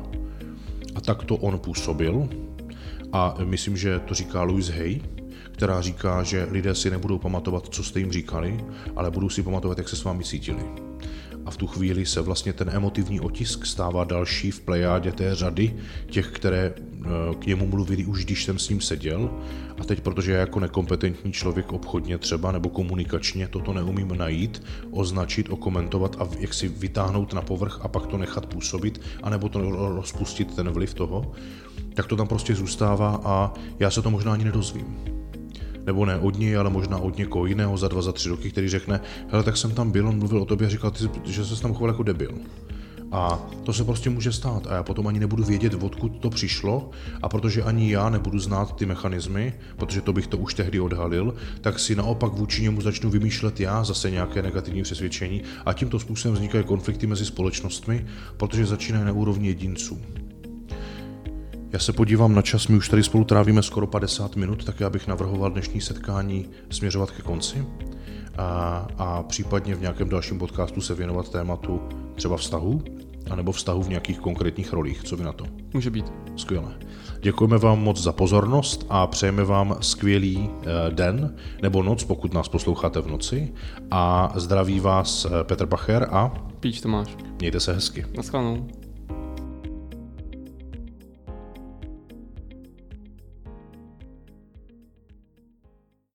a 0.95 1.01
tak 1.01 1.25
to 1.25 1.37
on 1.37 1.59
působil 1.59 2.29
a 3.13 3.35
myslím, 3.45 3.77
že 3.77 3.99
to 3.99 4.15
říká 4.15 4.43
Louis 4.43 4.69
Hay, 4.69 5.01
která 5.53 5.81
říká, 5.81 6.23
že 6.23 6.47
lidé 6.51 6.75
si 6.75 6.91
nebudou 6.91 7.19
pamatovat, 7.19 7.69
co 7.69 7.85
jste 7.85 7.99
jim 7.99 8.13
říkali, 8.13 8.65
ale 8.97 9.11
budou 9.11 9.29
si 9.29 9.43
pamatovat, 9.43 9.79
jak 9.79 9.89
se 9.89 9.97
s 9.97 10.05
vámi 10.05 10.25
cítili. 10.25 10.63
A 11.49 11.51
v 11.51 11.57
tu 11.57 11.67
chvíli 11.67 12.07
se 12.07 12.21
vlastně 12.21 12.53
ten 12.53 12.71
emotivní 12.71 13.21
otisk 13.21 13.67
stává 13.67 14.05
další 14.05 14.51
v 14.51 14.61
plejádě 14.61 15.13
té 15.13 15.35
řady 15.35 15.77
těch, 16.11 16.27
které 16.27 16.75
eh, 16.77 17.09
k 17.39 17.47
němu 17.47 17.67
mluvili 17.67 18.05
už 18.05 18.25
když 18.25 18.45
jsem 18.45 18.59
s 18.59 18.69
ním 18.69 18.81
seděl. 18.81 19.31
A 19.79 19.85
teď, 19.85 20.01
protože 20.01 20.33
já 20.33 20.41
jako 20.41 20.61
nekompetentní 20.61 21.33
člověk 21.33 21.73
obchodně 21.73 22.19
třeba 22.19 22.53
nebo 22.53 22.69
komunikačně 22.69 23.49
toto 23.49 23.73
neumím 23.73 24.17
najít, 24.17 24.63
označit, 24.91 25.49
okomentovat 25.51 26.17
a 26.21 26.29
jak 26.39 26.55
si 26.55 26.69
vytáhnout 26.69 27.33
na 27.33 27.43
povrch 27.43 27.81
a 27.83 27.89
pak 27.89 28.07
to 28.07 28.19
nechat 28.19 28.47
působit, 28.47 29.01
anebo 29.23 29.49
to 29.49 29.71
rozpustit 29.95 30.57
ten 30.57 30.71
vliv 30.71 30.95
toho, 30.95 31.33
tak 31.95 32.07
to 32.07 32.17
tam 32.17 32.29
prostě 32.29 32.55
zůstává 32.55 33.21
a 33.25 33.53
já 33.79 33.91
se 33.91 34.03
to 34.03 34.11
možná 34.11 34.33
ani 34.33 34.45
nedozvím 34.45 35.19
nebo 35.89 36.07
ne 36.07 36.19
od 36.19 36.39
něj, 36.39 36.57
ale 36.57 36.71
možná 36.71 36.99
od 36.99 37.17
někoho 37.19 37.47
jiného 37.47 37.77
za 37.77 37.89
dva, 37.89 38.03
za 38.03 38.13
tři 38.13 38.29
roky, 38.29 38.51
který 38.51 38.69
řekne, 38.69 39.01
hele, 39.29 39.43
tak 39.45 39.57
jsem 39.57 39.71
tam 39.71 39.91
byl, 39.91 40.09
on 40.09 40.19
mluvil 40.19 40.43
o 40.43 40.45
tobě 40.45 40.67
a 40.67 40.71
říkal, 40.71 40.91
ty, 40.91 41.05
že 41.25 41.45
se 41.45 41.63
tam 41.63 41.75
choval 41.75 41.91
jako 41.91 42.03
debil. 42.03 42.35
A 43.13 43.49
to 43.65 43.73
se 43.73 43.85
prostě 43.85 44.11
může 44.11 44.33
stát 44.33 44.67
a 44.67 44.75
já 44.75 44.83
potom 44.83 45.07
ani 45.07 45.21
nebudu 45.21 45.45
vědět, 45.45 45.75
odkud 45.75 46.09
to 46.21 46.31
přišlo 46.31 46.91
a 47.23 47.29
protože 47.29 47.63
ani 47.63 47.93
já 47.93 48.11
nebudu 48.11 48.39
znát 48.39 48.77
ty 48.77 48.87
mechanismy, 48.87 49.55
protože 49.77 50.01
to 50.01 50.13
bych 50.13 50.27
to 50.27 50.39
už 50.39 50.55
tehdy 50.55 50.81
odhalil, 50.81 51.35
tak 51.61 51.79
si 51.79 51.97
naopak 51.97 52.33
vůči 52.33 52.63
němu 52.63 52.81
začnu 52.81 53.11
vymýšlet 53.11 53.61
já 53.61 53.85
zase 53.85 54.11
nějaké 54.11 54.43
negativní 54.43 54.83
přesvědčení 54.83 55.43
a 55.65 55.73
tímto 55.73 56.01
způsobem 56.01 56.35
vznikají 56.35 56.65
konflikty 56.65 57.07
mezi 57.07 57.25
společnostmi, 57.25 58.07
protože 58.37 58.67
začínají 58.67 59.05
na 59.05 59.13
úrovni 59.13 59.49
jedinců. 59.49 59.99
Já 61.73 61.79
se 61.79 61.93
podívám 61.93 62.35
na 62.35 62.43
čas, 62.43 62.67
my 62.67 62.77
už 62.77 62.89
tady 62.89 63.03
spolu 63.03 63.25
trávíme 63.25 63.63
skoro 63.63 63.87
50 63.87 64.37
minut, 64.37 64.65
tak 64.65 64.81
já 64.81 64.91
bych 64.91 65.07
navrhoval 65.07 65.51
dnešní 65.51 65.81
setkání 65.81 66.49
směřovat 66.71 67.11
ke 67.11 67.23
konci 67.23 67.67
a, 68.39 68.87
a 68.99 69.23
případně 69.23 69.75
v 69.75 69.81
nějakém 69.81 70.09
dalším 70.09 70.39
podcastu 70.39 70.81
se 70.81 70.95
věnovat 70.95 71.29
tématu 71.29 71.81
třeba 72.15 72.37
vztahu, 72.37 72.83
anebo 73.31 73.53
vztahu 73.53 73.83
v 73.83 73.89
nějakých 73.89 74.19
konkrétních 74.19 74.73
rolích. 74.73 75.03
Co 75.03 75.17
vy 75.17 75.25
na 75.25 75.33
to? 75.33 75.45
Může 75.75 75.91
být. 75.91 76.13
Skvěle. 76.37 76.79
Děkujeme 77.21 77.59
vám 77.59 77.79
moc 77.81 78.03
za 78.03 78.13
pozornost 78.13 78.87
a 78.89 79.07
přejeme 79.07 79.45
vám 79.45 79.77
skvělý 79.81 80.51
eh, 80.51 80.91
den 80.91 81.37
nebo 81.63 81.83
noc, 81.83 82.05
pokud 82.05 82.35
nás 82.35 82.49
posloucháte 82.49 83.01
v 83.01 83.07
noci. 83.07 83.53
A 83.91 84.33
zdraví 84.37 84.81
vás 84.81 85.25
eh, 85.25 85.45
Petr 85.45 85.67
Bacher 85.67 86.09
a 86.11 86.29
Píč 86.61 86.81
Tomáš. 86.81 87.17
Mějte 87.39 87.61
se 87.61 87.73
hezky. 87.73 88.07
Naschledanou. 88.17 88.67